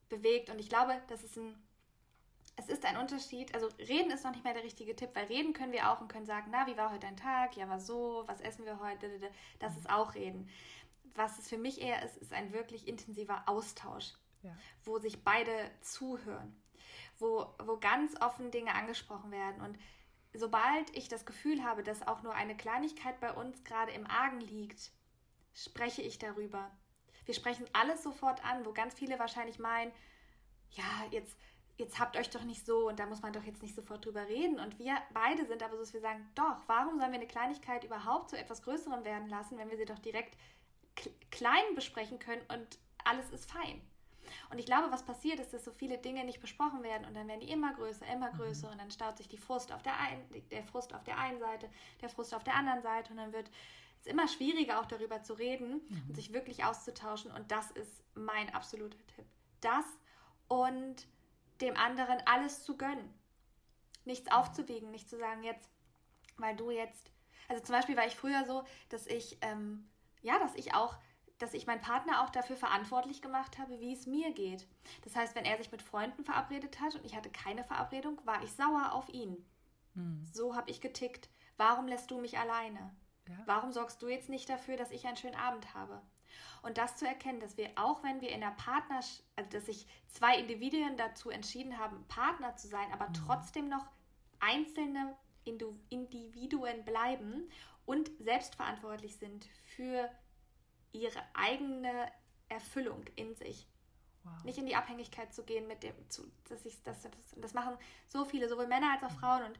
bewegt. 0.10 0.50
Und 0.50 0.60
ich 0.60 0.70
glaube, 0.70 1.02
das 1.08 1.24
ist 1.24 1.38
ein 1.38 1.56
es 2.60 2.70
ist 2.70 2.86
ein 2.86 2.98
Unterschied. 2.98 3.54
Also 3.54 3.68
reden 3.78 4.10
ist 4.10 4.24
noch 4.24 4.32
nicht 4.32 4.44
mehr 4.44 4.56
der 4.56 4.64
richtige 4.64 4.96
Tipp, 4.96 5.12
weil 5.14 5.26
reden 5.26 5.54
können 5.54 5.74
wir 5.74 5.92
auch 5.92 6.02
und 6.02 6.08
können 6.08 6.26
sagen, 6.26 6.48
na, 6.50 6.66
wie 6.66 6.76
war 6.76 6.90
heute 6.90 7.02
dein 7.02 7.16
Tag? 7.16 7.56
Ja, 7.56 7.70
war 7.70 7.80
so, 7.80 8.24
was 8.26 8.42
essen 8.42 8.66
wir 8.66 8.80
heute? 8.80 9.08
Das 9.60 9.78
ist 9.78 9.88
auch 9.88 10.16
reden 10.16 10.50
was 11.18 11.40
es 11.40 11.50
für 11.50 11.58
mich 11.58 11.82
eher 11.82 12.04
ist, 12.04 12.18
ist 12.18 12.32
ein 12.32 12.54
wirklich 12.54 12.88
intensiver 12.88 13.44
Austausch, 13.48 14.14
ja. 14.44 14.56
wo 14.84 15.00
sich 15.00 15.24
beide 15.24 15.52
zuhören, 15.82 16.56
wo, 17.18 17.48
wo 17.64 17.78
ganz 17.78 18.16
offen 18.22 18.52
Dinge 18.52 18.74
angesprochen 18.76 19.32
werden. 19.32 19.62
Und 19.62 19.78
sobald 20.34 20.96
ich 20.96 21.10
das 21.10 21.26
Gefühl 21.26 21.64
habe, 21.64 21.84
dass 21.84 22.08
auch 22.08 22.22
nur 22.22 22.36
eine 22.36 22.56
Kleinigkeit 22.56 23.20
bei 23.20 23.34
uns 23.34 23.64
gerade 23.64 23.92
im 23.92 24.06
Argen 24.08 24.40
liegt, 24.40 24.92
spreche 25.54 26.04
ich 26.04 26.20
darüber. 26.20 26.70
Wir 27.28 27.36
sprechen 27.36 27.68
alles 27.74 28.02
sofort 28.02 28.44
an, 28.44 28.66
wo 28.66 28.74
ganz 28.74 28.96
viele 28.96 29.20
wahrscheinlich 29.20 29.60
meinen, 29.60 29.92
ja, 30.72 30.84
jetzt, 31.12 31.38
jetzt 31.78 32.00
habt 32.00 32.18
euch 32.18 32.30
doch 32.30 32.44
nicht 32.44 32.66
so 32.66 32.88
und 32.88 33.00
da 33.00 33.06
muss 33.06 33.22
man 33.22 33.34
doch 33.34 33.44
jetzt 33.44 33.62
nicht 33.62 33.76
sofort 33.76 34.06
drüber 34.06 34.28
reden. 34.28 34.60
Und 34.60 34.80
wir 34.80 34.98
beide 35.14 35.46
sind 35.46 35.62
aber 35.62 35.74
so, 35.74 35.82
dass 35.82 35.94
wir 35.94 36.02
sagen, 36.02 36.28
doch, 36.34 36.58
warum 36.68 36.98
sollen 36.98 37.12
wir 37.12 37.20
eine 37.20 37.28
Kleinigkeit 37.28 37.84
überhaupt 37.84 38.32
zu 38.32 38.38
etwas 38.38 38.64
Größerem 38.64 39.06
werden 39.06 39.28
lassen, 39.28 39.58
wenn 39.58 39.70
wir 39.70 39.78
sie 39.78 39.86
doch 39.86 40.00
direkt 40.00 40.36
klein 41.30 41.76
besprechen 41.76 42.18
können 42.18 42.42
und 42.48 42.80
alles 43.04 43.30
ist 43.30 43.52
fein. 43.52 43.82
Und 44.50 44.60
ich 44.60 44.66
glaube, 44.66 44.92
was 44.92 45.04
passiert 45.04 45.40
ist, 45.40 45.54
dass 45.54 45.66
so 45.66 45.72
viele 45.72 45.98
Dinge 45.98 46.24
nicht 46.24 46.40
besprochen 46.40 46.84
werden 46.84 47.06
und 47.06 47.14
dann 47.14 47.28
werden 47.28 47.42
die 47.42 47.52
immer 47.52 47.74
größer, 47.74 48.06
immer 48.08 48.32
mhm. 48.32 48.38
größer 48.38 48.72
und 48.72 48.80
dann 48.80 48.92
staut 48.92 49.18
sich 49.18 49.28
die 49.28 49.38
Frust 49.38 49.72
auf 49.72 49.84
der, 49.84 49.98
ein, 50.00 50.26
der 50.52 50.64
Frust 50.64 50.94
auf 50.94 51.04
der 51.04 51.18
einen 51.18 51.40
Seite, 51.40 51.70
der 52.02 52.10
Frust 52.10 52.34
auf 52.34 52.44
der 52.44 52.56
anderen 52.56 52.82
Seite 52.82 53.12
und 53.12 53.18
dann 53.18 53.34
wird 53.34 53.50
es 54.08 54.12
immer 54.12 54.28
schwieriger 54.28 54.80
auch 54.80 54.86
darüber 54.86 55.22
zu 55.22 55.34
reden 55.34 55.82
mhm. 55.90 56.04
und 56.08 56.16
sich 56.16 56.34
wirklich 56.34 56.64
auszutauschen 56.66 57.32
und 57.32 57.52
das 57.52 57.72
ist 57.72 58.04
mein 58.16 58.54
absoluter 58.54 58.98
Tipp. 59.16 59.26
Das 59.62 59.86
und 60.48 61.08
dem 61.62 61.76
anderen 61.76 62.22
alles 62.26 62.64
zu 62.64 62.78
gönnen. 62.78 63.14
Nichts 64.06 64.32
aufzuwiegen, 64.32 64.92
nicht 64.92 65.10
zu 65.10 65.18
sagen, 65.18 65.44
jetzt, 65.44 65.70
weil 66.38 66.56
du 66.56 66.72
jetzt, 66.72 67.12
also 67.50 67.62
zum 67.64 67.76
Beispiel 67.76 67.98
war 67.98 68.08
ich 68.08 68.16
früher 68.16 68.46
so, 68.46 68.64
dass 68.90 69.08
ich 69.08 69.38
ähm, 69.42 69.90
ja, 70.22 70.40
dass 70.40 70.56
ich 70.56 70.74
auch, 70.74 70.98
dass 71.38 71.54
ich 71.54 71.68
meinen 71.68 71.82
Partner 71.82 72.24
auch 72.24 72.30
dafür 72.30 72.58
verantwortlich 72.58 73.22
gemacht 73.22 73.58
habe, 73.58 73.80
wie 73.80 73.94
es 73.94 74.08
mir 74.08 74.34
geht. 74.34 74.68
Das 75.04 75.16
heißt, 75.16 75.36
wenn 75.36 75.46
er 75.46 75.58
sich 75.58 75.72
mit 75.72 75.82
Freunden 75.82 76.24
verabredet 76.24 76.80
hat 76.82 76.96
und 76.96 77.06
ich 77.06 77.16
hatte 77.16 77.30
keine 77.30 77.64
Verabredung, 77.64 78.20
war 78.26 78.44
ich 78.44 78.52
sauer 78.52 78.92
auf 78.94 79.08
ihn. 79.10 79.46
Mhm. 79.94 80.26
So 80.34 80.56
habe 80.56 80.70
ich 80.70 80.82
getickt. 80.82 81.30
Warum 81.58 81.88
lässt 81.88 82.12
du 82.12 82.20
mich 82.20 82.38
alleine? 82.38 82.94
Ja. 83.28 83.36
Warum 83.46 83.72
sorgst 83.72 84.02
du 84.02 84.08
jetzt 84.08 84.30
nicht 84.30 84.50
dafür, 84.50 84.78
dass 84.78 84.92
ich 84.92 85.06
einen 85.06 85.18
schönen 85.18 85.36
Abend 85.36 85.74
habe? 85.74 86.02
Und 86.62 86.78
das 86.78 86.98
zu 86.98 87.08
erkennen, 87.08 87.40
dass 87.40 87.58
wir 87.58 87.70
auch 87.76 88.04
wenn 88.04 88.22
wir 88.22 88.30
in 88.30 88.42
der 88.42 88.52
Partnerschaft, 88.52 89.24
also 89.36 89.50
dass 89.52 89.66
sich 89.66 89.88
zwei 90.10 90.38
Individuen 90.38 90.98
dazu 90.98 91.30
entschieden 91.30 91.78
haben, 91.78 92.04
Partner 92.08 92.56
zu 92.56 92.68
sein, 92.68 92.92
aber 92.92 93.10
mhm. 93.10 93.14
trotzdem 93.14 93.70
noch 93.70 93.86
einzelne 94.40 95.16
Individuen 95.90 96.84
bleiben 96.84 97.50
und 97.86 98.12
selbstverantwortlich 98.20 99.16
sind 99.16 99.46
für 99.76 100.10
ihre 100.92 101.22
eigene 101.34 102.12
Erfüllung 102.50 103.06
in 103.16 103.36
sich. 103.36 103.68
Wow. 104.24 104.44
Nicht 104.44 104.58
in 104.58 104.66
die 104.66 104.76
Abhängigkeit 104.76 105.34
zu 105.34 105.44
gehen 105.44 105.68
mit 105.68 105.84
dem, 105.84 105.96
zu, 106.10 106.30
dass 106.50 106.66
ich 106.66 106.84
das, 106.84 107.02
das, 107.02 107.36
das 107.38 107.54
machen 107.54 107.78
so 108.08 108.26
viele, 108.26 108.50
sowohl 108.50 108.68
Männer 108.68 108.92
als 108.94 109.04
auch 109.04 109.16
mhm. 109.16 109.20
Frauen 109.20 109.44
und 109.44 109.60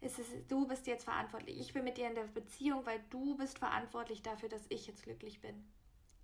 es 0.00 0.18
ist, 0.18 0.30
du 0.48 0.66
bist 0.66 0.86
jetzt 0.86 1.04
verantwortlich. 1.04 1.58
Ich 1.60 1.72
bin 1.72 1.84
mit 1.84 1.98
dir 1.98 2.08
in 2.08 2.14
der 2.14 2.24
Beziehung, 2.24 2.86
weil 2.86 3.00
du 3.10 3.36
bist 3.36 3.58
verantwortlich 3.58 4.22
dafür, 4.22 4.48
dass 4.48 4.62
ich 4.68 4.86
jetzt 4.86 5.02
glücklich 5.02 5.40
bin. 5.40 5.64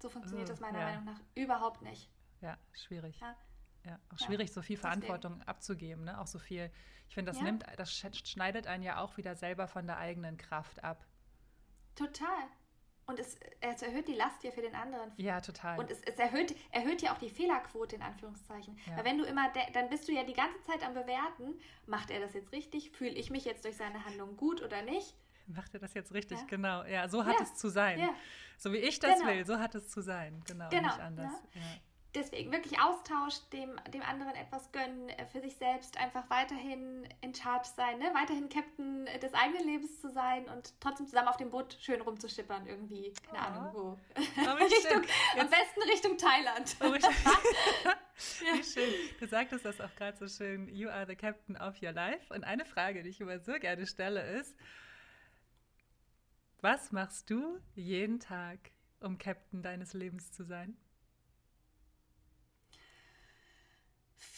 So 0.01 0.09
funktioniert 0.09 0.49
oh, 0.49 0.53
das 0.53 0.61
meiner 0.61 0.81
ja. 0.81 0.85
Meinung 0.87 1.05
nach 1.05 1.21
überhaupt 1.35 1.83
nicht. 1.83 2.11
Ja, 2.41 2.57
schwierig. 2.73 3.19
Ja. 3.21 3.37
Ja, 3.85 4.01
auch 4.13 4.19
schwierig, 4.19 4.49
ja, 4.49 4.55
so 4.55 4.63
viel 4.63 4.77
Verantwortung 4.77 5.35
deswegen. 5.35 5.49
abzugeben, 5.49 6.05
ne? 6.05 6.21
Auch 6.21 6.27
so 6.27 6.41
viel. 6.41 6.73
Ich 7.09 7.15
finde, 7.15 7.31
das 7.31 7.39
ja. 7.39 7.45
nimmt, 7.45 7.65
das 7.77 7.93
schneidet 7.93 8.67
einen 8.67 8.83
ja 8.83 9.01
auch 9.01 9.17
wieder 9.17 9.37
selber 9.37 9.69
von 9.69 9.87
der 9.87 9.99
eigenen 9.99 10.37
Kraft 10.37 10.83
ab. 10.83 11.07
Total. 11.95 12.49
Und 13.07 13.21
es, 13.21 13.39
es 13.61 13.83
erhöht 13.83 14.09
die 14.09 14.15
Last 14.15 14.43
ja 14.43 14.51
für 14.51 14.63
den 14.63 14.75
anderen. 14.75 15.13
Ja, 15.17 15.41
total. 15.41 15.79
Und 15.79 15.91
es, 15.91 16.01
es 16.03 16.17
erhöht, 16.19 16.57
erhöht 16.73 17.03
ja 17.03 17.15
auch 17.15 17.19
die 17.19 17.31
Fehlerquote 17.31 17.97
in 17.97 18.03
Anführungszeichen. 18.03 18.77
Ja. 18.87 18.97
Weil 18.97 19.05
wenn 19.05 19.19
du 19.19 19.25
immer, 19.25 19.53
dann 19.73 19.89
bist 19.89 20.09
du 20.09 20.13
ja 20.13 20.25
die 20.25 20.33
ganze 20.33 20.61
Zeit 20.63 20.83
am 20.83 20.95
Bewerten, 20.95 21.55
macht 21.87 22.11
er 22.11 22.19
das 22.19 22.35
jetzt 22.35 22.51
richtig? 22.51 22.91
Fühle 22.91 23.13
ich 23.13 23.31
mich 23.31 23.45
jetzt 23.45 23.65
durch 23.65 23.77
seine 23.77 24.05
Handlung 24.05 24.37
gut 24.37 24.61
oder 24.61 24.83
nicht? 24.83 25.15
Macht 25.47 25.75
er 25.75 25.81
das 25.81 25.95
jetzt 25.95 26.13
richtig? 26.13 26.39
Ja. 26.39 26.47
Genau. 26.49 26.85
Ja, 26.85 27.09
so 27.09 27.25
hat 27.25 27.37
ja. 27.39 27.43
es 27.45 27.55
zu 27.55 27.69
sein. 27.69 28.09
So 28.59 28.73
wie 28.73 28.79
ich 28.79 28.99
das 28.99 29.21
genau. 29.21 29.31
will, 29.31 29.47
so 29.47 29.59
hat 29.59 29.77
es 29.77 29.89
zu 29.89 30.01
sein. 30.03 30.43
Genau, 30.45 30.69
genau. 30.69 30.89
nicht 30.89 30.99
anders. 30.99 31.33
Deswegen 32.15 32.51
wirklich 32.51 32.81
Austausch, 32.81 33.35
dem, 33.53 33.79
dem 33.93 34.03
anderen 34.03 34.35
etwas 34.37 34.73
gönnen, 34.73 35.11
äh, 35.11 35.27
für 35.27 35.41
sich 35.41 35.57
selbst 35.57 35.99
einfach 35.99 36.31
weiterhin 36.31 37.07
in 37.21 37.35
Charge 37.35 37.69
sein, 37.77 37.99
ne? 37.99 38.11
weiterhin 38.15 38.49
Captain 38.49 39.07
des 39.21 39.35
eigenen 39.35 39.67
Lebens 39.67 40.01
zu 40.01 40.11
sein 40.11 40.49
und 40.49 40.73
trotzdem 40.81 41.07
zusammen 41.07 41.29
auf 41.29 41.37
dem 41.37 41.51
Boot 41.51 41.77
schön 41.81 42.01
rumzuschippern 42.01 42.67
irgendwie. 42.67 43.13
Keine 43.31 43.39
oh. 43.39 43.61
Ahnung 43.61 43.75
wo. 43.75 43.99
Richtung, 44.65 45.03
am 45.39 45.51
besten 45.51 45.83
Richtung 45.91 46.17
Thailand. 46.17 46.77
Oh, 46.81 46.95
Wie 48.41 48.63
schön. 48.65 48.95
Du 49.21 49.27
sagtest 49.27 49.65
das 49.65 49.81
auch 49.81 49.95
gerade 49.97 50.17
so 50.17 50.29
schön. 50.29 50.69
You 50.69 50.89
are 50.89 51.07
the 51.07 51.17
captain 51.17 51.57
of 51.57 51.83
your 51.83 51.93
life. 51.93 52.33
Und 52.33 52.45
eine 52.45 52.65
Frage, 52.65 53.03
die 53.03 53.11
ich 53.11 53.21
immer 53.21 53.39
so 53.41 53.53
gerne 53.55 53.87
stelle, 53.87 54.23
ist, 54.39 54.57
was 56.61 56.93
machst 56.93 57.31
du 57.31 57.61
jeden 57.75 58.21
Tag, 58.21 58.59
um 59.01 59.19
Captain 59.19 59.63
deines 59.63 59.93
Lebens 59.93 60.33
zu 60.33 60.45
sein? 60.45 60.77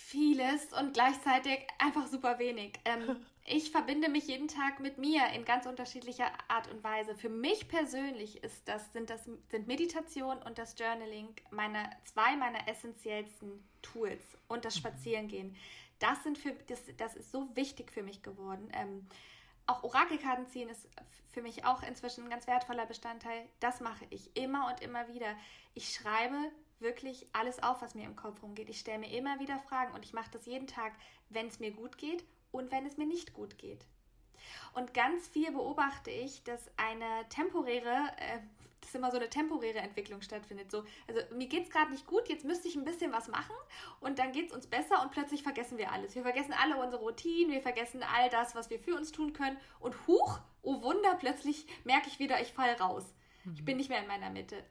Vieles 0.09 0.73
und 0.73 0.95
gleichzeitig 0.95 1.67
einfach 1.79 2.07
super 2.07 2.39
wenig. 2.39 2.73
Ähm, 2.87 3.27
ich 3.45 3.71
verbinde 3.71 4.09
mich 4.09 4.27
jeden 4.27 4.49
Tag 4.49 4.81
mit 4.81 4.97
mir 4.97 5.23
in 5.35 5.45
ganz 5.45 5.67
unterschiedlicher 5.67 6.31
Art 6.49 6.71
und 6.71 6.83
Weise. 6.83 7.15
Für 7.15 7.29
mich 7.29 7.69
persönlich 7.69 8.43
ist 8.43 8.67
das, 8.67 8.91
sind, 8.93 9.11
das, 9.11 9.25
sind 9.51 9.67
Meditation 9.67 10.39
und 10.39 10.57
das 10.57 10.79
Journaling 10.79 11.29
meine, 11.51 11.91
zwei 12.05 12.37
meiner 12.37 12.67
essentiellsten 12.67 13.63
Tools 13.83 14.23
und 14.49 14.65
das 14.65 14.77
mhm. 14.77 14.81
Spazierengehen. 14.81 15.57
Das, 15.99 16.23
sind 16.23 16.39
für, 16.39 16.53
das, 16.69 16.81
das 16.97 17.15
ist 17.15 17.31
so 17.31 17.55
wichtig 17.55 17.93
für 17.93 18.03
mich 18.03 18.23
geworden. 18.23 18.71
Ähm, 18.73 19.07
auch 19.67 19.83
Orakelkarten 19.83 20.47
ziehen 20.47 20.71
ist 20.71 20.89
für 21.31 21.43
mich 21.43 21.67
auch 21.67 21.83
inzwischen 21.83 22.25
ein 22.25 22.31
ganz 22.31 22.47
wertvoller 22.47 22.87
Bestandteil. 22.87 23.47
Das 23.61 23.81
mache 23.81 24.07
ich 24.09 24.35
immer 24.35 24.69
und 24.69 24.81
immer 24.81 25.07
wieder. 25.09 25.37
Ich 25.75 25.93
schreibe 25.93 26.51
wirklich 26.81 27.27
alles 27.33 27.63
auf, 27.63 27.83
was 27.83 27.95
mir 27.95 28.05
im 28.05 28.17
Kopf 28.17 28.43
rumgeht. 28.43 28.69
Ich 28.69 28.81
stelle 28.81 28.99
mir 28.99 29.11
immer 29.17 29.41
wieder 29.41 29.59
Fragen 29.61 29.95
und 29.95 30.05
ich 30.05 30.13
mache 30.13 30.31
das 30.33 30.47
jeden 30.47 30.67
Tag, 30.67 30.93
wenn 31.29 31.49
es 31.49 31.61
mir 31.61 31.73
gut 31.73 31.99
geht 31.99 32.25
und 32.51 32.71
wenn 32.73 32.87
es 32.87 32.97
mir 32.97 33.07
nicht 33.07 33.35
gut 33.35 33.59
geht. 33.59 33.85
Und 34.75 34.95
ganz 34.95 35.29
viel 35.29 35.51
beobachte 35.53 36.11
ich, 36.11 36.45
dass 36.45 36.71
eine 36.77 37.29
temporäre, 37.29 38.11
äh, 38.19 38.39
dass 38.81 38.95
immer 38.95 39.11
so 39.11 39.17
eine 39.17 39.29
temporäre 39.29 39.79
Entwicklung 39.79 40.23
stattfindet. 40.23 40.71
So, 40.71 40.85
also 41.09 41.21
mir 41.35 41.49
geht 41.49 41.65
es 41.65 41.71
gerade 41.71 41.91
nicht 41.91 42.07
gut, 42.07 42.29
jetzt 42.29 42.45
müsste 42.45 42.69
ich 42.69 42.77
ein 42.77 42.85
bisschen 42.85 43.13
was 43.13 43.29
machen 43.29 43.55
und 44.01 44.19
dann 44.19 44.33
geht 44.33 44.49
es 44.49 44.53
uns 44.55 44.67
besser 44.67 45.03
und 45.03 45.11
plötzlich 45.11 45.43
vergessen 45.43 45.79
wir 45.79 45.93
alles. 45.93 46.15
Wir 46.15 46.23
vergessen 46.23 46.55
alle 46.63 46.77
unsere 46.77 47.03
Routinen, 47.03 47.53
wir 47.53 47.61
vergessen 47.61 48.03
all 48.03 48.31
das, 48.31 48.55
was 48.55 48.71
wir 48.71 48.79
für 48.79 48.95
uns 48.95 49.11
tun 49.11 49.33
können 49.33 49.59
und 49.81 50.07
huch, 50.07 50.39
oh 50.63 50.81
Wunder, 50.83 51.17
plötzlich 51.17 51.67
merke 51.85 52.09
ich 52.09 52.19
wieder, 52.19 52.41
ich 52.41 52.53
falle 52.53 52.79
raus. 52.79 53.05
Ich 53.55 53.65
bin 53.65 53.79
nicht 53.79 53.89
mehr 53.89 54.01
in 54.01 54.09
meiner 54.09 54.31
Mitte. 54.31 54.63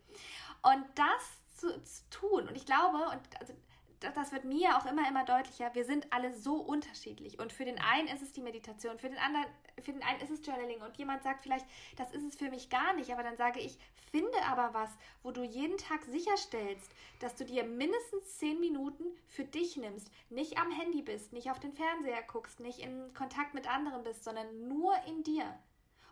Und 0.62 0.86
das 0.96 1.47
zu, 1.58 1.82
zu 1.84 2.10
tun, 2.10 2.48
und 2.48 2.56
ich 2.56 2.66
glaube, 2.66 2.98
und 2.98 3.22
also 3.40 3.54
das 4.00 4.32
wird 4.32 4.46
mir 4.46 4.78
auch 4.78 4.86
immer, 4.86 5.08
immer 5.08 5.26
deutlicher, 5.26 5.74
wir 5.74 5.84
sind 5.84 6.14
alle 6.14 6.34
so 6.34 6.58
unterschiedlich. 6.58 7.40
Und 7.40 7.52
für 7.52 7.66
den 7.66 7.80
einen 7.80 8.08
ist 8.08 8.22
es 8.22 8.32
die 8.32 8.42
Meditation, 8.42 9.00
für 9.00 9.10
den 9.10 9.18
anderen, 9.18 9.48
für 9.82 9.92
den 9.92 10.04
einen 10.04 10.22
ist 10.22 10.30
es 10.30 10.46
Journaling. 10.46 10.82
Und 10.82 10.98
jemand 10.98 11.24
sagt 11.24 11.44
vielleicht, 11.44 11.66
das 11.96 12.12
ist 12.12 12.24
es 12.24 12.36
für 12.36 12.50
mich 12.50 12.70
gar 12.70 12.94
nicht. 12.94 13.12
Aber 13.12 13.24
dann 13.24 13.38
sage 13.38 13.60
ich, 13.60 13.80
finde 14.12 14.38
aber 14.46 14.74
was, 14.74 14.92
wo 15.24 15.32
du 15.32 15.44
jeden 15.44 15.78
Tag 15.78 16.04
sicherstellst, 16.06 16.92
dass 17.20 17.36
du 17.36 17.46
dir 17.46 17.64
mindestens 17.64 18.38
zehn 18.38 18.60
Minuten 18.60 19.04
für 19.28 19.44
dich 19.44 19.78
nimmst. 19.78 20.12
Nicht 20.30 20.60
am 20.60 20.72
Handy 20.72 21.02
bist, 21.02 21.34
nicht 21.34 21.50
auf 21.50 21.60
den 21.60 21.74
Fernseher 21.74 22.22
guckst, 22.24 22.60
nicht 22.60 22.80
in 22.80 23.14
Kontakt 23.16 23.54
mit 23.54 23.68
anderen 23.68 24.04
bist, 24.04 24.24
sondern 24.24 24.68
nur 24.68 24.94
in 25.08 25.24
dir. 25.24 25.58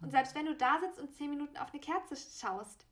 Und 0.02 0.12
selbst 0.12 0.36
wenn 0.36 0.46
du 0.46 0.56
da 0.56 0.80
sitzt 0.80 1.00
und 1.00 1.14
zehn 1.16 1.30
Minuten 1.30 1.58
auf 1.58 1.72
eine 1.72 1.80
Kerze 1.80 2.16
schaust, 2.16 2.84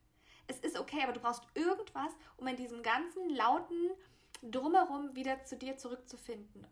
es 0.48 0.60
ist 0.60 0.78
okay, 0.78 1.02
aber 1.04 1.14
du 1.14 1.20
brauchst 1.20 1.44
irgendwas, 1.56 2.12
um 2.38 2.48
in 2.48 2.56
diesem 2.56 2.84
ganzen 2.84 3.30
lauten, 3.30 3.92
drumherum 4.42 5.16
wieder 5.16 5.44
zu 5.46 5.58
dir 5.58 5.78
zurückzufinden. 5.78 6.68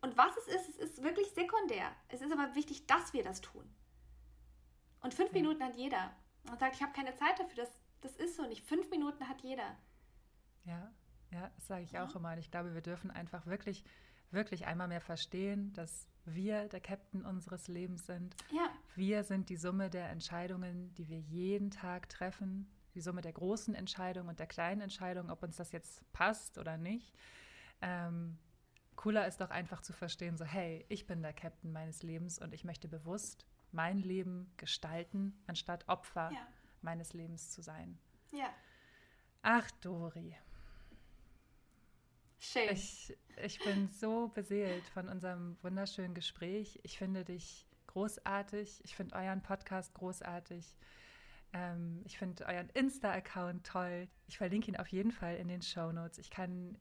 Und 0.00 0.16
was 0.16 0.36
es 0.36 0.48
ist, 0.48 0.68
es 0.68 0.90
ist 0.90 1.02
wirklich 1.02 1.28
sekundär. 1.30 1.90
Es 2.08 2.22
ist 2.22 2.32
aber 2.32 2.54
wichtig, 2.54 2.86
dass 2.86 3.12
wir 3.12 3.24
das 3.24 3.40
tun. 3.40 3.68
Und 5.00 5.14
fünf 5.14 5.32
ja. 5.32 5.40
Minuten 5.40 5.62
hat 5.62 5.76
jeder. 5.76 6.14
Man 6.44 6.58
sagt, 6.58 6.76
ich 6.76 6.82
habe 6.82 6.92
keine 6.92 7.14
Zeit 7.14 7.38
dafür. 7.38 7.64
Das, 7.64 7.70
das 8.00 8.16
ist 8.16 8.36
so 8.36 8.46
nicht. 8.46 8.64
Fünf 8.64 8.90
Minuten 8.90 9.28
hat 9.28 9.42
jeder. 9.42 9.76
Ja, 10.64 10.92
ja, 11.30 11.50
das 11.56 11.66
sage 11.66 11.82
ich 11.82 11.92
ja. 11.92 12.04
auch 12.04 12.14
immer. 12.14 12.32
Und 12.32 12.38
ich 12.38 12.50
glaube, 12.50 12.74
wir 12.74 12.80
dürfen 12.80 13.10
einfach 13.10 13.46
wirklich, 13.46 13.84
wirklich 14.30 14.66
einmal 14.66 14.88
mehr 14.88 15.00
verstehen, 15.00 15.72
dass 15.72 16.08
wir 16.24 16.68
der 16.68 16.80
Captain 16.80 17.24
unseres 17.24 17.68
Lebens 17.68 18.06
sind. 18.06 18.36
Ja. 18.50 18.70
Wir 18.94 19.24
sind 19.24 19.48
die 19.48 19.56
Summe 19.56 19.90
der 19.90 20.10
Entscheidungen, 20.10 20.94
die 20.94 21.08
wir 21.08 21.18
jeden 21.18 21.70
Tag 21.70 22.08
treffen 22.08 22.68
die 22.98 23.02
Summe 23.02 23.20
der 23.20 23.32
großen 23.32 23.76
Entscheidungen 23.76 24.28
und 24.28 24.40
der 24.40 24.48
kleinen 24.48 24.80
Entscheidungen, 24.80 25.30
ob 25.30 25.44
uns 25.44 25.54
das 25.54 25.70
jetzt 25.70 26.02
passt 26.12 26.58
oder 26.58 26.76
nicht. 26.76 27.14
Ähm, 27.80 28.36
cooler 28.96 29.28
ist 29.28 29.40
doch 29.40 29.50
einfach 29.50 29.82
zu 29.82 29.92
verstehen, 29.92 30.36
so 30.36 30.44
hey, 30.44 30.84
ich 30.88 31.06
bin 31.06 31.22
der 31.22 31.32
Captain 31.32 31.70
meines 31.70 32.02
Lebens 32.02 32.40
und 32.40 32.52
ich 32.52 32.64
möchte 32.64 32.88
bewusst 32.88 33.46
mein 33.70 33.98
Leben 33.98 34.52
gestalten, 34.56 35.40
anstatt 35.46 35.88
Opfer 35.88 36.32
ja. 36.32 36.44
meines 36.82 37.12
Lebens 37.12 37.50
zu 37.50 37.62
sein. 37.62 38.00
Ja. 38.32 38.52
Ach, 39.42 39.70
Dori. 39.80 40.36
Schön. 42.40 42.68
Ich, 42.72 43.16
ich 43.36 43.60
bin 43.60 43.86
so 43.86 44.26
beseelt 44.26 44.88
von 44.88 45.08
unserem 45.08 45.56
wunderschönen 45.62 46.14
Gespräch. 46.14 46.80
Ich 46.82 46.98
finde 46.98 47.24
dich 47.24 47.64
großartig. 47.86 48.80
Ich 48.84 48.96
finde 48.96 49.14
euren 49.14 49.42
Podcast 49.42 49.94
großartig. 49.94 50.76
Ähm, 51.52 52.02
ich 52.04 52.18
finde 52.18 52.46
euren 52.46 52.68
Insta-Account 52.70 53.66
toll. 53.66 54.08
Ich 54.26 54.38
verlinke 54.38 54.70
ihn 54.70 54.76
auf 54.76 54.88
jeden 54.88 55.12
Fall 55.12 55.36
in 55.36 55.48
den 55.48 55.62
Show 55.62 55.92
Notes. 55.92 56.18
Ich 56.18 56.30
kann 56.30 56.76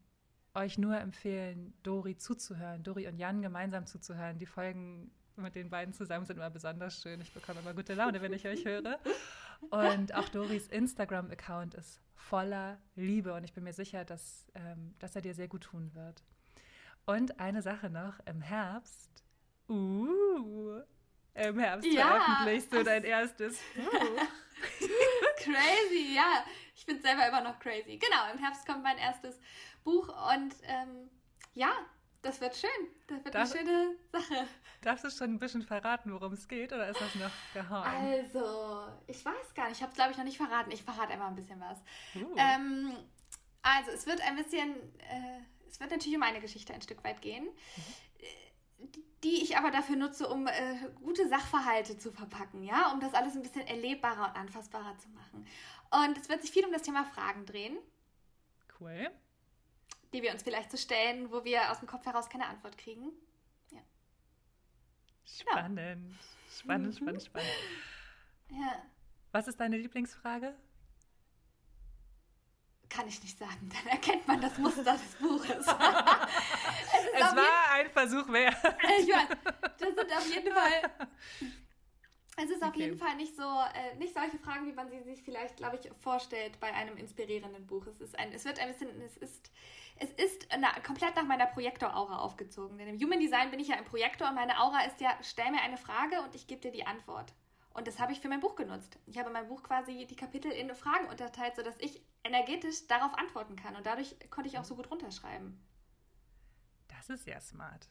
euch 0.54 0.78
nur 0.78 0.98
empfehlen, 0.98 1.74
Dori 1.84 2.18
zuzuhören, 2.18 2.84
Dori 2.84 3.08
und 3.08 3.18
Jan 3.18 3.42
gemeinsam 3.42 3.86
zuzuhören. 3.86 4.40
Die 4.40 4.46
Folgen 4.46 5.12
mit 5.36 5.56
den 5.56 5.70
beiden 5.70 5.94
zusammen 5.94 6.26
sind 6.26 6.38
immer 6.38 6.50
besonders 6.50 7.02
schön. 7.02 7.22
Ich 7.22 7.32
bekomme 7.32 7.60
immer 7.60 7.74
gute 7.74 7.94
Laune, 7.94 8.22
wenn 8.22 8.34
ich 8.34 8.48
euch 8.48 8.66
höre. 8.66 9.00
Und 9.70 10.14
auch 10.16 10.30
Doris 10.30 10.68
Instagram-Account 10.68 11.76
ist 11.76 12.02
voller 12.16 12.80
Liebe 12.96 13.34
und 13.34 13.44
ich 13.44 13.54
bin 13.54 13.64
mir 13.64 13.74
sicher, 13.74 14.04
dass, 14.04 14.48
ähm, 14.56 14.96
dass 15.00 15.16
er 15.16 15.22
dir 15.22 15.34
sehr 15.34 15.48
gut 15.48 15.64
tun 15.64 15.94
wird. 15.94 16.24
Und 17.06 17.40
eine 17.40 17.62
Sache 17.62 17.90
noch, 17.90 18.20
im 18.26 18.42
Herbst, 18.42 19.24
uh, 19.70 20.82
im 21.34 21.60
Herbst 21.60 21.88
ja. 21.92 22.08
veröffentlichst 22.08 22.74
du 22.74 22.84
dein 22.84 23.04
erstes 23.04 23.60
Buch. 23.76 23.92
crazy, 25.38 26.16
ja. 26.16 26.44
Ich 26.76 26.86
bin 26.86 27.02
selber 27.02 27.28
immer 27.28 27.42
noch 27.42 27.60
crazy. 27.60 27.98
Genau, 27.98 28.32
im 28.34 28.40
Herbst 28.40 28.66
kommt 28.66 28.84
mein 28.84 28.98
erstes 28.98 29.40
Buch 29.84 30.08
und 30.34 30.54
ähm, 30.64 31.10
ja, 31.54 31.72
das 32.22 32.42
wird 32.42 32.56
schön. 32.56 32.70
Das 33.08 33.24
wird 33.24 33.36
Darf, 33.36 33.52
eine 33.52 33.60
schöne 33.60 33.96
Sache. 34.12 34.48
Darfst 34.82 35.06
du 35.06 35.10
schon 35.10 35.34
ein 35.34 35.40
bisschen 35.40 35.64
verraten, 35.64 36.12
worum 36.14 36.34
es 36.34 36.48
geht, 36.48 36.74
oder 36.74 36.90
ist 36.90 37.00
das 37.00 37.16
noch 37.16 37.32
geheim? 37.54 38.06
Also, 38.06 38.88
ich 39.08 39.24
weiß 39.24 39.54
gar 39.56 39.70
nicht. 39.70 39.78
Ich 39.78 39.82
habe 39.82 39.92
es, 39.92 39.96
glaube 39.96 40.12
ich, 40.12 40.18
noch 40.18 40.26
nicht 40.26 40.38
verraten. 40.38 40.72
Ich 40.72 40.84
verrate 40.84 41.14
immer 41.14 41.28
ein 41.28 41.36
bisschen 41.36 41.60
was. 41.60 41.80
Uh. 42.16 42.36
Ähm, 42.38 42.96
also, 43.62 43.92
es 43.92 44.06
wird 44.06 44.22
ein 44.22 44.36
bisschen, 44.36 44.76
äh, 45.00 45.40
es 45.68 45.80
wird 45.80 45.92
natürlich 45.92 46.16
um 46.16 46.20
meine 46.20 46.42
Geschichte 46.42 46.74
ein 46.74 46.82
Stück 46.82 47.04
weit 47.04 47.22
gehen. 47.22 47.46
Mhm 47.46 48.07
die 49.24 49.42
ich 49.42 49.58
aber 49.58 49.72
dafür 49.72 49.96
nutze, 49.96 50.28
um 50.30 50.48
äh, 50.48 50.76
gute 51.02 51.28
Sachverhalte 51.28 51.98
zu 51.98 52.12
verpacken, 52.12 52.64
ja, 52.64 52.92
um 52.92 53.00
das 53.00 53.14
alles 53.14 53.36
ein 53.36 53.42
bisschen 53.42 53.66
erlebbarer 53.66 54.30
und 54.30 54.36
anfassbarer 54.36 54.98
zu 54.98 55.10
machen. 55.10 55.46
Und 55.90 56.18
es 56.18 56.30
wird 56.30 56.42
sich 56.42 56.52
viel 56.52 56.66
um 56.66 56.72
das 56.72 56.84
Thema 56.84 57.06
Fragen 57.06 57.46
drehen. 57.46 57.78
Cool. 58.80 59.10
Die 60.14 60.22
wir 60.22 60.32
uns 60.32 60.44
vielleicht 60.44 60.72
so 60.72 60.78
stellen, 60.78 61.32
wo 61.32 61.44
wir 61.44 61.72
aus 61.72 61.80
dem 61.80 61.88
Kopf 61.88 62.06
heraus 62.06 62.30
keine 62.30 62.48
Antwort 62.48 62.78
kriegen. 62.78 63.12
Ja. 63.72 63.82
Spannend. 65.26 65.78
Genau. 65.78 66.16
Spannend, 66.50 66.96
spannend, 66.96 67.24
spannend. 67.26 67.52
Ja. 68.50 68.84
Was 69.32 69.48
ist 69.48 69.60
deine 69.60 69.78
Lieblingsfrage? 69.78 70.56
Kann 72.90 73.08
ich 73.08 73.22
nicht 73.22 73.38
sagen. 73.38 73.70
Dann 73.74 73.88
erkennt 73.92 74.28
man 74.28 74.42
das 74.42 74.58
Muster 74.58 74.84
des 74.84 75.16
Buches. 75.20 75.50
es, 75.58 75.68
es 75.68 77.36
war 77.36 77.72
ein 77.74 77.90
Versuch 77.92 78.28
wert. 78.30 78.56
ich 79.00 79.08
meine, 79.08 79.38
das 79.78 79.96
sind 79.96 80.12
auf 80.12 80.34
jeden 80.34 80.54
Fall. 80.54 80.92
Es 82.40 82.52
ist 82.52 82.62
auf 82.62 82.70
okay. 82.70 82.82
jeden 82.82 82.98
Fall 82.98 83.16
nicht 83.16 83.36
so, 83.36 83.42
äh, 83.42 83.96
nicht 83.98 84.14
solche 84.14 84.38
Fragen, 84.38 84.68
wie 84.68 84.74
man 84.74 84.90
sie 84.92 85.02
sich 85.02 85.24
vielleicht, 85.24 85.58
glaube 85.58 85.80
ich, 85.82 85.90
vorstellt 86.00 86.60
bei 86.60 86.72
einem 86.72 86.96
inspirierenden 86.96 87.66
Buch. 87.66 87.88
Es 87.88 88.00
ist 88.00 88.18
ein, 88.20 88.32
es 88.32 88.46
wird 88.46 88.60
ein 88.60 88.68
bisschen, 88.68 89.02
es 89.02 89.18
ist, 89.18 89.52
es 89.96 90.12
ist 90.12 90.48
na, 90.60 90.72
komplett 90.82 91.16
nach 91.16 91.26
meiner 91.26 91.48
Projektor-Aura 91.48 92.20
aufgezogen. 92.20 92.78
Denn 92.78 92.90
im 92.90 93.00
Human 93.00 93.20
Design 93.20 93.50
bin 93.50 93.60
ich 93.60 93.70
ja 93.70 93.76
ein 93.76 93.86
Projektor 93.86 94.30
und 94.30 94.36
meine 94.36 94.60
Aura 94.62 94.82
ist 94.82 95.02
ja, 95.02 95.18
stell 95.24 95.50
mir 95.50 95.62
eine 95.62 95.78
Frage 95.78 96.22
und 96.22 96.36
ich 96.36 96.46
gebe 96.46 96.62
dir 96.62 96.72
die 96.72 96.86
Antwort. 96.86 97.34
Und 97.78 97.86
das 97.86 98.00
habe 98.00 98.12
ich 98.12 98.20
für 98.20 98.28
mein 98.28 98.40
Buch 98.40 98.56
genutzt. 98.56 98.98
Ich 99.06 99.20
habe 99.20 99.30
mein 99.30 99.48
Buch 99.48 99.62
quasi 99.62 100.08
die 100.08 100.16
Kapitel 100.16 100.52
in 100.52 100.74
Fragen 100.74 101.08
unterteilt, 101.10 101.56
sodass 101.56 101.76
ich 101.78 102.02
energetisch 102.24 102.88
darauf 102.88 103.16
antworten 103.16 103.56
kann. 103.56 103.76
Und 103.76 103.86
dadurch 103.86 104.16
konnte 104.32 104.50
ich 104.50 104.58
auch 104.58 104.64
so 104.64 104.76
gut 104.76 104.90
runterschreiben. 104.90 105.64
Das 106.88 107.08
ist 107.10 107.28
ja 107.28 107.40
smart. 107.40 107.88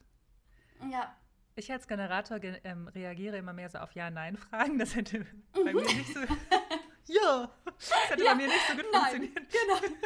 Ja. 0.91 1.17
Ich 1.55 1.71
als 1.71 1.87
Generator 1.87 2.41
ähm, 2.43 2.89
reagiere 2.89 3.37
immer 3.39 3.53
mehr 3.53 3.71
so 3.71 3.79
auf 3.79 3.93
Ja-Nein-Fragen. 3.93 4.77
Das 4.81 4.97
hätte 4.97 5.25
bei 5.53 5.73
mir 5.73 5.83
nicht 5.83 6.13
so. 6.13 6.21
ja! 7.05 7.49
Das 7.65 8.11
hätte 8.11 8.25
ja, 8.25 8.33
bei 8.33 8.39
mir 8.39 8.49
nicht 8.49 8.67
so 8.69 8.75
gut 8.75 8.87
nein, 8.93 9.03
funktioniert. 9.03 9.53
Genau. 9.53 9.77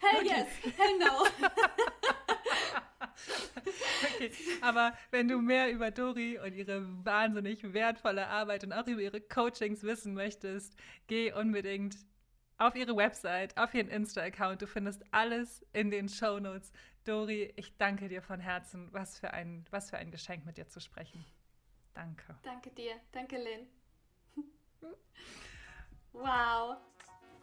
Hell 0.00 0.20
okay. 0.20 0.46
yes, 0.64 0.76
hell 0.76 0.98
no. 0.98 1.24
okay, 4.14 4.32
aber 4.60 4.92
wenn 5.10 5.28
du 5.28 5.38
mehr 5.38 5.70
über 5.70 5.90
Dori 5.90 6.38
und 6.38 6.54
ihre 6.54 6.84
wahnsinnig 7.04 7.72
wertvolle 7.72 8.26
Arbeit 8.26 8.64
und 8.64 8.72
auch 8.72 8.86
über 8.86 9.00
ihre 9.00 9.20
Coachings 9.20 9.82
wissen 9.82 10.14
möchtest, 10.14 10.76
geh 11.06 11.32
unbedingt 11.32 11.96
auf 12.58 12.76
ihre 12.76 12.96
Website, 12.96 13.56
auf 13.56 13.74
ihren 13.74 13.88
Insta-Account. 13.88 14.62
Du 14.62 14.66
findest 14.66 15.04
alles 15.10 15.64
in 15.72 15.90
den 15.90 16.08
Show 16.08 16.38
Notes. 16.38 16.72
Dori, 17.04 17.52
ich 17.56 17.76
danke 17.76 18.08
dir 18.08 18.22
von 18.22 18.40
Herzen. 18.40 18.88
Was 18.92 19.18
für, 19.18 19.32
ein, 19.32 19.66
was 19.70 19.90
für 19.90 19.98
ein 19.98 20.10
Geschenk, 20.10 20.46
mit 20.46 20.56
dir 20.56 20.68
zu 20.68 20.80
sprechen. 20.80 21.24
Danke. 21.94 22.36
Danke 22.42 22.70
dir. 22.70 22.94
Danke, 23.10 23.36
Lynn. 23.36 23.66
wow. 26.12 26.76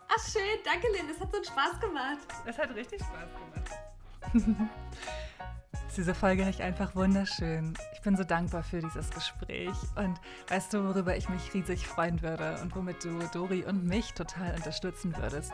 Ach, 0.08 0.30
schön. 0.32 0.60
Danke, 0.64 0.88
Lynn. 0.88 1.10
Es 1.10 1.20
hat 1.20 1.32
so 1.32 1.38
einen 1.38 1.46
Spaß 1.46 1.80
gemacht. 1.82 2.28
Es 2.46 2.58
hat 2.58 2.74
richtig 2.74 3.02
Spaß 3.02 3.30
gemacht. 3.34 3.90
Ist 4.34 4.48
diese 5.98 6.14
Folge 6.14 6.46
nicht 6.46 6.62
einfach 6.62 6.96
wunderschön? 6.96 7.74
Ich 7.94 8.02
bin 8.02 8.16
so 8.16 8.24
dankbar 8.24 8.64
für 8.64 8.80
dieses 8.80 9.10
Gespräch. 9.10 9.76
Und 9.96 10.20
weißt 10.48 10.74
du, 10.74 10.84
worüber 10.84 11.18
ich 11.18 11.30
mich 11.30 11.54
riesig 11.54 11.88
freuen 11.88 12.22
würde 12.22 12.60
und 12.62 12.76
womit 12.76 13.04
du 13.04 13.20
Dori 13.34 13.64
und 13.64 13.86
mich 13.86 14.14
total 14.14 14.56
unterstützen 14.56 15.16
würdest? 15.18 15.54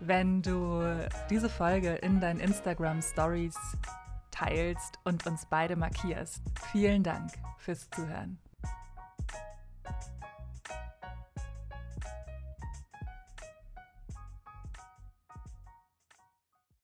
Wenn 0.00 0.42
du 0.42 0.82
diese 1.30 1.48
Folge 1.48 1.94
in 1.96 2.20
deinen 2.20 2.40
Instagram 2.40 3.02
Stories 3.02 3.56
teilst 4.40 4.98
und 5.04 5.26
uns 5.26 5.46
beide 5.46 5.76
markierst. 5.76 6.42
Vielen 6.72 7.02
Dank 7.02 7.30
fürs 7.58 7.90
Zuhören. 7.90 8.38